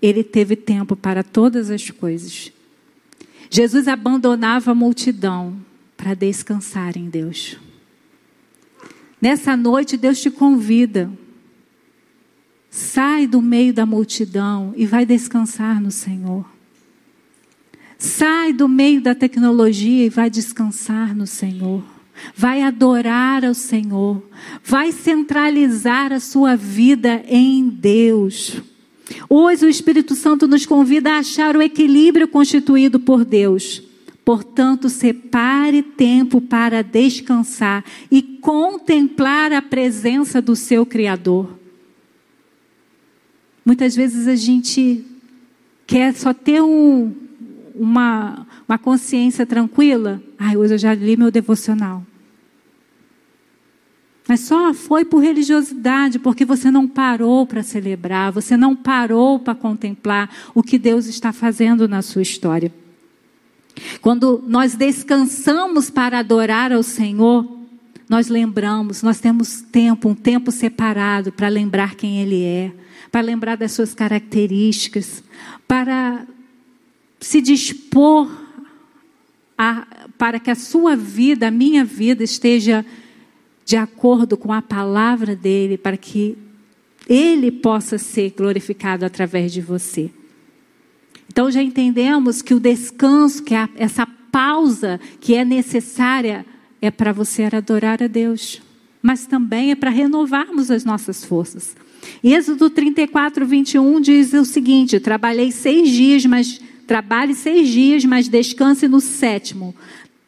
ele 0.00 0.22
teve 0.22 0.54
tempo 0.54 0.94
para 0.94 1.24
todas 1.24 1.68
as 1.68 1.90
coisas. 1.90 2.52
Jesus 3.50 3.88
abandonava 3.88 4.70
a 4.70 4.74
multidão 4.74 5.58
para 5.96 6.14
descansar 6.14 6.96
em 6.96 7.10
Deus. 7.10 7.56
Nessa 9.20 9.56
noite, 9.56 9.96
Deus 9.96 10.22
te 10.22 10.30
convida 10.30 11.10
Sai 12.70 13.26
do 13.26 13.40
meio 13.40 13.72
da 13.72 13.86
multidão 13.86 14.72
e 14.76 14.86
vai 14.86 15.06
descansar 15.06 15.80
no 15.80 15.90
Senhor. 15.90 16.44
Sai 17.98 18.52
do 18.52 18.68
meio 18.68 19.00
da 19.00 19.14
tecnologia 19.14 20.06
e 20.06 20.08
vai 20.08 20.30
descansar 20.30 21.14
no 21.14 21.26
Senhor. 21.26 21.82
Vai 22.36 22.62
adorar 22.62 23.44
ao 23.44 23.54
Senhor. 23.54 24.22
Vai 24.64 24.92
centralizar 24.92 26.12
a 26.12 26.20
sua 26.20 26.56
vida 26.56 27.22
em 27.26 27.68
Deus. 27.68 28.60
Hoje 29.28 29.66
o 29.66 29.68
Espírito 29.68 30.14
Santo 30.14 30.46
nos 30.46 30.66
convida 30.66 31.12
a 31.12 31.18
achar 31.18 31.56
o 31.56 31.62
equilíbrio 31.62 32.28
constituído 32.28 33.00
por 33.00 33.24
Deus 33.24 33.88
Portanto, 34.28 34.90
separe 34.90 35.82
tempo 35.82 36.38
para 36.38 36.82
descansar 36.82 37.82
e 38.10 38.20
contemplar 38.20 39.54
a 39.54 39.62
presença 39.62 40.42
do 40.42 40.54
seu 40.54 40.84
Criador. 40.84 41.57
Muitas 43.68 43.94
vezes 43.94 44.26
a 44.26 44.34
gente 44.34 45.04
quer 45.86 46.14
só 46.14 46.32
ter 46.32 46.62
um, 46.62 47.12
uma, 47.74 48.46
uma 48.66 48.78
consciência 48.78 49.44
tranquila. 49.44 50.22
Ai, 50.38 50.56
hoje 50.56 50.72
eu 50.72 50.78
já 50.78 50.94
li 50.94 51.18
meu 51.18 51.30
devocional. 51.30 52.02
Mas 54.26 54.40
só 54.40 54.72
foi 54.72 55.04
por 55.04 55.18
religiosidade, 55.18 56.18
porque 56.18 56.46
você 56.46 56.70
não 56.70 56.88
parou 56.88 57.46
para 57.46 57.62
celebrar, 57.62 58.32
você 58.32 58.56
não 58.56 58.74
parou 58.74 59.38
para 59.38 59.54
contemplar 59.54 60.30
o 60.54 60.62
que 60.62 60.78
Deus 60.78 61.04
está 61.04 61.30
fazendo 61.30 61.86
na 61.86 62.00
sua 62.00 62.22
história. 62.22 62.72
Quando 64.00 64.42
nós 64.46 64.76
descansamos 64.76 65.90
para 65.90 66.20
adorar 66.20 66.72
ao 66.72 66.82
Senhor, 66.82 67.57
nós 68.08 68.28
lembramos, 68.28 69.02
nós 69.02 69.20
temos 69.20 69.60
tempo, 69.60 70.08
um 70.08 70.14
tempo 70.14 70.50
separado 70.50 71.30
para 71.30 71.48
lembrar 71.48 71.94
quem 71.94 72.20
Ele 72.20 72.42
é, 72.42 72.72
para 73.10 73.20
lembrar 73.20 73.56
das 73.56 73.72
suas 73.72 73.94
características, 73.94 75.22
para 75.66 76.26
se 77.20 77.40
dispor 77.40 78.30
a, 79.56 79.86
para 80.16 80.38
que 80.38 80.50
a 80.50 80.54
sua 80.54 80.96
vida, 80.96 81.48
a 81.48 81.50
minha 81.50 81.84
vida, 81.84 82.22
esteja 82.22 82.84
de 83.64 83.76
acordo 83.76 84.36
com 84.36 84.52
a 84.52 84.62
palavra 84.62 85.36
dele, 85.36 85.76
para 85.76 85.96
que 85.96 86.38
ele 87.08 87.50
possa 87.50 87.98
ser 87.98 88.34
glorificado 88.36 89.04
através 89.04 89.52
de 89.52 89.60
você. 89.60 90.10
Então 91.30 91.50
já 91.50 91.62
entendemos 91.62 92.40
que 92.40 92.54
o 92.54 92.60
descanso, 92.60 93.42
que 93.42 93.54
é 93.54 93.68
essa 93.76 94.06
pausa 94.30 95.00
que 95.20 95.34
é 95.34 95.44
necessária, 95.44 96.46
é 96.80 96.90
para 96.90 97.12
você 97.12 97.44
adorar 97.44 98.02
a 98.02 98.06
Deus, 98.06 98.60
mas 99.02 99.26
também 99.26 99.70
é 99.70 99.74
para 99.74 99.90
renovarmos 99.90 100.70
as 100.70 100.84
nossas 100.84 101.24
forças. 101.24 101.76
Êxodo 102.22 102.70
34, 102.70 103.46
21 103.46 104.00
diz 104.00 104.32
o 104.32 104.44
seguinte: 104.44 105.00
Trabalhei 105.00 105.50
seis 105.50 105.90
dias, 105.90 106.24
mas 106.26 106.60
trabalhe 106.86 107.34
seis 107.34 107.68
dias, 107.68 108.04
mas 108.04 108.28
descanse 108.28 108.88
no 108.88 109.00
sétimo, 109.00 109.74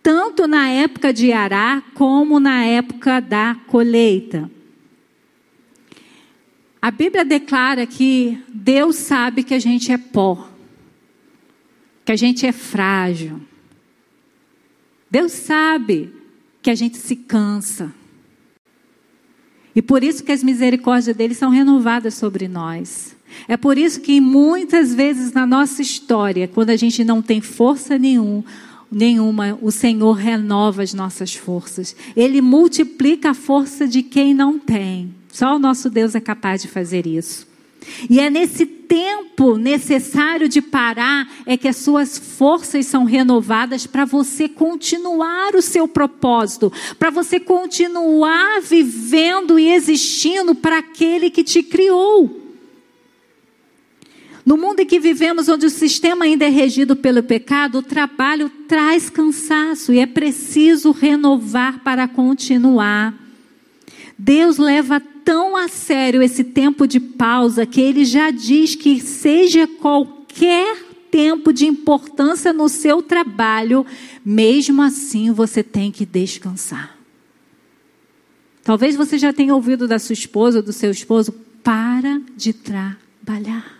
tanto 0.02 0.46
na 0.46 0.68
época 0.68 1.12
de 1.12 1.32
arar 1.32 1.82
como 1.94 2.38
na 2.38 2.64
época 2.64 3.20
da 3.20 3.56
colheita. 3.66 4.50
A 6.82 6.90
Bíblia 6.90 7.24
declara 7.24 7.86
que 7.86 8.38
Deus 8.48 8.96
sabe 8.96 9.42
que 9.42 9.54
a 9.54 9.58
gente 9.58 9.92
é 9.92 9.98
pó 9.98 10.50
que 12.10 12.12
a 12.12 12.16
gente 12.16 12.44
é 12.44 12.50
frágil. 12.50 13.40
Deus 15.08 15.30
sabe 15.30 16.12
que 16.62 16.70
a 16.70 16.74
gente 16.74 16.96
se 16.98 17.16
cansa. 17.16 17.92
E 19.74 19.80
por 19.80 20.02
isso 20.02 20.24
que 20.24 20.32
as 20.32 20.42
misericórdias 20.42 21.16
dele 21.16 21.34
são 21.34 21.50
renovadas 21.50 22.14
sobre 22.14 22.48
nós. 22.48 23.16
É 23.46 23.56
por 23.56 23.78
isso 23.78 24.00
que 24.00 24.20
muitas 24.20 24.94
vezes 24.94 25.32
na 25.32 25.46
nossa 25.46 25.80
história, 25.80 26.48
quando 26.48 26.70
a 26.70 26.76
gente 26.76 27.04
não 27.04 27.22
tem 27.22 27.40
força 27.40 27.96
nenhum, 27.96 28.42
nenhuma, 28.90 29.56
o 29.62 29.70
Senhor 29.70 30.12
renova 30.12 30.82
as 30.82 30.92
nossas 30.92 31.34
forças. 31.34 31.94
Ele 32.16 32.40
multiplica 32.40 33.30
a 33.30 33.34
força 33.34 33.86
de 33.86 34.02
quem 34.02 34.34
não 34.34 34.58
tem. 34.58 35.14
Só 35.32 35.54
o 35.54 35.58
nosso 35.58 35.88
Deus 35.88 36.14
é 36.14 36.20
capaz 36.20 36.62
de 36.62 36.68
fazer 36.68 37.06
isso. 37.06 37.46
E 38.08 38.20
é 38.20 38.28
nesse 38.28 38.66
tempo 38.66 39.56
necessário 39.56 40.48
de 40.48 40.60
parar 40.60 41.30
é 41.46 41.56
que 41.56 41.68
as 41.68 41.76
suas 41.76 42.18
forças 42.18 42.86
são 42.86 43.04
renovadas 43.04 43.86
para 43.86 44.04
você 44.04 44.48
continuar 44.48 45.54
o 45.54 45.62
seu 45.62 45.86
propósito, 45.86 46.72
para 46.98 47.10
você 47.10 47.38
continuar 47.38 48.60
vivendo 48.60 49.58
e 49.58 49.68
existindo 49.68 50.54
para 50.54 50.78
aquele 50.78 51.30
que 51.30 51.44
te 51.44 51.62
criou. 51.62 52.40
No 54.44 54.56
mundo 54.56 54.80
em 54.80 54.86
que 54.86 54.98
vivemos, 54.98 55.48
onde 55.48 55.66
o 55.66 55.70
sistema 55.70 56.24
ainda 56.24 56.46
é 56.46 56.48
regido 56.48 56.96
pelo 56.96 57.22
pecado, 57.22 57.78
o 57.78 57.82
trabalho 57.82 58.50
traz 58.66 59.10
cansaço 59.10 59.92
e 59.92 60.00
é 60.00 60.06
preciso 60.06 60.90
renovar 60.90 61.80
para 61.84 62.08
continuar. 62.08 63.14
Deus 64.18 64.58
leva 64.58 65.00
tão 65.30 65.54
a 65.54 65.68
sério 65.68 66.20
esse 66.24 66.42
tempo 66.42 66.88
de 66.88 66.98
pausa 66.98 67.64
que 67.64 67.80
ele 67.80 68.04
já 68.04 68.32
diz 68.32 68.74
que 68.74 69.00
seja 69.00 69.64
qualquer 69.64 70.76
tempo 71.08 71.52
de 71.52 71.66
importância 71.66 72.52
no 72.52 72.68
seu 72.68 73.00
trabalho, 73.00 73.86
mesmo 74.24 74.82
assim 74.82 75.30
você 75.30 75.62
tem 75.62 75.92
que 75.92 76.04
descansar. 76.04 76.98
Talvez 78.64 78.96
você 78.96 79.18
já 79.18 79.32
tenha 79.32 79.54
ouvido 79.54 79.86
da 79.86 80.00
sua 80.00 80.14
esposa 80.14 80.58
ou 80.58 80.64
do 80.64 80.72
seu 80.72 80.90
esposo, 80.90 81.30
para 81.62 82.20
de 82.36 82.52
trabalhar. 82.52 83.78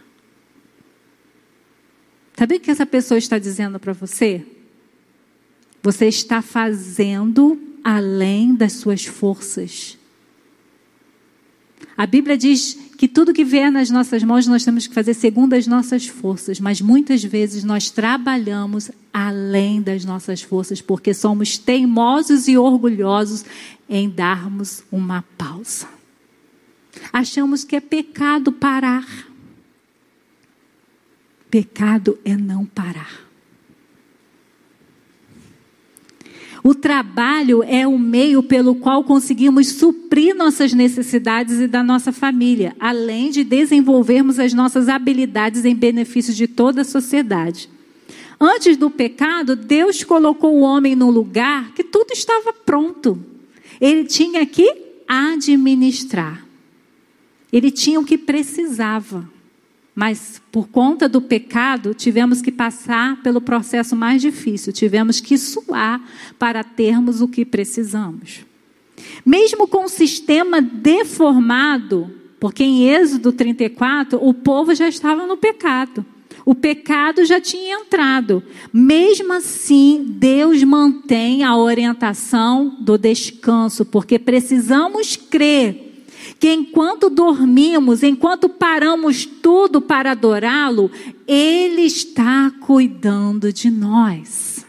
Sabe 2.36 2.54
o 2.54 2.60
que 2.60 2.70
essa 2.70 2.86
pessoa 2.86 3.18
está 3.18 3.40
dizendo 3.40 3.80
para 3.80 3.92
você? 3.92 4.46
Você 5.82 6.06
está 6.06 6.42
fazendo 6.42 7.60
além 7.82 8.54
das 8.54 8.74
suas 8.74 9.04
forças. 9.04 9.98
A 11.96 12.06
Bíblia 12.06 12.36
diz 12.36 12.78
que 12.96 13.08
tudo 13.08 13.32
que 13.32 13.44
vier 13.44 13.70
nas 13.70 13.90
nossas 13.90 14.22
mãos 14.22 14.46
nós 14.46 14.64
temos 14.64 14.86
que 14.86 14.94
fazer 14.94 15.14
segundo 15.14 15.54
as 15.54 15.66
nossas 15.66 16.06
forças, 16.06 16.60
mas 16.60 16.80
muitas 16.80 17.22
vezes 17.24 17.64
nós 17.64 17.90
trabalhamos 17.90 18.90
além 19.12 19.80
das 19.80 20.04
nossas 20.04 20.42
forças 20.42 20.80
porque 20.80 21.14
somos 21.14 21.58
teimosos 21.58 22.48
e 22.48 22.56
orgulhosos 22.56 23.44
em 23.88 24.08
darmos 24.08 24.82
uma 24.90 25.22
pausa. 25.36 25.86
Achamos 27.12 27.64
que 27.64 27.76
é 27.76 27.80
pecado 27.80 28.52
parar. 28.52 29.06
Pecado 31.50 32.18
é 32.24 32.36
não 32.36 32.64
parar. 32.64 33.29
O 36.62 36.74
trabalho 36.74 37.62
é 37.62 37.86
o 37.86 37.98
meio 37.98 38.42
pelo 38.42 38.74
qual 38.74 39.02
conseguimos 39.02 39.68
suprir 39.68 40.34
nossas 40.34 40.74
necessidades 40.74 41.58
e 41.58 41.66
da 41.66 41.82
nossa 41.82 42.12
família, 42.12 42.76
além 42.78 43.30
de 43.30 43.42
desenvolvermos 43.42 44.38
as 44.38 44.52
nossas 44.52 44.88
habilidades 44.88 45.64
em 45.64 45.74
benefício 45.74 46.34
de 46.34 46.46
toda 46.46 46.82
a 46.82 46.84
sociedade. 46.84 47.68
Antes 48.38 48.76
do 48.76 48.90
pecado, 48.90 49.56
Deus 49.56 50.04
colocou 50.04 50.56
o 50.56 50.60
homem 50.60 50.94
num 50.94 51.10
lugar 51.10 51.72
que 51.72 51.84
tudo 51.84 52.12
estava 52.12 52.52
pronto. 52.52 53.18
Ele 53.80 54.04
tinha 54.04 54.44
que 54.44 54.74
administrar. 55.08 56.44
Ele 57.52 57.70
tinha 57.70 57.98
o 57.98 58.04
que 58.04 58.16
precisava. 58.16 59.28
Mas 60.00 60.40
por 60.50 60.66
conta 60.68 61.06
do 61.06 61.20
pecado, 61.20 61.92
tivemos 61.92 62.40
que 62.40 62.50
passar 62.50 63.20
pelo 63.22 63.38
processo 63.38 63.94
mais 63.94 64.22
difícil, 64.22 64.72
tivemos 64.72 65.20
que 65.20 65.36
suar 65.36 66.00
para 66.38 66.64
termos 66.64 67.20
o 67.20 67.28
que 67.28 67.44
precisamos. 67.44 68.46
Mesmo 69.26 69.68
com 69.68 69.84
o 69.84 69.90
sistema 69.90 70.62
deformado, 70.62 72.10
porque 72.40 72.64
em 72.64 72.88
Êxodo 72.88 73.30
34 73.30 74.18
o 74.26 74.32
povo 74.32 74.74
já 74.74 74.88
estava 74.88 75.26
no 75.26 75.36
pecado. 75.36 76.02
O 76.46 76.54
pecado 76.54 77.22
já 77.26 77.38
tinha 77.38 77.76
entrado. 77.80 78.42
Mesmo 78.72 79.34
assim, 79.34 80.02
Deus 80.02 80.64
mantém 80.64 81.44
a 81.44 81.54
orientação 81.54 82.74
do 82.80 82.96
descanso, 82.96 83.84
porque 83.84 84.18
precisamos 84.18 85.14
crer 85.14 85.89
que 86.40 86.50
enquanto 86.50 87.10
dormimos, 87.10 88.02
enquanto 88.02 88.48
paramos 88.48 89.26
tudo 89.26 89.82
para 89.82 90.12
adorá-lo, 90.12 90.90
Ele 91.26 91.82
está 91.82 92.50
cuidando 92.60 93.52
de 93.52 93.70
nós. 93.70 94.59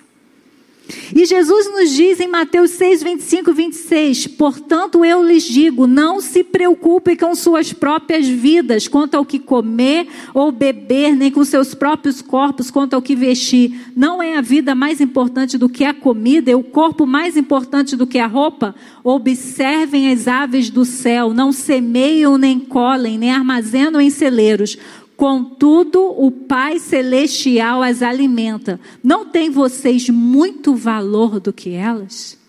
E 1.15 1.25
Jesus 1.25 1.71
nos 1.71 1.91
diz 1.91 2.19
em 2.19 2.27
Mateus 2.27 2.71
6, 2.71 3.04
25 3.04 3.49
e 3.49 3.54
26: 3.54 4.27
Portanto, 4.27 5.04
eu 5.04 5.23
lhes 5.23 5.43
digo, 5.43 5.88
não 5.88 6.21
se 6.21 6.43
preocupem 6.43 7.15
com 7.15 7.36
suas 7.36 7.73
próprias 7.73 8.27
vidas, 8.27 8.88
quanto 8.88 9.15
ao 9.15 9.25
que 9.25 9.39
comer 9.39 10.08
ou 10.34 10.51
beber, 10.51 11.15
nem 11.15 11.32
com 11.32 11.43
seus 11.43 11.73
próprios 11.73 12.21
corpos, 12.21 12.71
quanto 12.71 12.93
ao 12.93 13.01
que 13.01 13.15
vestir. 13.15 13.91
Não 13.95 14.21
é 14.21 14.38
a 14.38 14.41
vida 14.41 14.73
mais 14.73 15.01
importante 15.01 15.58
do 15.58 15.69
que 15.69 15.84
a 15.84 15.93
comida, 15.93 16.51
e 16.51 16.56
o 16.56 16.63
corpo 16.63 17.06
mais 17.06 17.36
importante 17.38 17.95
do 17.95 18.08
que 18.08 18.19
a 18.19 18.27
roupa? 18.27 18.75
Observem 19.04 20.12
as 20.12 20.27
aves 20.27 20.69
do 20.69 20.86
céu, 20.86 21.34
não 21.34 21.51
semeiam, 21.51 22.38
nem 22.38 22.60
colhem, 22.60 23.17
nem 23.17 23.32
armazenam 23.32 23.99
em 23.99 24.10
celeiros 24.10 24.77
Contudo, 25.21 26.01
o 26.01 26.31
Pai 26.31 26.79
Celestial 26.79 27.84
as 27.84 28.01
alimenta. 28.01 28.79
Não 29.03 29.23
tem 29.29 29.51
vocês 29.51 30.10
muito 30.10 30.73
valor 30.73 31.39
do 31.39 31.53
que 31.53 31.75
elas? 31.75 32.39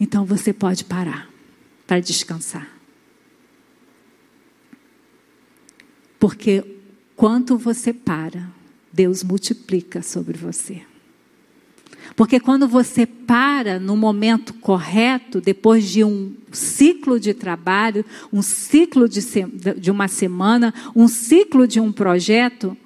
Então 0.00 0.24
você 0.24 0.52
pode 0.52 0.84
parar 0.84 1.30
para 1.86 2.00
descansar. 2.00 2.68
Porque 6.18 6.64
quanto 7.14 7.56
você 7.56 7.92
para, 7.92 8.50
Deus 8.92 9.22
multiplica 9.22 10.02
sobre 10.02 10.36
você. 10.36 10.82
Porque 12.22 12.38
quando 12.38 12.68
você 12.68 13.04
para 13.04 13.80
no 13.80 13.96
momento 13.96 14.54
correto, 14.54 15.40
depois 15.40 15.88
de 15.88 16.04
um 16.04 16.32
ciclo 16.52 17.18
de 17.18 17.34
trabalho, 17.34 18.04
um 18.32 18.40
ciclo 18.40 19.08
de, 19.08 19.20
de 19.76 19.90
uma 19.90 20.06
semana, 20.06 20.72
um 20.94 21.08
ciclo 21.08 21.66
de 21.66 21.80
um 21.80 21.90
projeto, 21.90 22.76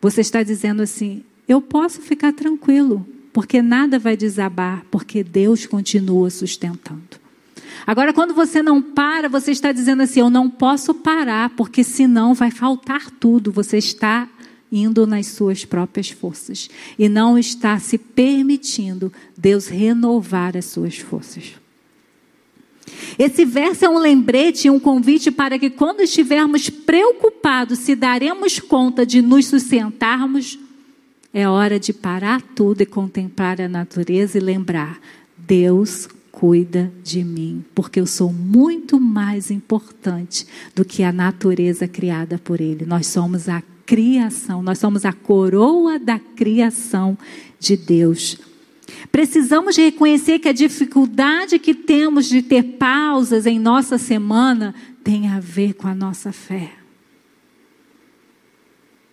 você 0.00 0.22
está 0.22 0.42
dizendo 0.42 0.80
assim: 0.80 1.22
eu 1.46 1.60
posso 1.60 2.00
ficar 2.00 2.32
tranquilo, 2.32 3.06
porque 3.34 3.60
nada 3.60 3.98
vai 3.98 4.16
desabar, 4.16 4.82
porque 4.90 5.22
Deus 5.22 5.66
continua 5.66 6.30
sustentando. 6.30 7.20
Agora, 7.86 8.14
quando 8.14 8.32
você 8.32 8.62
não 8.62 8.80
para, 8.80 9.28
você 9.28 9.50
está 9.50 9.72
dizendo 9.72 10.04
assim: 10.04 10.20
eu 10.20 10.30
não 10.30 10.48
posso 10.48 10.94
parar, 10.94 11.50
porque 11.50 11.84
senão 11.84 12.32
vai 12.32 12.50
faltar 12.50 13.10
tudo. 13.10 13.52
Você 13.52 13.76
está 13.76 14.26
indo 14.72 15.06
nas 15.06 15.26
suas 15.26 15.64
próprias 15.66 16.08
forças 16.08 16.70
e 16.98 17.08
não 17.08 17.38
está 17.38 17.78
se 17.78 17.98
permitindo 17.98 19.12
Deus 19.36 19.68
renovar 19.68 20.56
as 20.56 20.64
suas 20.64 20.96
forças. 20.96 21.52
Esse 23.18 23.44
verso 23.44 23.84
é 23.84 23.88
um 23.88 23.98
lembrete 23.98 24.66
e 24.66 24.70
um 24.70 24.80
convite 24.80 25.30
para 25.30 25.58
que, 25.58 25.70
quando 25.70 26.00
estivermos 26.00 26.70
preocupados 26.70 27.78
se 27.80 27.94
daremos 27.94 28.58
conta 28.58 29.04
de 29.04 29.20
nos 29.20 29.46
sustentarmos, 29.46 30.58
é 31.32 31.48
hora 31.48 31.78
de 31.78 31.92
parar 31.92 32.42
tudo 32.42 32.82
e 32.82 32.86
contemplar 32.86 33.60
a 33.60 33.68
natureza 33.68 34.38
e 34.38 34.40
lembrar: 34.40 35.00
Deus 35.36 36.08
cuida 36.30 36.90
de 37.04 37.22
mim, 37.22 37.64
porque 37.74 38.00
eu 38.00 38.06
sou 38.06 38.32
muito 38.32 38.98
mais 38.98 39.50
importante 39.50 40.46
do 40.74 40.84
que 40.84 41.02
a 41.02 41.12
natureza 41.12 41.86
criada 41.86 42.38
por 42.38 42.60
Ele. 42.60 42.84
Nós 42.84 43.06
somos 43.06 43.48
a 43.48 43.62
criação, 43.86 44.62
nós 44.62 44.78
somos 44.78 45.04
a 45.04 45.12
coroa 45.12 45.98
da 45.98 46.18
criação 46.18 47.16
de 47.58 47.76
Deus. 47.76 48.38
Precisamos 49.10 49.76
reconhecer 49.76 50.38
que 50.38 50.48
a 50.48 50.52
dificuldade 50.52 51.58
que 51.58 51.74
temos 51.74 52.28
de 52.28 52.42
ter 52.42 52.62
pausas 52.62 53.46
em 53.46 53.58
nossa 53.58 53.98
semana 53.98 54.74
tem 55.02 55.28
a 55.28 55.40
ver 55.40 55.74
com 55.74 55.88
a 55.88 55.94
nossa 55.94 56.32
fé. 56.32 56.72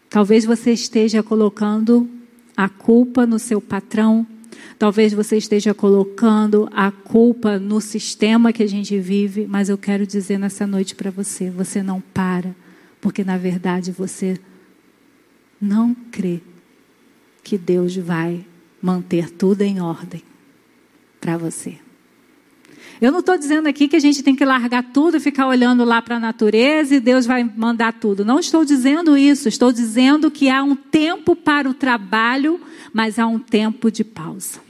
Talvez 0.10 0.45
você 0.45 0.71
esteja 0.71 1.21
colocando 1.21 2.10
a 2.58 2.67
culpa 2.67 3.25
no 3.25 3.38
seu 3.38 3.62
patrão, 3.62 4.25
talvez 4.77 5.13
você 5.13 5.38
esteja 5.38 5.73
colocando 5.73 6.67
a 6.73 6.91
culpa 6.91 7.60
no 7.60 7.79
sistema 7.79 8.51
que 8.51 8.63
a 8.63 8.67
gente 8.67 8.97
vive, 8.99 9.45
mas 9.47 9.69
eu 9.69 9.77
quero 9.77 10.05
dizer 10.05 10.39
nessa 10.39 10.65
noite 10.65 10.95
para 10.95 11.12
você: 11.12 11.49
você 11.49 11.84
não 11.84 12.01
para, 12.01 12.55
porque 12.99 13.23
na 13.23 13.38
verdade 13.38 13.91
você 13.91 14.39
não 15.62 15.93
crê 15.93 16.41
que 17.43 17.58
Deus 17.58 17.95
vai 17.95 18.45
manter 18.82 19.30
tudo 19.30 19.62
em 19.62 19.82
ordem 19.82 20.24
para 21.19 21.38
você. 21.38 21.78
Eu 23.02 23.12
não 23.12 23.19
estou 23.19 23.38
dizendo 23.38 23.67
aqui 23.67 23.88
que 23.88 23.95
a 23.95 24.00
gente 24.00 24.22
tem 24.22 24.36
que 24.36 24.43
largar 24.43 24.84
tudo 24.91 25.17
e 25.17 25.19
ficar 25.19 25.48
olhando 25.48 25.86
lá 25.86 26.02
para 26.02 26.17
a 26.17 26.19
natureza 26.19 26.95
e 26.95 27.00
Deus 27.00 27.26
vai 27.26 27.43
mandar 27.43 27.93
tudo. 27.93 28.26
Não 28.26 28.39
estou 28.39 28.65
dizendo 28.65 29.17
isso. 29.17 29.48
Estou 29.48 29.72
dizendo 29.72 30.30
que 30.30 30.50
há 30.50 30.62
um 30.63 30.76
tempo 30.76 31.36
para 31.36 31.69
o 31.69 31.74
trabalho, 31.74 32.60
mas 32.93 33.17
há 33.17 33.26
um 33.26 33.39
tempo 33.39 33.89
de 33.89 34.04
pausa. 34.04 34.68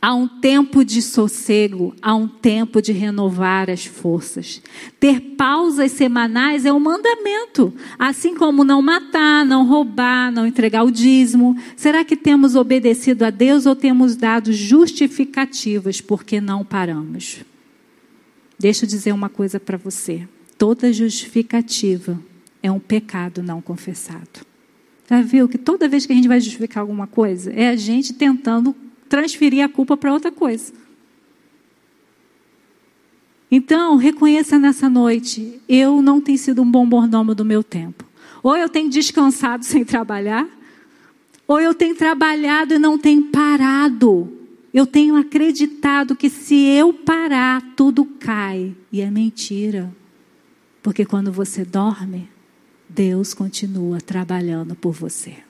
Há 0.00 0.14
um 0.14 0.26
tempo 0.26 0.84
de 0.84 1.00
sossego, 1.00 1.94
há 2.02 2.14
um 2.14 2.28
tempo 2.28 2.82
de 2.82 2.92
renovar 2.92 3.70
as 3.70 3.86
forças. 3.86 4.60
Ter 5.00 5.20
pausas 5.36 5.92
semanais 5.92 6.64
é 6.64 6.72
um 6.72 6.80
mandamento, 6.80 7.72
assim 7.98 8.34
como 8.34 8.64
não 8.64 8.82
matar, 8.82 9.44
não 9.44 9.66
roubar, 9.66 10.30
não 10.30 10.46
entregar 10.46 10.84
o 10.84 10.90
dízimo. 10.90 11.56
Será 11.76 12.04
que 12.04 12.16
temos 12.16 12.54
obedecido 12.54 13.24
a 13.24 13.30
Deus 13.30 13.66
ou 13.66 13.74
temos 13.74 14.16
dado 14.16 14.52
justificativas 14.52 16.00
porque 16.00 16.40
não 16.40 16.64
paramos? 16.64 17.38
Deixa 18.58 18.84
eu 18.84 18.88
dizer 18.88 19.12
uma 19.12 19.28
coisa 19.28 19.58
para 19.58 19.76
você. 19.76 20.28
Toda 20.56 20.92
justificativa 20.92 22.18
é 22.62 22.70
um 22.70 22.78
pecado 22.78 23.42
não 23.42 23.60
confessado. 23.60 24.40
Já 25.08 25.20
viu 25.20 25.48
que 25.48 25.58
toda 25.58 25.88
vez 25.88 26.06
que 26.06 26.12
a 26.12 26.16
gente 26.16 26.28
vai 26.28 26.40
justificar 26.40 26.80
alguma 26.80 27.06
coisa, 27.06 27.52
é 27.52 27.68
a 27.68 27.76
gente 27.76 28.14
tentando 28.14 28.74
transferir 29.08 29.64
a 29.64 29.68
culpa 29.68 29.96
para 29.96 30.12
outra 30.12 30.32
coisa. 30.32 30.72
Então, 33.50 33.96
reconheça 33.96 34.58
nessa 34.58 34.88
noite: 34.88 35.60
eu 35.68 36.02
não 36.02 36.20
tenho 36.20 36.38
sido 36.38 36.62
um 36.62 36.70
bom 36.70 36.84
mordomo 36.84 37.34
do 37.34 37.44
meu 37.44 37.62
tempo. 37.62 38.04
Ou 38.42 38.56
eu 38.56 38.68
tenho 38.68 38.90
descansado 38.90 39.62
sem 39.64 39.84
trabalhar, 39.84 40.48
ou 41.46 41.60
eu 41.60 41.72
tenho 41.72 41.94
trabalhado 41.94 42.74
e 42.74 42.78
não 42.78 42.98
tenho 42.98 43.24
parado. 43.24 44.40
Eu 44.72 44.86
tenho 44.86 45.14
acreditado 45.14 46.16
que 46.16 46.28
se 46.28 46.56
eu 46.56 46.92
parar, 46.92 47.62
tudo 47.76 48.04
cai. 48.04 48.74
E 48.90 49.00
é 49.00 49.08
mentira. 49.08 49.94
Porque 50.82 51.04
quando 51.04 51.30
você 51.30 51.64
dorme, 51.64 52.28
Deus 52.88 53.32
continua 53.32 54.00
trabalhando 54.00 54.74
por 54.74 54.92
você. 54.92 55.43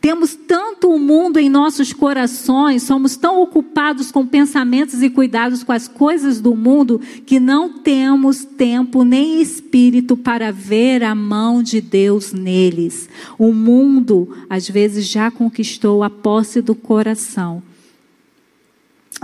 Temos 0.00 0.34
tanto 0.34 0.88
o 0.90 0.98
mundo 0.98 1.38
em 1.38 1.48
nossos 1.48 1.92
corações, 1.92 2.82
somos 2.82 3.16
tão 3.16 3.42
ocupados 3.42 4.12
com 4.12 4.26
pensamentos 4.26 5.02
e 5.02 5.10
cuidados 5.10 5.64
com 5.64 5.72
as 5.72 5.88
coisas 5.88 6.40
do 6.40 6.54
mundo, 6.54 7.00
que 7.24 7.40
não 7.40 7.80
temos 7.80 8.44
tempo 8.44 9.04
nem 9.04 9.40
espírito 9.40 10.16
para 10.16 10.52
ver 10.52 11.02
a 11.02 11.14
mão 11.14 11.62
de 11.62 11.80
Deus 11.80 12.32
neles. 12.32 13.08
O 13.38 13.52
mundo, 13.52 14.28
às 14.48 14.68
vezes, 14.68 15.06
já 15.06 15.30
conquistou 15.30 16.04
a 16.04 16.10
posse 16.10 16.60
do 16.60 16.74
coração, 16.74 17.62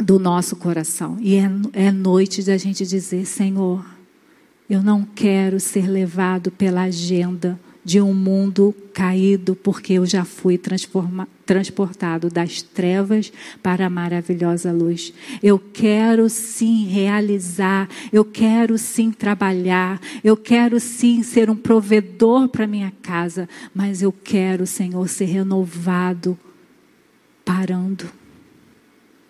do 0.02 0.18
nosso 0.18 0.56
coração. 0.56 1.16
E 1.20 1.36
é, 1.36 1.50
é 1.74 1.92
noite 1.92 2.42
de 2.42 2.50
a 2.50 2.56
gente 2.56 2.84
dizer: 2.86 3.26
Senhor, 3.26 3.84
eu 4.68 4.82
não 4.82 5.04
quero 5.04 5.60
ser 5.60 5.86
levado 5.86 6.50
pela 6.50 6.82
agenda 6.82 7.60
de 7.84 8.00
um 8.00 8.14
mundo 8.14 8.74
caído, 8.94 9.56
porque 9.56 9.94
eu 9.94 10.06
já 10.06 10.24
fui 10.24 10.58
transportado 11.44 12.28
das 12.28 12.62
trevas 12.62 13.32
para 13.62 13.86
a 13.86 13.90
maravilhosa 13.90 14.70
luz. 14.70 15.12
Eu 15.42 15.58
quero 15.58 16.28
sim 16.28 16.86
realizar, 16.86 17.88
eu 18.12 18.24
quero 18.24 18.78
sim 18.78 19.10
trabalhar, 19.10 20.00
eu 20.22 20.36
quero 20.36 20.78
sim 20.78 21.22
ser 21.22 21.50
um 21.50 21.56
provedor 21.56 22.48
para 22.48 22.66
minha 22.66 22.92
casa, 23.02 23.48
mas 23.74 24.02
eu 24.02 24.12
quero, 24.12 24.66
Senhor, 24.66 25.08
ser 25.08 25.24
renovado 25.24 26.38
parando. 27.44 28.08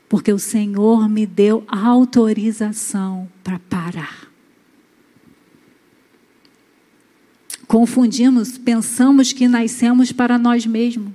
Porque 0.09 0.31
o 0.31 0.39
Senhor 0.39 1.09
me 1.09 1.25
deu 1.25 1.65
autorização 1.67 3.27
para 3.43 3.59
parar. 3.59 4.32
Confundimos, 7.73 8.59
pensamos 8.59 9.33
que 9.33 9.49
nascemos 9.49 10.13
para 10.13 10.37
nós 10.37 10.67
mesmos. 10.67 11.11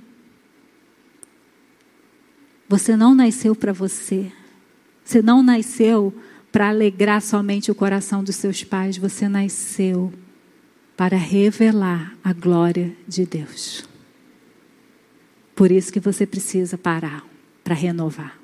Você 2.68 2.96
não 2.96 3.14
nasceu 3.14 3.54
para 3.54 3.72
você. 3.72 4.32
Você 5.04 5.22
não 5.22 5.40
nasceu 5.40 6.12
para 6.50 6.70
alegrar 6.70 7.22
somente 7.22 7.70
o 7.70 7.76
coração 7.76 8.24
dos 8.24 8.34
seus 8.34 8.64
pais. 8.64 8.96
Você 8.96 9.28
nasceu 9.28 10.12
para 10.96 11.16
revelar 11.16 12.18
a 12.24 12.32
glória 12.32 12.92
de 13.06 13.24
Deus. 13.24 13.88
Por 15.54 15.70
isso 15.70 15.92
que 15.92 16.00
você 16.00 16.26
precisa 16.26 16.76
parar 16.76 17.24
para 17.62 17.76
renovar. 17.76 18.36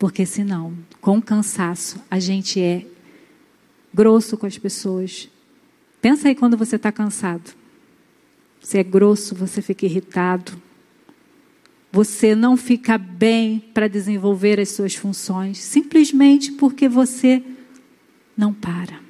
Porque 0.00 0.26
senão, 0.26 0.76
com 1.00 1.22
cansaço, 1.22 2.02
a 2.10 2.18
gente 2.18 2.60
é 2.60 2.84
grosso 3.94 4.36
com 4.36 4.46
as 4.46 4.58
pessoas, 4.58 5.30
Pensa 6.00 6.28
aí 6.28 6.34
quando 6.34 6.56
você 6.56 6.76
está 6.76 6.90
cansado. 6.90 7.54
Você 8.60 8.78
é 8.78 8.82
grosso, 8.82 9.34
você 9.34 9.60
fica 9.60 9.86
irritado. 9.86 10.52
Você 11.92 12.34
não 12.34 12.56
fica 12.56 12.96
bem 12.96 13.62
para 13.74 13.88
desenvolver 13.88 14.60
as 14.60 14.70
suas 14.70 14.94
funções, 14.94 15.58
simplesmente 15.58 16.52
porque 16.52 16.88
você 16.88 17.42
não 18.36 18.52
para. 18.52 19.00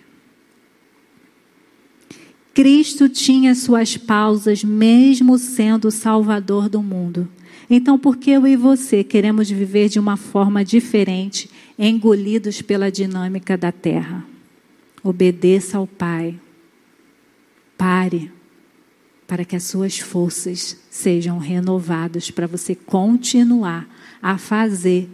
Cristo 2.54 3.08
tinha 3.08 3.54
suas 3.54 3.96
pausas, 3.96 4.64
mesmo 4.64 5.38
sendo 5.38 5.88
o 5.88 5.90
Salvador 5.90 6.68
do 6.68 6.82
mundo. 6.82 7.28
Então, 7.68 7.98
por 7.98 8.16
que 8.16 8.32
eu 8.32 8.46
e 8.46 8.56
você 8.56 9.04
queremos 9.04 9.48
viver 9.48 9.88
de 9.88 10.00
uma 10.00 10.16
forma 10.16 10.64
diferente, 10.64 11.48
engolidos 11.78 12.60
pela 12.60 12.90
dinâmica 12.90 13.56
da 13.56 13.70
terra? 13.70 14.26
Obedeça 15.04 15.78
ao 15.78 15.86
Pai, 15.86 16.34
Pare 17.80 18.30
para 19.26 19.42
que 19.42 19.56
as 19.56 19.62
suas 19.64 19.98
forças 19.98 20.76
sejam 20.90 21.38
renovadas 21.38 22.30
para 22.30 22.46
você 22.46 22.74
continuar 22.74 23.88
a 24.20 24.36
fazer 24.36 25.08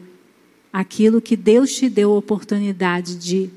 aquilo 0.73 1.21
que 1.21 1.37
Deus 1.37 1.77
te 1.77 1.89
deu 1.89 2.11
a 2.13 2.19
oportunidade 2.19 3.15
de 3.15 3.51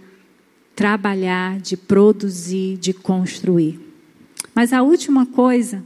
trabalhar, 0.75 1.59
de 1.59 1.75
produzir, 1.75 2.77
de 2.77 2.93
construir. 2.93 3.79
Mas 4.53 4.71
a 4.71 4.83
última 4.83 5.25
coisa 5.25 5.83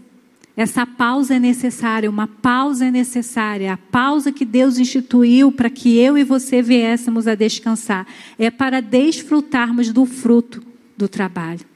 Essa 0.55 0.85
pausa 0.85 1.35
é 1.35 1.39
necessária, 1.39 2.09
uma 2.09 2.27
pausa 2.27 2.85
é 2.85 2.91
necessária. 2.91 3.73
A 3.73 3.77
pausa 3.77 4.31
que 4.31 4.45
Deus 4.45 4.77
instituiu 4.77 5.51
para 5.51 5.69
que 5.69 5.97
eu 5.97 6.15
e 6.17 6.23
você 6.23 6.61
viéssemos 6.61 7.25
a 7.27 7.35
descansar 7.35 8.05
é 8.37 8.51
para 8.51 8.81
desfrutarmos 8.81 9.91
do 9.91 10.05
fruto 10.05 10.61
do 10.95 11.07
trabalho. 11.07 11.72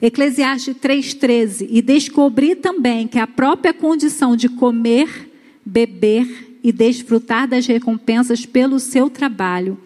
Eclesiastes 0.00 0.76
3,13. 0.76 1.66
E 1.70 1.82
descobri 1.82 2.54
também 2.54 3.06
que 3.06 3.18
a 3.18 3.26
própria 3.26 3.72
condição 3.72 4.36
de 4.36 4.48
comer, 4.48 5.30
beber 5.64 6.58
e 6.62 6.72
desfrutar 6.72 7.46
das 7.46 7.66
recompensas 7.66 8.46
pelo 8.46 8.80
seu 8.80 9.10
trabalho 9.10 9.78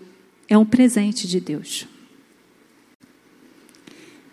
é 0.48 0.56
um 0.56 0.64
presente 0.64 1.26
de 1.26 1.40
Deus. 1.40 1.86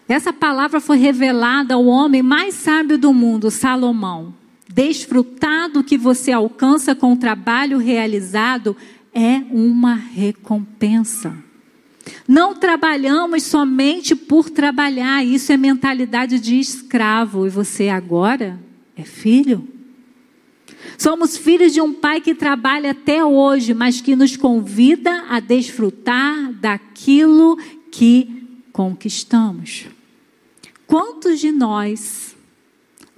Essa 0.08 0.32
palavra 0.32 0.80
foi 0.80 0.98
revelada 0.98 1.74
ao 1.74 1.86
homem 1.86 2.22
mais 2.22 2.54
sábio 2.54 2.98
do 2.98 3.12
mundo, 3.12 3.50
Salomão. 3.50 4.34
Desfrutar 4.72 5.70
do 5.70 5.84
que 5.84 5.98
você 5.98 6.32
alcança 6.32 6.94
com 6.94 7.14
o 7.14 7.18
trabalho 7.18 7.80
realizado 7.80 8.78
é 9.14 9.42
uma 9.50 9.96
recompensa. 9.96 11.45
Não 12.28 12.56
trabalhamos 12.56 13.44
somente 13.44 14.16
por 14.16 14.50
trabalhar, 14.50 15.26
isso 15.26 15.52
é 15.52 15.58
mentalidade 15.58 16.40
de 16.40 16.60
escravo. 16.60 17.46
E 17.46 17.50
você 17.50 17.90
agora 17.90 18.60
é 18.96 19.04
filho? 19.04 19.68
Somos 20.98 21.36
filhos 21.38 21.74
de 21.74 21.82
um 21.82 21.94
pai 21.94 22.22
que 22.22 22.34
trabalha 22.34 22.92
até 22.92 23.24
hoje, 23.24 23.74
mas 23.74 24.02
que 24.02 24.16
nos 24.16 24.38
convida 24.38 25.26
a 25.30 25.40
desfrutar 25.40 26.54
daquilo 26.54 27.58
que 27.92 28.46
conquistamos. 28.72 29.88
Quantos 30.88 31.40
de 31.40 31.52
nós, 31.52 32.36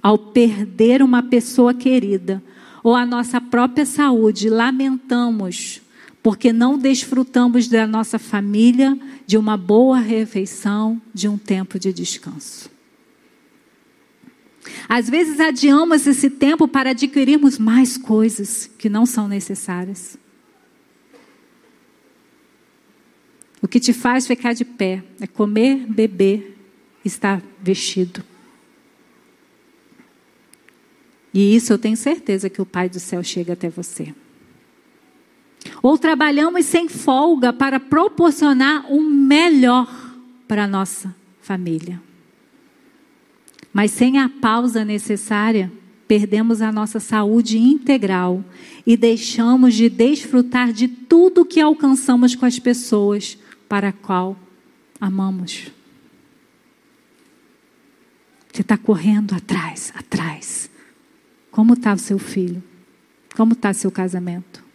ao 0.02 0.18
perder 0.18 1.02
uma 1.02 1.22
pessoa 1.22 1.74
querida 1.74 2.42
ou 2.82 2.94
a 2.94 3.04
nossa 3.04 3.40
própria 3.40 3.84
saúde, 3.84 4.48
lamentamos 4.48 5.82
porque 6.22 6.52
não 6.52 6.78
desfrutamos 6.78 7.68
da 7.68 7.86
nossa 7.86 8.18
família, 8.18 8.98
de 9.26 9.36
uma 9.36 9.56
boa 9.56 9.98
refeição, 9.98 11.00
de 11.14 11.28
um 11.28 11.38
tempo 11.38 11.78
de 11.78 11.92
descanso? 11.92 12.70
Às 14.88 15.08
vezes 15.08 15.40
adiamos 15.40 16.06
esse 16.06 16.30
tempo 16.30 16.66
para 16.66 16.90
adquirirmos 16.90 17.58
mais 17.58 17.96
coisas 17.96 18.70
que 18.78 18.88
não 18.88 19.06
são 19.06 19.28
necessárias. 19.28 20.18
O 23.60 23.66
que 23.66 23.80
te 23.80 23.92
faz 23.92 24.26
ficar 24.26 24.52
de 24.52 24.64
pé 24.64 25.02
é 25.20 25.26
comer, 25.26 25.86
beber 25.86 26.56
está 27.04 27.42
vestido. 27.60 28.22
E 31.32 31.54
isso 31.54 31.72
eu 31.72 31.78
tenho 31.78 31.96
certeza 31.96 32.48
que 32.48 32.62
o 32.62 32.66
Pai 32.66 32.88
do 32.88 33.00
céu 33.00 33.22
chega 33.22 33.52
até 33.52 33.68
você. 33.68 34.14
Ou 35.82 35.98
trabalhamos 35.98 36.66
sem 36.66 36.88
folga 36.88 37.52
para 37.52 37.78
proporcionar 37.78 38.90
o 38.92 39.02
melhor 39.02 39.88
para 40.46 40.64
a 40.64 40.68
nossa 40.68 41.14
família. 41.40 42.00
Mas 43.72 43.90
sem 43.90 44.18
a 44.18 44.28
pausa 44.28 44.84
necessária, 44.84 45.70
perdemos 46.06 46.62
a 46.62 46.72
nossa 46.72 46.98
saúde 46.98 47.58
integral 47.58 48.42
e 48.86 48.96
deixamos 48.96 49.74
de 49.74 49.88
desfrutar 49.88 50.72
de 50.72 50.88
tudo 50.88 51.44
que 51.44 51.60
alcançamos 51.60 52.34
com 52.34 52.46
as 52.46 52.58
pessoas 52.58 53.38
para 53.68 53.88
a 53.88 53.92
qual 53.92 54.36
amamos. 55.00 55.70
Você 58.52 58.62
está 58.62 58.76
correndo 58.76 59.34
atrás, 59.34 59.92
atrás. 59.94 60.70
Como 61.50 61.74
está 61.74 61.92
o 61.92 61.98
seu 61.98 62.18
filho? 62.18 62.62
Como 63.36 63.52
está 63.52 63.72
seu 63.72 63.90
casamento? 63.90 64.67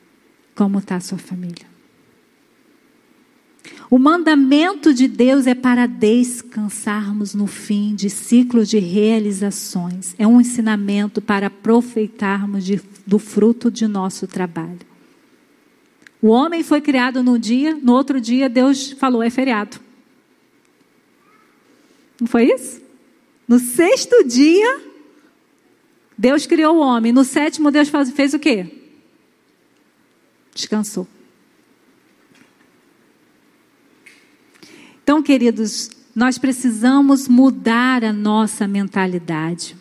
Como 0.56 0.80
está 0.80 0.96
a 0.96 1.00
sua 1.00 1.18
família? 1.18 1.74
O 3.90 4.00
mandamento 4.00 4.94
de 4.94 5.08
Deus 5.08 5.46
é 5.46 5.54
para 5.54 5.86
descansarmos 5.86 7.36
no 7.36 7.46
fim 7.46 7.94
de 7.94 8.10
ciclo 8.10 8.66
de 8.66 8.80
realizações. 8.80 10.16
É 10.18 10.26
um 10.26 10.42
ensinamento 10.42 11.22
para 11.22 11.48
aproveitarmos 11.48 12.66
de, 12.66 12.82
do 13.06 13.20
fruto 13.20 13.70
de 13.70 13.88
nosso 13.88 14.26
trabalho. 14.26 14.80
O 16.22 16.30
homem 16.30 16.64
foi 16.64 16.82
criado 16.82 17.22
num 17.22 17.38
dia, 17.38 17.78
no 17.82 17.94
outro 17.94 18.20
dia 18.20 18.50
Deus 18.50 18.92
falou: 18.94 19.22
é 19.22 19.30
feriado. 19.30 19.80
Não 22.20 22.28
foi 22.28 22.46
isso? 22.52 22.82
No 23.48 23.60
sexto 23.60 24.24
dia, 24.24 24.82
Deus 26.18 26.48
criou 26.48 26.78
o 26.78 26.80
homem. 26.80 27.12
No 27.12 27.24
sétimo, 27.24 27.70
Deus 27.70 27.90
fez 28.16 28.34
o 28.34 28.40
quê? 28.40 28.83
Descansou. 30.54 31.08
Então, 35.04 35.22
queridos, 35.22 35.90
nós 36.16 36.38
precisamos 36.38 37.28
mudar 37.28 38.04
a 38.04 38.14
nossa 38.14 38.68
mentalidade. 38.68 39.76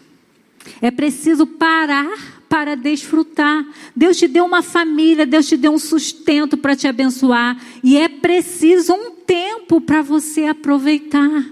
É 0.80 0.90
preciso 0.90 1.46
parar 1.46 2.42
para 2.48 2.74
desfrutar. 2.74 3.66
Deus 3.94 4.16
te 4.16 4.26
deu 4.26 4.44
uma 4.44 4.62
família, 4.62 5.24
Deus 5.24 5.46
te 5.46 5.56
deu 5.56 5.72
um 5.72 5.78
sustento 5.78 6.56
para 6.56 6.76
te 6.76 6.88
abençoar. 6.88 7.60
E 7.82 7.96
é 7.96 8.08
preciso 8.08 8.92
um 8.92 9.12
tempo 9.12 9.80
para 9.80 10.02
você 10.02 10.44
aproveitar. 10.44 11.44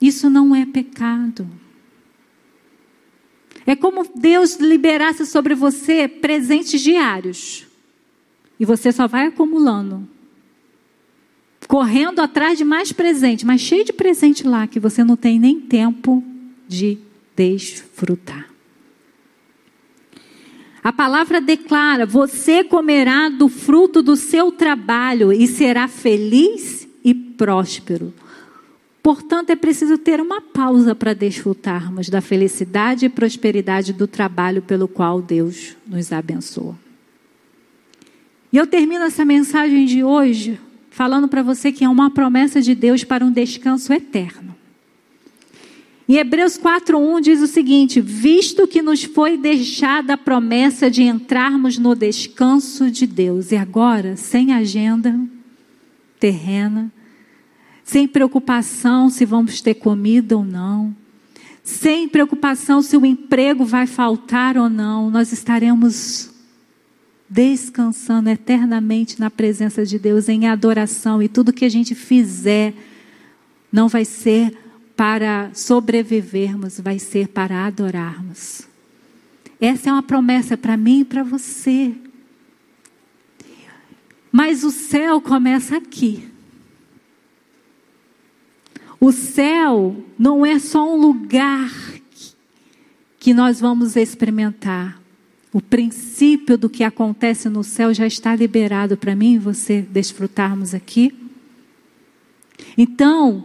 Isso 0.00 0.30
não 0.30 0.54
é 0.54 0.64
pecado. 0.64 1.48
É 3.66 3.76
como 3.76 4.08
Deus 4.14 4.56
liberasse 4.56 5.26
sobre 5.26 5.54
você 5.54 6.08
presentes 6.08 6.80
diários. 6.80 7.69
E 8.60 8.64
você 8.66 8.92
só 8.92 9.08
vai 9.08 9.26
acumulando. 9.26 10.06
Correndo 11.66 12.20
atrás 12.20 12.58
de 12.58 12.64
mais 12.64 12.92
presente, 12.92 13.46
mas 13.46 13.62
cheio 13.62 13.84
de 13.84 13.92
presente 13.92 14.46
lá 14.46 14.66
que 14.66 14.78
você 14.78 15.02
não 15.02 15.16
tem 15.16 15.38
nem 15.38 15.58
tempo 15.58 16.22
de 16.68 16.98
desfrutar. 17.34 18.50
A 20.82 20.92
palavra 20.92 21.40
declara: 21.40 22.04
você 22.04 22.62
comerá 22.62 23.30
do 23.30 23.48
fruto 23.48 24.02
do 24.02 24.14
seu 24.14 24.52
trabalho 24.52 25.32
e 25.32 25.46
será 25.46 25.88
feliz 25.88 26.86
e 27.02 27.14
próspero. 27.14 28.12
Portanto, 29.02 29.48
é 29.48 29.56
preciso 29.56 29.96
ter 29.96 30.20
uma 30.20 30.42
pausa 30.42 30.94
para 30.94 31.14
desfrutarmos 31.14 32.10
da 32.10 32.20
felicidade 32.20 33.06
e 33.06 33.08
prosperidade 33.08 33.94
do 33.94 34.06
trabalho 34.06 34.60
pelo 34.60 34.86
qual 34.86 35.22
Deus 35.22 35.74
nos 35.86 36.12
abençoa. 36.12 36.89
E 38.52 38.56
eu 38.56 38.66
termino 38.66 39.04
essa 39.04 39.24
mensagem 39.24 39.84
de 39.86 40.02
hoje 40.02 40.58
falando 40.90 41.28
para 41.28 41.42
você 41.42 41.70
que 41.70 41.84
é 41.84 41.88
uma 41.88 42.10
promessa 42.10 42.60
de 42.60 42.74
Deus 42.74 43.04
para 43.04 43.24
um 43.24 43.30
descanso 43.30 43.92
eterno. 43.92 44.54
Em 46.08 46.16
Hebreus 46.16 46.58
4:1 46.58 47.20
diz 47.20 47.40
o 47.40 47.46
seguinte: 47.46 48.00
"Visto 48.00 48.66
que 48.66 48.82
nos 48.82 49.04
foi 49.04 49.36
deixada 49.36 50.14
a 50.14 50.18
promessa 50.18 50.90
de 50.90 51.04
entrarmos 51.04 51.78
no 51.78 51.94
descanso 51.94 52.90
de 52.90 53.06
Deus, 53.06 53.52
e 53.52 53.56
agora, 53.56 54.16
sem 54.16 54.52
agenda 54.52 55.18
terrena, 56.18 56.92
sem 57.84 58.08
preocupação 58.08 59.08
se 59.08 59.24
vamos 59.24 59.60
ter 59.60 59.74
comida 59.74 60.36
ou 60.36 60.44
não, 60.44 60.94
sem 61.62 62.08
preocupação 62.08 62.82
se 62.82 62.96
o 62.96 63.06
emprego 63.06 63.64
vai 63.64 63.86
faltar 63.86 64.56
ou 64.56 64.68
não, 64.68 65.10
nós 65.10 65.32
estaremos 65.32 66.29
descansando 67.30 68.28
eternamente 68.28 69.20
na 69.20 69.30
presença 69.30 69.86
de 69.86 70.00
Deus, 70.00 70.28
em 70.28 70.48
adoração, 70.48 71.22
e 71.22 71.28
tudo 71.28 71.52
que 71.52 71.64
a 71.64 71.68
gente 71.68 71.94
fizer 71.94 72.74
não 73.70 73.86
vai 73.86 74.04
ser 74.04 74.58
para 74.96 75.50
sobrevivermos, 75.54 76.80
vai 76.80 76.98
ser 76.98 77.28
para 77.28 77.66
adorarmos. 77.66 78.68
Essa 79.60 79.90
é 79.90 79.92
uma 79.92 80.02
promessa 80.02 80.56
para 80.56 80.76
mim 80.76 81.00
e 81.00 81.04
para 81.04 81.22
você. 81.22 81.94
Mas 84.32 84.64
o 84.64 84.70
céu 84.70 85.20
começa 85.20 85.76
aqui. 85.76 86.28
O 88.98 89.12
céu 89.12 90.04
não 90.18 90.44
é 90.44 90.58
só 90.58 90.92
um 90.92 91.00
lugar 91.00 91.70
que 93.18 93.32
nós 93.32 93.60
vamos 93.60 93.96
experimentar. 93.96 94.99
O 95.52 95.60
princípio 95.60 96.56
do 96.56 96.70
que 96.70 96.84
acontece 96.84 97.48
no 97.48 97.64
céu 97.64 97.92
já 97.92 98.06
está 98.06 98.36
liberado 98.36 98.96
para 98.96 99.16
mim 99.16 99.34
e 99.34 99.38
você 99.38 99.82
desfrutarmos 99.82 100.74
aqui. 100.74 101.12
Então, 102.78 103.44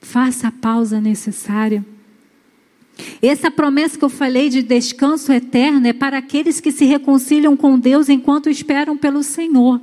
faça 0.00 0.48
a 0.48 0.52
pausa 0.52 1.00
necessária. 1.00 1.84
Essa 3.20 3.50
promessa 3.50 3.98
que 3.98 4.04
eu 4.04 4.08
falei 4.08 4.48
de 4.48 4.62
descanso 4.62 5.32
eterno 5.32 5.86
é 5.86 5.92
para 5.92 6.18
aqueles 6.18 6.60
que 6.60 6.70
se 6.70 6.84
reconciliam 6.84 7.56
com 7.56 7.78
Deus 7.78 8.08
enquanto 8.08 8.48
esperam 8.48 8.96
pelo 8.96 9.22
Senhor. 9.22 9.80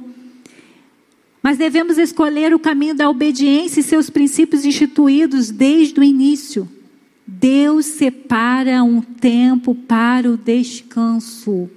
Mas 1.41 1.57
devemos 1.57 1.97
escolher 1.97 2.53
o 2.53 2.59
caminho 2.59 2.95
da 2.95 3.09
obediência 3.09 3.81
e 3.81 3.83
seus 3.83 4.09
princípios 4.09 4.63
instituídos 4.63 5.51
desde 5.51 5.99
o 5.99 6.03
início. 6.03 6.69
Deus 7.25 7.85
separa 7.85 8.83
um 8.83 9.01
tempo 9.01 9.73
para 9.73 10.29
o 10.29 10.37
descanso. 10.37 11.69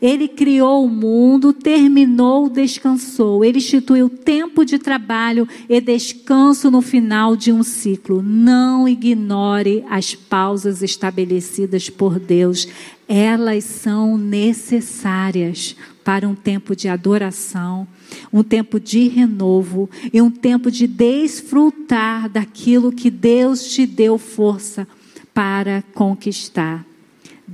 Ele 0.00 0.28
criou 0.28 0.84
o 0.84 0.88
mundo, 0.88 1.52
terminou, 1.52 2.48
descansou. 2.48 3.44
Ele 3.44 3.58
instituiu 3.58 4.08
tempo 4.08 4.64
de 4.64 4.78
trabalho 4.78 5.48
e 5.68 5.80
descanso 5.80 6.70
no 6.70 6.82
final 6.82 7.36
de 7.36 7.52
um 7.52 7.62
ciclo. 7.62 8.22
Não 8.22 8.88
ignore 8.88 9.84
as 9.88 10.14
pausas 10.14 10.82
estabelecidas 10.82 11.90
por 11.90 12.18
Deus. 12.18 12.66
Elas 13.08 13.64
são 13.64 14.16
necessárias 14.16 15.76
para 16.04 16.28
um 16.28 16.34
tempo 16.34 16.74
de 16.74 16.88
adoração, 16.88 17.86
um 18.32 18.42
tempo 18.42 18.80
de 18.80 19.08
renovo 19.08 19.90
e 20.12 20.20
um 20.22 20.30
tempo 20.30 20.70
de 20.70 20.86
desfrutar 20.86 22.28
daquilo 22.28 22.92
que 22.92 23.10
Deus 23.10 23.64
te 23.64 23.86
deu 23.86 24.18
força 24.18 24.86
para 25.34 25.82
conquistar. 25.94 26.89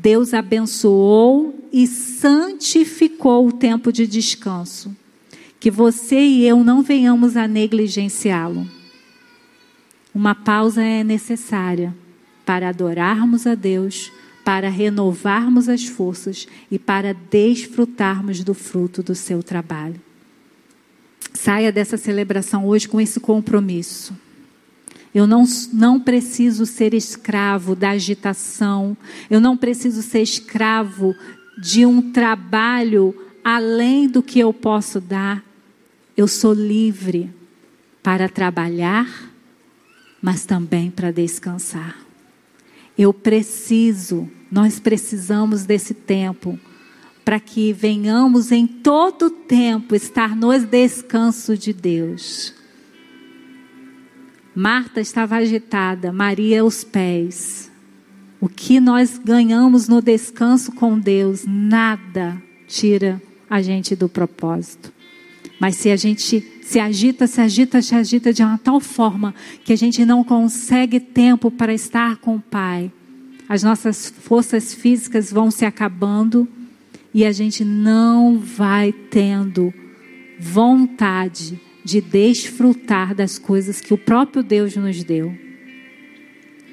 Deus 0.07 0.33
abençoou 0.33 1.67
e 1.73 1.85
santificou 1.85 3.49
o 3.49 3.53
tempo 3.53 3.91
de 3.91 4.07
descanso. 4.07 4.97
Que 5.59 5.69
você 5.69 6.21
e 6.21 6.47
eu 6.47 6.63
não 6.63 6.81
venhamos 6.81 7.37
a 7.37 7.49
negligenciá-lo. 7.49 8.69
Uma 10.15 10.33
pausa 10.33 10.81
é 10.81 11.03
necessária 11.03 11.93
para 12.45 12.69
adorarmos 12.69 13.49
a 13.49 13.57
Deus, 13.57 14.13
para 14.45 14.69
renovarmos 14.69 15.69
as 15.69 15.87
forças 15.87 16.47
e 16.71 16.79
para 16.79 17.13
desfrutarmos 17.13 18.45
do 18.45 18.55
fruto 18.55 19.03
do 19.03 19.17
seu 19.17 19.43
trabalho. 19.43 20.01
Saia 21.35 21.73
dessa 21.73 21.97
celebração 21.97 22.65
hoje 22.65 22.89
com 22.89 23.01
esse 23.01 23.19
compromisso. 23.19 24.15
Eu 25.17 25.27
não, 25.27 25.45
não 25.73 25.99
preciso 25.99 26.67
ser 26.67 26.93
escravo 26.93 27.75
da 27.75 27.93
agitação. 27.93 28.95
Eu 29.31 29.41
não 29.41 29.57
preciso 29.57 30.03
ser 30.03 30.21
escravo 30.21 31.17
de 31.57 31.87
um 31.87 32.13
trabalho 32.13 33.17
além 33.43 34.07
do 34.09 34.23
que 34.23 34.39
eu 34.39 34.53
posso 34.53 35.01
dar. 35.01 35.43
Eu 36.15 36.29
sou 36.29 36.53
livre 36.53 37.33
para 38.03 38.29
trabalhar, 38.29 39.09
mas 40.21 40.45
também 40.45 40.91
para 40.91 41.11
descansar. 41.11 41.97
Eu 42.99 43.15
preciso, 43.15 44.29
nós 44.53 44.79
precisamos 44.79 45.65
desse 45.65 45.95
tempo 45.95 46.61
para 47.25 47.41
que 47.41 47.73
venhamos 47.73 48.53
em 48.53 48.67
todo 48.67 49.31
tempo 49.31 49.95
estar 49.95 50.37
no 50.37 50.53
descanso 50.59 51.57
de 51.57 51.73
Deus. 51.73 52.56
Marta 54.57 55.03
estava 55.03 55.37
agitada, 55.37 56.11
Maria 56.11 56.63
aos 56.63 56.83
pés. 56.83 57.71
O 58.41 58.49
que 58.49 58.81
nós 58.81 59.19
ganhamos 59.23 59.87
no 59.87 60.01
descanso 60.01 60.73
com 60.73 60.99
Deus, 60.99 61.45
nada 61.47 62.43
tira 62.67 63.21
a 63.51 63.61
gente 63.61 63.95
do 63.95 64.09
propósito. 64.09 64.91
Mas 65.61 65.77
se 65.77 65.91
a 65.91 65.97
gente 65.97 66.43
se 66.63 66.81
agita, 66.81 67.27
se 67.27 67.39
agita, 67.39 67.83
se 67.83 67.95
agita 67.95 68.33
de 68.33 68.43
uma 68.43 68.57
tal 68.57 68.81
forma 68.81 69.35
que 69.63 69.75
a 69.75 69.77
gente 69.77 70.07
não 70.07 70.25
consegue 70.25 71.01
tempo 71.01 71.51
para 71.51 71.75
estar 71.75 72.17
com 72.17 72.37
o 72.37 72.41
Pai, 72.41 72.91
as 73.47 73.63
nossas 73.63 74.09
forças 74.09 74.73
físicas 74.73 75.31
vão 75.31 75.51
se 75.51 75.67
acabando 75.67 76.49
e 77.13 77.27
a 77.27 77.33
gente 77.33 77.63
não 77.63 78.39
vai 78.39 78.91
tendo 78.91 79.71
vontade 80.41 81.61
de 81.87 82.01
desfrutar 82.01 83.15
das 83.15 83.39
coisas 83.39 83.81
que 83.81 83.95
o 83.95 83.97
próprio 83.97 84.43
Deus 84.43 84.75
nos 84.75 85.05
deu. 85.05 85.33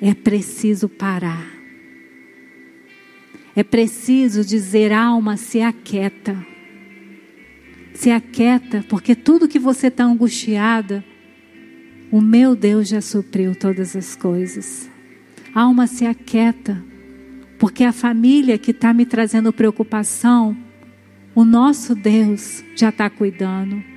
É 0.01 0.11
preciso 0.16 0.89
parar. 0.89 1.53
É 3.55 3.61
preciso 3.64 4.43
dizer, 4.43 4.91
alma, 4.91 5.38
se 5.38 5.61
aquieta. 5.61 6.36
Se 7.93 8.09
aquieta, 8.09 8.84
porque 8.89 9.14
tudo 9.14 9.47
que 9.47 9.59
você 9.59 9.86
está 9.86 10.03
angustiada, 10.03 11.05
o 12.11 12.20
meu 12.20 12.55
Deus 12.55 12.88
já 12.88 12.99
supriu 12.99 13.53
todas 13.53 13.95
as 13.95 14.16
coisas. 14.16 14.89
Alma, 15.53 15.86
se 15.86 16.07
aquieta, 16.07 16.84
porque 17.59 17.84
a 17.84 17.93
família 17.93 18.57
que 18.57 18.72
está 18.72 18.91
me 18.91 19.05
trazendo 19.05 19.53
preocupação, 19.53 20.57
o 21.36 21.45
nosso 21.45 21.93
Deus 21.93 22.64
já 22.76 22.89
está 22.89 23.11
cuidando 23.11 23.93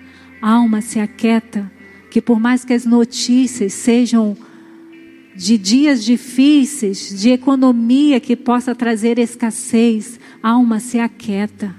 alma 0.46 0.80
se 0.80 1.00
aquieta, 1.00 1.70
que 2.08 2.22
por 2.22 2.38
mais 2.38 2.64
que 2.64 2.72
as 2.72 2.86
notícias 2.86 3.72
sejam 3.72 4.36
de 5.34 5.58
dias 5.58 6.04
difíceis, 6.04 7.20
de 7.20 7.30
economia 7.30 8.20
que 8.20 8.36
possa 8.36 8.74
trazer 8.74 9.18
escassez, 9.18 10.20
alma 10.40 10.78
se 10.78 11.00
aquieta. 11.00 11.74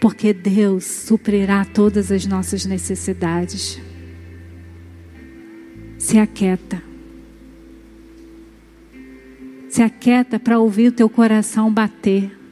Porque 0.00 0.32
Deus 0.32 0.84
suprirá 0.84 1.64
todas 1.64 2.10
as 2.10 2.26
nossas 2.26 2.66
necessidades. 2.66 3.80
Se 5.96 6.18
aquieta. 6.18 6.82
Se 9.68 9.80
aquieta 9.80 10.38
para 10.38 10.58
ouvir 10.58 10.88
o 10.88 10.92
teu 10.92 11.08
coração 11.08 11.72
bater. 11.72 12.45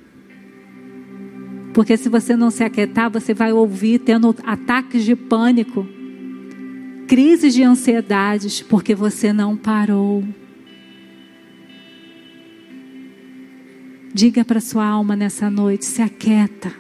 Porque 1.74 1.96
se 1.96 2.08
você 2.08 2.36
não 2.36 2.52
se 2.52 2.62
aquietar, 2.62 3.10
você 3.10 3.34
vai 3.34 3.52
ouvir 3.52 3.98
tendo 3.98 4.34
ataques 4.44 5.04
de 5.04 5.16
pânico, 5.16 5.84
crises 7.08 7.52
de 7.52 7.64
ansiedades, 7.64 8.62
porque 8.62 8.94
você 8.94 9.32
não 9.32 9.56
parou. 9.56 10.22
Diga 14.14 14.44
para 14.44 14.60
sua 14.60 14.86
alma 14.86 15.16
nessa 15.16 15.50
noite: 15.50 15.84
se 15.84 16.00
aquieta. 16.00 16.72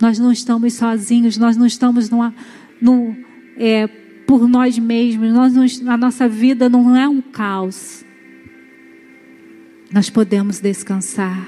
Nós 0.00 0.18
não 0.18 0.32
estamos 0.32 0.72
sozinhos, 0.72 1.36
nós 1.36 1.58
não 1.58 1.66
estamos 1.66 2.08
numa, 2.08 2.34
num, 2.80 3.14
é, 3.58 3.86
por 4.26 4.48
nós 4.48 4.78
mesmos, 4.78 5.30
nós 5.32 5.52
não, 5.52 5.92
a 5.92 5.96
nossa 5.98 6.26
vida 6.26 6.66
não 6.66 6.96
é 6.96 7.06
um 7.06 7.20
caos. 7.20 8.02
Nós 9.92 10.08
podemos 10.08 10.60
descansar, 10.60 11.46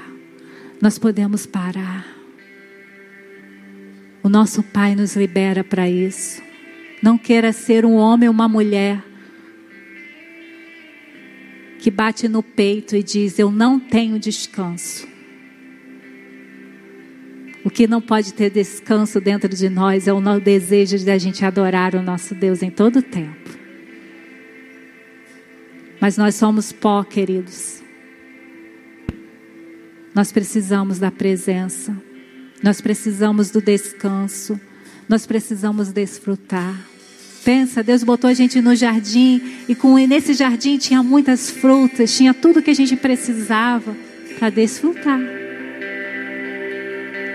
nós 0.79 0.99
podemos 0.99 1.47
parar. 1.47 2.14
O 4.25 4.29
nosso 4.29 4.63
Pai 4.63 4.95
nos 4.95 5.15
libera 5.15 5.63
para 5.63 5.87
isso. 5.87 6.41
Não 6.99 7.15
queira 7.15 7.53
ser 7.53 7.85
um 7.85 7.93
homem 7.93 8.27
ou 8.27 8.33
uma 8.33 8.47
mulher 8.47 9.05
que 11.77 11.91
bate 11.91 12.27
no 12.27 12.41
peito 12.41 12.95
e 12.95 13.03
diz: 13.03 13.37
Eu 13.37 13.51
não 13.51 13.79
tenho 13.79 14.17
descanso. 14.17 15.07
O 17.63 17.69
que 17.69 17.85
não 17.85 18.01
pode 18.01 18.33
ter 18.33 18.49
descanso 18.49 19.21
dentro 19.21 19.47
de 19.47 19.69
nós 19.69 20.07
é 20.07 20.13
o 20.13 20.39
desejo 20.39 20.97
de 20.97 21.11
a 21.11 21.19
gente 21.19 21.45
adorar 21.45 21.93
o 21.93 22.01
nosso 22.01 22.33
Deus 22.33 22.63
em 22.63 22.71
todo 22.71 22.97
o 22.97 23.03
tempo. 23.03 23.51
Mas 26.01 26.17
nós 26.17 26.33
somos 26.33 26.71
pó, 26.71 27.03
queridos. 27.03 27.83
Nós 30.15 30.31
precisamos 30.31 30.97
da 30.97 31.11
presença. 31.11 31.95
Nós 32.61 32.81
precisamos 32.81 33.49
do 33.49 33.61
descanso. 33.61 34.59
Nós 35.07 35.25
precisamos 35.25 35.91
desfrutar. 35.91 36.75
Pensa, 37.43 37.83
Deus 37.83 38.03
botou 38.03 38.27
a 38.27 38.33
gente 38.33 38.59
no 38.59 38.75
jardim 38.75 39.39
e 39.69 39.75
com 39.75 39.95
nesse 40.07 40.33
jardim 40.33 40.79
tinha 40.79 41.03
muitas 41.03 41.51
frutas, 41.51 42.15
tinha 42.17 42.33
tudo 42.33 42.61
que 42.61 42.71
a 42.71 42.73
gente 42.73 42.95
precisava 42.95 43.95
para 44.39 44.49
desfrutar. 44.49 45.19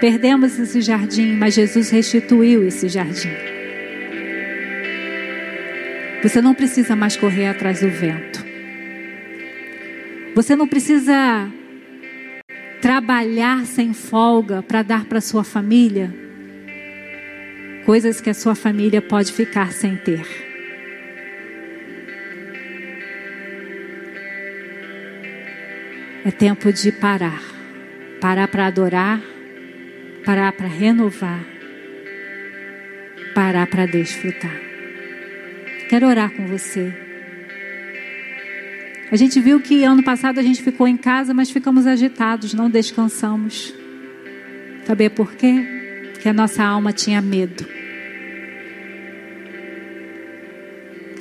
Perdemos 0.01 0.59
esse 0.59 0.81
jardim, 0.81 1.35
mas 1.37 1.55
Jesus 1.55 1.91
restituiu 1.91 2.66
esse 2.66 2.89
jardim. 2.89 3.31
Você 6.23 6.43
não 6.43 6.55
precisa 6.55 6.97
mais 6.97 7.16
correr 7.16 7.47
atrás 7.47 7.81
do 7.81 7.89
vento. 7.89 8.45
Você 10.35 10.57
não 10.57 10.66
precisa 10.66 11.51
trabalhar 12.81 13.66
sem 13.66 13.93
folga 13.93 14.62
para 14.62 14.83
dar 14.83 15.05
para 15.05 15.20
sua 15.20 15.45
família 15.45 16.12
coisas 17.85 18.20
que 18.20 18.31
a 18.31 18.35
sua 18.35 18.55
família 18.55 19.03
pode 19.03 19.33
ficar 19.33 19.72
sem 19.72 19.97
ter. 19.97 20.24
É 26.24 26.31
tempo 26.31 26.72
de 26.72 26.93
parar. 26.93 27.43
Parar 28.20 28.49
para 28.49 28.66
adorar, 28.66 29.20
parar 30.26 30.53
para 30.53 30.68
renovar, 30.68 31.43
parar 33.35 33.66
para 33.66 33.87
desfrutar. 33.87 34.61
Quero 35.89 36.07
orar 36.07 36.31
com 36.31 36.47
você. 36.47 37.09
A 39.11 39.16
gente 39.16 39.40
viu 39.40 39.61
que 39.61 39.82
ano 39.82 40.04
passado 40.04 40.38
a 40.38 40.42
gente 40.42 40.62
ficou 40.62 40.86
em 40.86 40.96
casa, 40.96 41.34
mas 41.34 41.50
ficamos 41.50 41.86
agitados, 41.86 42.54
não 42.54 42.70
descansamos. 42.70 43.74
Saber 44.86 45.11
por 45.11 45.32
quê? 45.34 45.64
Porque 46.12 46.28
a 46.28 46.32
nossa 46.32 46.62
alma 46.62 46.92
tinha 46.92 47.20
medo. 47.20 47.66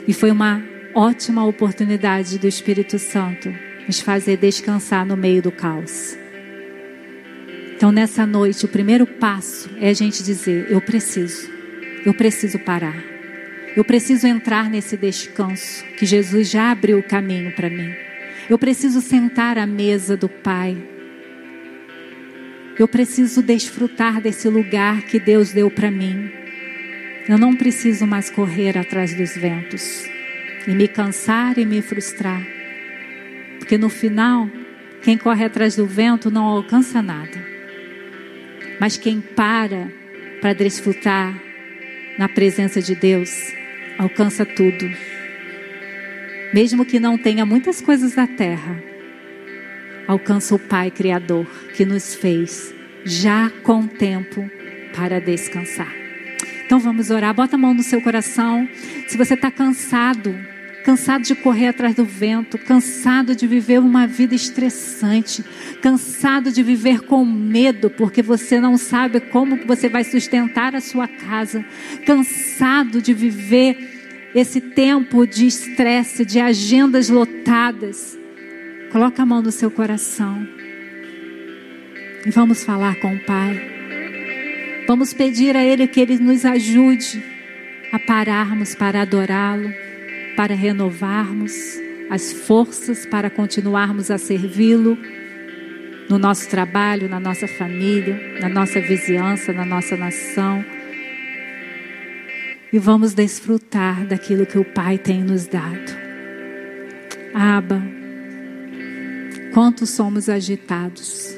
E 0.07 0.13
foi 0.13 0.29
uma 0.29 0.63
ótima 0.93 1.45
oportunidade 1.45 2.37
do 2.37 2.47
Espírito 2.47 2.99
Santo 2.99 3.53
nos 3.87 3.99
fazer 3.99 4.37
descansar 4.37 5.03
no 5.03 5.17
meio 5.17 5.41
do 5.41 5.51
caos. 5.51 6.15
Então, 7.75 7.91
nessa 7.91 8.25
noite, 8.25 8.65
o 8.65 8.67
primeiro 8.67 9.07
passo 9.07 9.69
é 9.79 9.89
a 9.89 9.93
gente 9.93 10.21
dizer: 10.21 10.67
eu 10.69 10.79
preciso, 10.79 11.49
eu 12.05 12.13
preciso 12.13 12.59
parar. 12.59 13.09
Eu 13.80 13.86
preciso 13.86 14.27
entrar 14.27 14.69
nesse 14.69 14.97
descanso 14.97 15.86
que 15.97 16.05
Jesus 16.05 16.49
já 16.49 16.69
abriu 16.69 16.99
o 16.99 17.03
caminho 17.03 17.53
para 17.53 17.69
mim. 17.69 17.95
Eu 18.49 18.59
preciso 18.59 18.99
sentar 18.99 19.57
à 19.57 19.65
mesa 19.65 20.17
do 20.17 20.27
Pai. 20.27 20.77
Eu 22.77 22.89
preciso 22.89 23.41
desfrutar 23.41 24.19
desse 24.19 24.49
lugar 24.49 25.03
que 25.03 25.17
Deus 25.17 25.53
deu 25.53 25.71
para 25.71 25.89
mim. 25.89 26.30
Eu 27.25 27.38
não 27.38 27.55
preciso 27.55 28.05
mais 28.05 28.30
correr 28.30 28.77
atrás 28.77 29.13
dos 29.13 29.34
ventos 29.38 30.03
e 30.67 30.71
me 30.71 30.89
cansar 30.89 31.57
e 31.57 31.65
me 31.65 31.82
frustrar. 31.82 32.45
Porque 33.59 33.77
no 33.77 33.88
final, 33.88 34.49
quem 35.01 35.17
corre 35.17 35.45
atrás 35.45 35.77
do 35.77 35.86
vento 35.86 36.30
não 36.30 36.43
alcança 36.43 37.01
nada. 37.01 37.41
Mas 38.77 38.97
quem 38.97 39.21
para 39.21 39.89
para 40.41 40.51
desfrutar 40.51 41.34
na 42.17 42.27
presença 42.27 42.82
de 42.82 42.93
Deus, 42.93 43.57
alcança 44.00 44.45
tudo. 44.45 44.89
Mesmo 46.54 46.86
que 46.86 47.00
não 47.00 47.18
tenha 47.18 47.45
muitas 47.45 47.82
coisas 47.82 48.16
da 48.16 48.26
terra, 48.26 48.82
alcança 50.08 50.56
o 50.56 50.60
Pai 50.60 50.89
Criador 50.89 51.45
que 51.76 51.86
nos 51.86 52.16
fez 52.16 52.74
já 53.04 53.52
com 53.62 53.86
tempo 53.86 54.50
para 54.95 55.20
descansar. 55.20 55.93
Então 56.66 56.80
vamos 56.80 57.12
orar. 57.12 57.34
Bota 57.34 57.56
a 57.56 57.60
mão 57.60 57.74
no 57.74 57.84
seu 57.84 58.02
coração. 58.02 58.68
Se 59.08 59.18
você 59.18 59.34
está 59.34 59.52
cansado, 59.52 60.36
cansado 60.84 61.23
de 61.23 61.36
correr 61.36 61.67
atrás 61.67 61.95
do 61.95 62.05
vento, 62.05 62.57
cansado 62.57 63.36
de 63.36 63.45
viver 63.45 63.80
uma 63.80 64.07
vida 64.07 64.34
estressante, 64.34 65.43
cansado 65.82 66.51
de 66.51 66.63
viver 66.63 67.01
com 67.01 67.25
medo 67.25 67.89
porque 67.89 68.21
você 68.21 68.59
não 68.59 68.77
sabe 68.77 69.19
como 69.19 69.57
você 69.65 69.89
vai 69.89 70.03
sustentar 70.03 70.75
a 70.75 70.82
sua 70.82 71.07
casa, 71.07 71.63
cansado 72.05 73.01
de 73.01 73.13
viver 73.13 74.32
esse 74.34 74.61
tempo 74.61 75.25
de 75.25 75.47
estresse, 75.47 76.25
de 76.25 76.39
agendas 76.39 77.09
lotadas. 77.09 78.17
Coloca 78.91 79.23
a 79.23 79.25
mão 79.25 79.41
no 79.41 79.51
seu 79.51 79.69
coração. 79.69 80.47
E 82.25 82.30
vamos 82.32 82.63
falar 82.63 82.95
com 82.99 83.13
o 83.13 83.19
Pai. 83.19 83.80
Vamos 84.88 85.13
pedir 85.13 85.55
a 85.55 85.63
Ele 85.63 85.88
que 85.88 85.99
Ele 85.99 86.17
nos 86.17 86.45
ajude 86.45 87.23
a 87.91 87.99
pararmos 87.99 88.75
para 88.75 89.01
adorá-lo 89.01 89.88
para 90.39 90.55
renovarmos 90.55 91.51
as 92.09 92.31
forças 92.31 93.05
para 93.05 93.29
continuarmos 93.29 94.09
a 94.09 94.17
servi-lo 94.17 94.97
no 96.09 96.17
nosso 96.17 96.49
trabalho, 96.49 97.09
na 97.09 97.19
nossa 97.19 97.45
família, 97.45 98.39
na 98.39 98.47
nossa 98.47 98.79
vizinhança, 98.79 99.51
na 99.51 99.65
nossa 99.65 99.97
nação. 99.97 100.63
E 102.71 102.79
vamos 102.79 103.13
desfrutar 103.13 104.05
daquilo 104.05 104.45
que 104.45 104.57
o 104.57 104.63
Pai 104.63 104.97
tem 104.97 105.21
nos 105.21 105.45
dado. 105.45 105.91
Aba, 107.33 107.83
quanto 109.53 109.85
somos 109.85 110.29
agitados, 110.29 111.37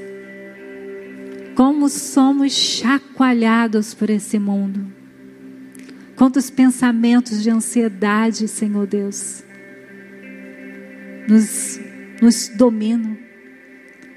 como 1.56 1.90
somos 1.90 2.54
chacoalhados 2.54 3.96
por 3.96 4.12
esse 4.12 4.38
mundo 4.38 5.01
Quantos 6.22 6.52
pensamentos 6.52 7.42
de 7.42 7.50
ansiedade, 7.50 8.48
Senhor 8.48 8.86
Deus, 8.86 9.44
nos, 11.28 11.80
nos 12.22 12.48
dominam. 12.48 13.18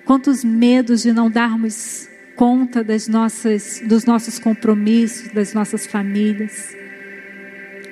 Quantos 0.05 0.45
medos 0.45 1.01
de 1.01 1.15
não 1.15 1.31
darmos 1.31 2.07
conta 2.37 2.85
das 2.85 3.09
nossas, 3.09 3.83
dos 3.87 4.05
nossos 4.05 4.39
compromissos, 4.39 5.33
das 5.33 5.55
nossas 5.55 5.87
famílias. 5.87 6.77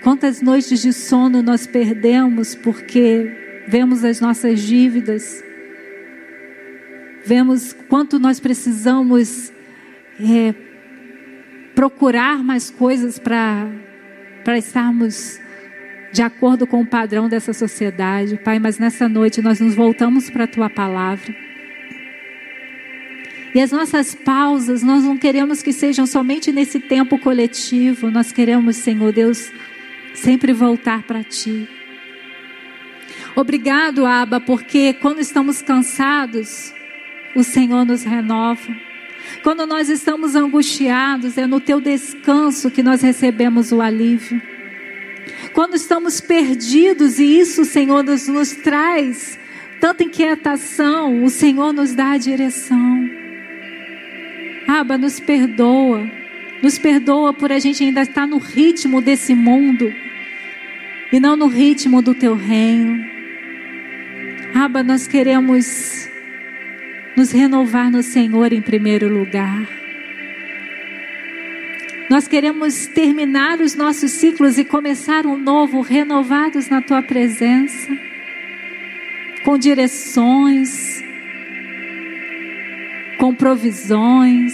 Quantas 0.02 0.42
noites 0.42 0.82
de 0.82 0.92
sono 0.92 1.42
nós 1.42 1.66
perdemos 1.66 2.54
porque 2.54 3.64
vemos 3.66 4.04
as 4.04 4.20
nossas 4.20 4.60
dívidas, 4.60 5.42
vemos 7.24 7.74
quanto 7.88 8.18
nós 8.18 8.38
precisamos 8.38 9.50
é, 10.20 10.54
procurar 11.74 12.44
mais 12.44 12.68
coisas 12.68 13.18
para 13.18 13.90
para 14.44 14.58
estarmos 14.58 15.40
de 16.12 16.22
acordo 16.22 16.66
com 16.66 16.82
o 16.82 16.86
padrão 16.86 17.28
dessa 17.28 17.52
sociedade, 17.52 18.36
Pai, 18.36 18.58
mas 18.58 18.78
nessa 18.78 19.08
noite 19.08 19.40
nós 19.40 19.60
nos 19.60 19.74
voltamos 19.74 20.28
para 20.28 20.44
a 20.44 20.48
tua 20.48 20.68
palavra. 20.68 21.34
E 23.54 23.60
as 23.60 23.70
nossas 23.70 24.14
pausas, 24.14 24.82
nós 24.82 25.04
não 25.04 25.16
queremos 25.16 25.62
que 25.62 25.72
sejam 25.72 26.06
somente 26.06 26.52
nesse 26.52 26.80
tempo 26.80 27.18
coletivo, 27.18 28.10
nós 28.10 28.32
queremos, 28.32 28.76
Senhor 28.76 29.12
Deus, 29.12 29.50
sempre 30.14 30.52
voltar 30.52 31.02
para 31.02 31.22
ti. 31.22 31.68
Obrigado, 33.34 34.06
Aba, 34.06 34.40
porque 34.40 34.94
quando 34.94 35.20
estamos 35.20 35.62
cansados, 35.62 36.72
o 37.34 37.42
Senhor 37.42 37.84
nos 37.84 38.04
renova. 38.04 38.91
Quando 39.42 39.66
nós 39.66 39.88
estamos 39.88 40.34
angustiados, 40.34 41.36
é 41.36 41.46
no 41.46 41.60
teu 41.60 41.80
descanso 41.80 42.70
que 42.70 42.82
nós 42.82 43.02
recebemos 43.02 43.72
o 43.72 43.80
alívio. 43.80 44.40
Quando 45.52 45.74
estamos 45.74 46.20
perdidos, 46.20 47.18
e 47.18 47.38
isso, 47.38 47.64
Senhor, 47.64 48.02
nos, 48.02 48.28
nos 48.28 48.52
traz 48.52 49.38
tanta 49.80 50.04
inquietação, 50.04 51.24
o 51.24 51.30
Senhor 51.30 51.72
nos 51.72 51.94
dá 51.94 52.12
a 52.12 52.18
direção. 52.18 53.10
Aba, 54.66 54.96
nos 54.96 55.18
perdoa. 55.20 56.08
Nos 56.62 56.78
perdoa 56.78 57.32
por 57.32 57.50
a 57.50 57.58
gente 57.58 57.82
ainda 57.82 58.02
estar 58.02 58.26
no 58.26 58.38
ritmo 58.38 59.00
desse 59.00 59.34
mundo 59.34 59.92
e 61.12 61.18
não 61.18 61.36
no 61.36 61.46
ritmo 61.46 62.00
do 62.00 62.14
teu 62.14 62.34
reino. 62.34 63.04
Aba, 64.54 64.82
nós 64.82 65.06
queremos 65.06 66.08
nos 67.16 67.30
renovar 67.30 67.90
no 67.90 68.02
Senhor 68.02 68.52
em 68.52 68.60
primeiro 68.60 69.08
lugar. 69.08 69.68
Nós 72.10 72.28
queremos 72.28 72.86
terminar 72.86 73.60
os 73.60 73.74
nossos 73.74 74.10
ciclos 74.12 74.58
e 74.58 74.64
começar 74.64 75.24
um 75.24 75.38
novo, 75.38 75.80
renovados 75.80 76.68
na 76.68 76.82
tua 76.82 77.02
presença, 77.02 77.96
com 79.44 79.56
direções, 79.56 81.02
com 83.18 83.34
provisões, 83.34 84.52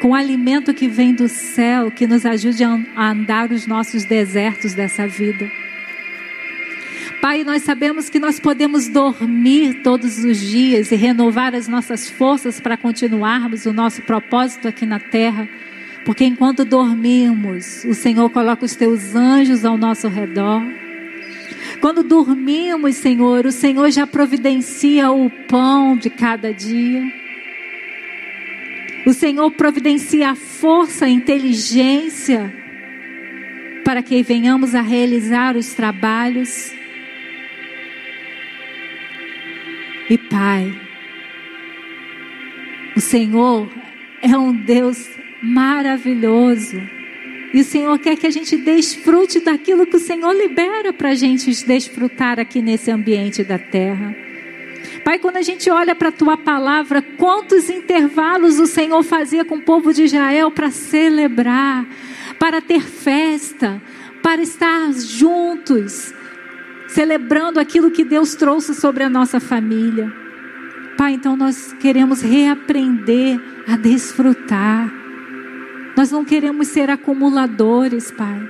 com 0.00 0.14
alimento 0.14 0.72
que 0.72 0.88
vem 0.88 1.14
do 1.14 1.28
céu, 1.28 1.90
que 1.90 2.06
nos 2.06 2.24
ajude 2.24 2.64
a 2.64 3.10
andar 3.10 3.50
os 3.50 3.66
nossos 3.66 4.04
desertos 4.04 4.74
dessa 4.74 5.06
vida. 5.06 5.63
Pai, 7.24 7.42
nós 7.42 7.62
sabemos 7.62 8.10
que 8.10 8.20
nós 8.20 8.38
podemos 8.38 8.86
dormir 8.86 9.80
todos 9.82 10.22
os 10.22 10.38
dias 10.38 10.92
e 10.92 10.94
renovar 10.94 11.54
as 11.54 11.66
nossas 11.66 12.10
forças 12.10 12.60
para 12.60 12.76
continuarmos 12.76 13.64
o 13.64 13.72
nosso 13.72 14.02
propósito 14.02 14.68
aqui 14.68 14.84
na 14.84 15.00
terra. 15.00 15.48
Porque 16.04 16.22
enquanto 16.22 16.66
dormimos, 16.66 17.82
o 17.84 17.94
Senhor 17.94 18.28
coloca 18.28 18.66
os 18.66 18.76
teus 18.76 19.14
anjos 19.14 19.64
ao 19.64 19.78
nosso 19.78 20.06
redor. 20.06 20.62
Quando 21.80 22.02
dormimos, 22.02 22.96
Senhor, 22.96 23.46
o 23.46 23.52
Senhor 23.52 23.90
já 23.90 24.06
providencia 24.06 25.10
o 25.10 25.30
pão 25.30 25.96
de 25.96 26.10
cada 26.10 26.52
dia. 26.52 27.10
O 29.06 29.14
Senhor 29.14 29.50
providencia 29.52 30.32
a 30.32 30.34
força, 30.34 31.06
a 31.06 31.08
inteligência 31.08 32.52
para 33.82 34.02
que 34.02 34.22
venhamos 34.22 34.74
a 34.74 34.82
realizar 34.82 35.56
os 35.56 35.72
trabalhos. 35.72 36.83
E 40.08 40.18
Pai, 40.18 40.78
o 42.94 43.00
Senhor 43.00 43.68
é 44.20 44.36
um 44.36 44.52
Deus 44.52 45.08
maravilhoso. 45.42 46.80
E 47.54 47.60
o 47.60 47.64
Senhor 47.64 47.98
quer 47.98 48.16
que 48.16 48.26
a 48.26 48.30
gente 48.30 48.56
desfrute 48.56 49.40
daquilo 49.40 49.86
que 49.86 49.96
o 49.96 50.00
Senhor 50.00 50.32
libera 50.32 50.92
para 50.92 51.10
a 51.10 51.14
gente 51.14 51.50
desfrutar 51.64 52.38
aqui 52.38 52.60
nesse 52.60 52.90
ambiente 52.90 53.42
da 53.42 53.58
terra. 53.58 54.14
Pai, 55.04 55.18
quando 55.18 55.36
a 55.36 55.42
gente 55.42 55.70
olha 55.70 55.94
para 55.94 56.08
a 56.08 56.12
tua 56.12 56.36
palavra, 56.36 57.00
quantos 57.00 57.70
intervalos 57.70 58.58
o 58.58 58.66
Senhor 58.66 59.02
fazia 59.02 59.44
com 59.44 59.56
o 59.56 59.62
povo 59.62 59.92
de 59.92 60.04
Israel 60.04 60.50
para 60.50 60.70
celebrar, 60.70 61.86
para 62.38 62.60
ter 62.60 62.80
festa, 62.80 63.80
para 64.22 64.42
estar 64.42 64.92
juntos, 64.92 66.12
celebrando 66.94 67.58
aquilo 67.58 67.90
que 67.90 68.04
Deus 68.04 68.36
trouxe 68.36 68.72
sobre 68.72 69.02
a 69.02 69.10
nossa 69.10 69.40
família. 69.40 70.12
Pai, 70.96 71.14
então 71.14 71.36
nós 71.36 71.72
queremos 71.80 72.22
reaprender 72.22 73.40
a 73.66 73.76
desfrutar. 73.76 74.92
Nós 75.96 76.12
não 76.12 76.24
queremos 76.24 76.68
ser 76.68 76.88
acumuladores, 76.90 78.12
Pai. 78.12 78.48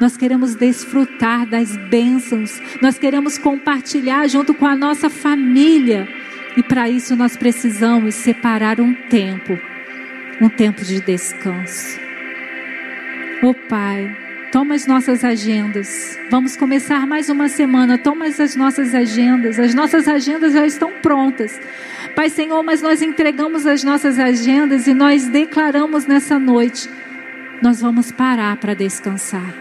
Nós 0.00 0.16
queremos 0.16 0.54
desfrutar 0.54 1.46
das 1.46 1.76
bênçãos, 1.76 2.62
nós 2.80 2.96
queremos 2.96 3.36
compartilhar 3.36 4.26
junto 4.28 4.54
com 4.54 4.66
a 4.66 4.76
nossa 4.76 5.10
família. 5.10 6.08
E 6.56 6.62
para 6.62 6.88
isso 6.88 7.16
nós 7.16 7.36
precisamos 7.36 8.14
separar 8.14 8.80
um 8.80 8.94
tempo, 8.94 9.58
um 10.40 10.48
tempo 10.48 10.84
de 10.84 11.00
descanso. 11.00 11.98
Oh 13.42 13.52
Pai, 13.52 14.29
toma 14.52 14.74
as 14.74 14.86
nossas 14.86 15.24
agendas. 15.24 16.18
Vamos 16.30 16.56
começar 16.56 17.06
mais 17.06 17.28
uma 17.28 17.48
semana. 17.48 17.96
Toma 17.96 18.26
as 18.26 18.56
nossas 18.56 18.94
agendas. 18.94 19.58
As 19.58 19.74
nossas 19.74 20.08
agendas 20.08 20.52
já 20.52 20.66
estão 20.66 20.92
prontas. 21.00 21.58
Pai 22.14 22.28
Senhor, 22.28 22.62
mas 22.62 22.82
nós 22.82 23.00
entregamos 23.00 23.66
as 23.66 23.84
nossas 23.84 24.18
agendas 24.18 24.86
e 24.86 24.94
nós 24.94 25.28
declaramos 25.28 26.06
nessa 26.06 26.38
noite: 26.38 26.88
nós 27.62 27.80
vamos 27.80 28.10
parar 28.10 28.56
para 28.56 28.74
descansar. 28.74 29.54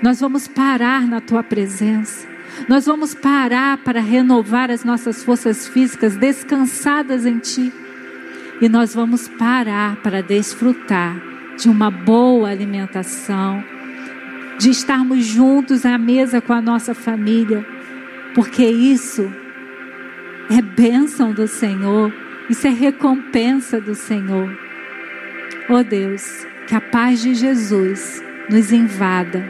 Nós 0.00 0.20
vamos 0.20 0.46
parar 0.46 1.06
na 1.06 1.20
tua 1.20 1.42
presença. 1.42 2.26
Nós 2.68 2.86
vamos 2.86 3.14
parar 3.14 3.78
para 3.78 4.00
renovar 4.00 4.70
as 4.70 4.84
nossas 4.84 5.24
forças 5.24 5.66
físicas 5.66 6.16
descansadas 6.16 7.26
em 7.26 7.38
ti. 7.38 7.72
E 8.60 8.68
nós 8.68 8.94
vamos 8.94 9.26
parar 9.26 9.96
para 9.96 10.22
desfrutar 10.22 11.16
de 11.56 11.68
uma 11.68 11.90
boa 11.90 12.50
alimentação, 12.50 13.64
de 14.58 14.70
estarmos 14.70 15.24
juntos 15.24 15.84
à 15.84 15.98
mesa 15.98 16.40
com 16.40 16.52
a 16.52 16.60
nossa 16.60 16.94
família, 16.94 17.64
porque 18.34 18.64
isso 18.64 19.30
é 20.50 20.60
bênção 20.60 21.32
do 21.32 21.48
Senhor, 21.48 22.12
isso 22.48 22.66
é 22.66 22.70
recompensa 22.70 23.80
do 23.80 23.94
Senhor. 23.94 24.56
Oh 25.68 25.82
Deus, 25.82 26.46
que 26.66 26.74
a 26.74 26.80
paz 26.80 27.22
de 27.22 27.34
Jesus 27.34 28.22
nos 28.48 28.72
invada 28.72 29.44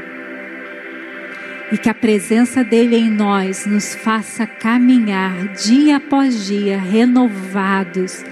e 1.73 1.79
que 1.79 1.89
a 1.89 1.95
presença 1.95 2.63
dele 2.63 2.97
em 2.97 3.11
nós 3.11 3.67
nos 3.67 3.95
faça 3.95 4.47
caminhar 4.47 5.49
dia 5.55 5.97
após 5.97 6.47
dia 6.47 6.79
renovados 6.79 8.25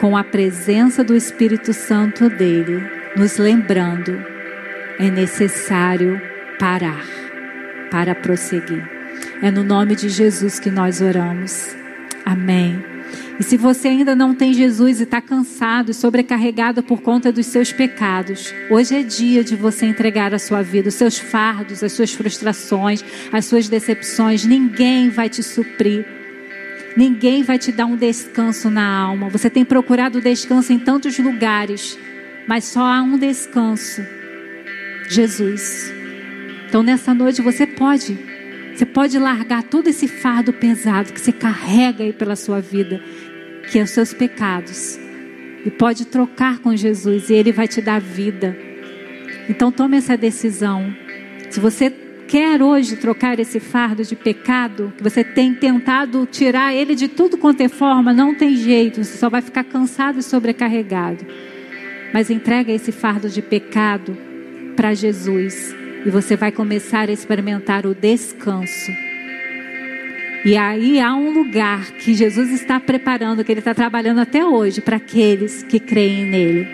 com 0.00 0.16
a 0.16 0.24
presença 0.24 1.02
do 1.02 1.14
Espírito 1.16 1.72
Santo 1.72 2.28
dele, 2.28 2.82
nos 3.16 3.38
lembrando 3.38 4.35
é 4.98 5.10
necessário 5.10 6.20
parar 6.58 7.04
para 7.90 8.14
prosseguir. 8.14 8.88
É 9.42 9.50
no 9.50 9.62
nome 9.62 9.94
de 9.94 10.08
Jesus 10.08 10.58
que 10.58 10.70
nós 10.70 11.00
oramos. 11.00 11.74
Amém. 12.24 12.82
E 13.38 13.42
se 13.42 13.56
você 13.56 13.88
ainda 13.88 14.16
não 14.16 14.34
tem 14.34 14.54
Jesus 14.54 14.98
e 14.98 15.02
está 15.02 15.20
cansado 15.20 15.90
e 15.90 15.94
sobrecarregado 15.94 16.82
por 16.82 17.02
conta 17.02 17.30
dos 17.30 17.46
seus 17.46 17.70
pecados, 17.70 18.52
hoje 18.70 18.96
é 18.96 19.02
dia 19.02 19.44
de 19.44 19.54
você 19.54 19.84
entregar 19.84 20.32
a 20.32 20.38
sua 20.38 20.62
vida, 20.62 20.88
os 20.88 20.94
seus 20.94 21.18
fardos, 21.18 21.84
as 21.84 21.92
suas 21.92 22.12
frustrações, 22.12 23.04
as 23.30 23.44
suas 23.44 23.68
decepções. 23.68 24.44
Ninguém 24.46 25.10
vai 25.10 25.28
te 25.28 25.42
suprir. 25.42 26.06
Ninguém 26.96 27.42
vai 27.42 27.58
te 27.58 27.70
dar 27.70 27.84
um 27.84 27.96
descanso 27.96 28.70
na 28.70 28.86
alma. 28.86 29.28
Você 29.28 29.50
tem 29.50 29.66
procurado 29.66 30.20
descanso 30.20 30.72
em 30.72 30.78
tantos 30.78 31.18
lugares, 31.18 31.98
mas 32.48 32.64
só 32.64 32.80
há 32.80 33.02
um 33.02 33.18
descanso: 33.18 34.02
Jesus. 35.08 35.92
Então 36.68 36.82
nessa 36.82 37.14
noite 37.14 37.42
você 37.42 37.66
pode 37.66 38.18
você 38.74 38.84
pode 38.84 39.18
largar 39.18 39.62
todo 39.62 39.88
esse 39.88 40.06
fardo 40.06 40.52
pesado 40.52 41.12
que 41.12 41.20
você 41.20 41.32
carrega 41.32 42.04
aí 42.04 42.12
pela 42.12 42.36
sua 42.36 42.60
vida 42.60 43.00
que 43.70 43.78
é 43.78 43.82
os 43.82 43.90
seus 43.90 44.12
pecados. 44.12 44.98
E 45.64 45.70
pode 45.70 46.06
trocar 46.06 46.58
com 46.58 46.76
Jesus 46.76 47.30
e 47.30 47.34
Ele 47.34 47.52
vai 47.52 47.66
te 47.66 47.80
dar 47.80 48.00
vida. 48.00 48.56
Então 49.48 49.72
tome 49.72 49.96
essa 49.96 50.16
decisão. 50.16 50.94
Se 51.50 51.58
você 51.58 51.90
quer 52.28 52.60
hoje 52.60 52.96
trocar 52.96 53.38
esse 53.38 53.60
fardo 53.60 54.02
de 54.04 54.16
pecado, 54.16 54.92
que 54.96 55.02
você 55.02 55.22
tem 55.22 55.54
tentado 55.54 56.26
tirar 56.26 56.74
ele 56.74 56.94
de 56.94 57.06
tudo 57.06 57.38
quanto 57.38 57.60
é 57.60 57.68
forma, 57.68 58.12
não 58.12 58.34
tem 58.34 58.56
jeito, 58.56 59.02
você 59.02 59.16
só 59.16 59.30
vai 59.30 59.40
ficar 59.40 59.64
cansado 59.64 60.18
e 60.18 60.22
sobrecarregado. 60.22 61.24
Mas 62.12 62.30
entrega 62.30 62.72
esse 62.72 62.90
fardo 62.90 63.28
de 63.28 63.40
pecado 63.40 64.16
para 64.76 64.94
Jesus 64.94 65.74
e 66.04 66.10
você 66.10 66.36
vai 66.36 66.52
começar 66.52 67.08
a 67.08 67.12
experimentar 67.12 67.86
o 67.86 67.94
descanso 67.94 68.92
e 70.46 70.56
aí 70.56 71.00
há 71.00 71.12
um 71.12 71.30
lugar 71.30 71.90
que 71.90 72.14
Jesus 72.14 72.52
está 72.52 72.78
preparando, 72.78 73.42
que 73.42 73.50
Ele 73.50 73.58
está 73.58 73.74
trabalhando 73.74 74.20
até 74.20 74.44
hoje 74.46 74.80
para 74.80 74.96
aqueles 74.96 75.64
que 75.64 75.80
creem 75.80 76.24
nele. 76.24 76.68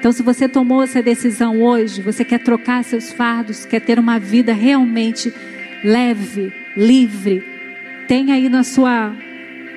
Então, 0.00 0.10
se 0.10 0.20
você 0.20 0.48
tomou 0.48 0.82
essa 0.82 1.00
decisão 1.00 1.62
hoje, 1.62 2.02
você 2.02 2.24
quer 2.24 2.40
trocar 2.40 2.82
seus 2.82 3.12
fardos, 3.12 3.64
quer 3.64 3.78
ter 3.78 4.00
uma 4.00 4.18
vida 4.18 4.52
realmente 4.52 5.32
leve, 5.84 6.52
livre, 6.76 7.44
tem 8.08 8.32
aí 8.32 8.48
na 8.48 8.64
sua 8.64 9.14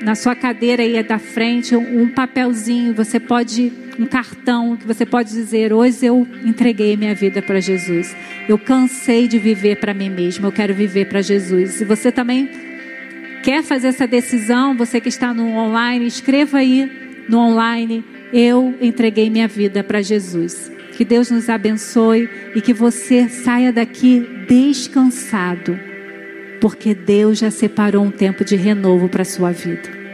na 0.02 0.16
sua 0.16 0.36
cadeira 0.36 0.84
aí 0.84 1.02
da 1.04 1.20
frente 1.20 1.76
um, 1.76 2.10
papelzinho, 2.10 2.94
você 2.94 3.20
pode 3.20 3.72
um 4.00 4.06
cartão 4.06 4.78
que 4.78 4.86
você 4.86 5.06
pode 5.06 5.32
dizer: 5.32 5.74
hoje 5.74 6.06
eu 6.06 6.28
entreguei 6.46 6.96
minha 6.96 7.16
vida 7.16 7.42
para 7.42 7.60
Jesus. 7.60 8.16
Eu 8.48 8.58
cansei 8.58 9.28
de 9.28 9.40
viver 9.40 9.80
para 9.80 9.94
mim 9.94 10.10
mesmo, 10.10 10.48
eu 10.48 10.52
quero 10.52 10.74
viver 10.74 11.10
para 11.10 11.22
Jesus. 11.22 11.82
E 11.82 11.86
você 11.86 12.12
também 12.12 12.50
Quer 13.48 13.64
fazer 13.64 13.88
essa 13.88 14.06
decisão? 14.06 14.76
Você 14.76 15.00
que 15.00 15.08
está 15.08 15.34
no 15.34 15.48
online, 15.56 16.06
escreva 16.06 16.58
aí 16.58 16.92
no 17.30 17.40
online. 17.40 18.04
Eu 18.34 18.76
entreguei 18.82 19.30
minha 19.30 19.48
vida 19.48 19.82
para 19.86 20.02
Jesus. 20.02 20.70
Que 20.98 21.06
Deus 21.06 21.32
nos 21.32 21.48
abençoe 21.48 22.30
e 22.54 22.60
que 22.60 22.74
você 22.74 23.30
saia 23.30 23.72
daqui 23.72 24.28
descansado, 24.50 25.80
porque 26.60 26.94
Deus 26.94 27.40
já 27.40 27.52
separou 27.52 28.04
um 28.04 28.12
tempo 28.12 28.44
de 28.44 28.56
renovo 28.56 29.08
para 29.10 29.22
a 29.22 29.26
sua 29.26 29.52
vida. 29.52 30.07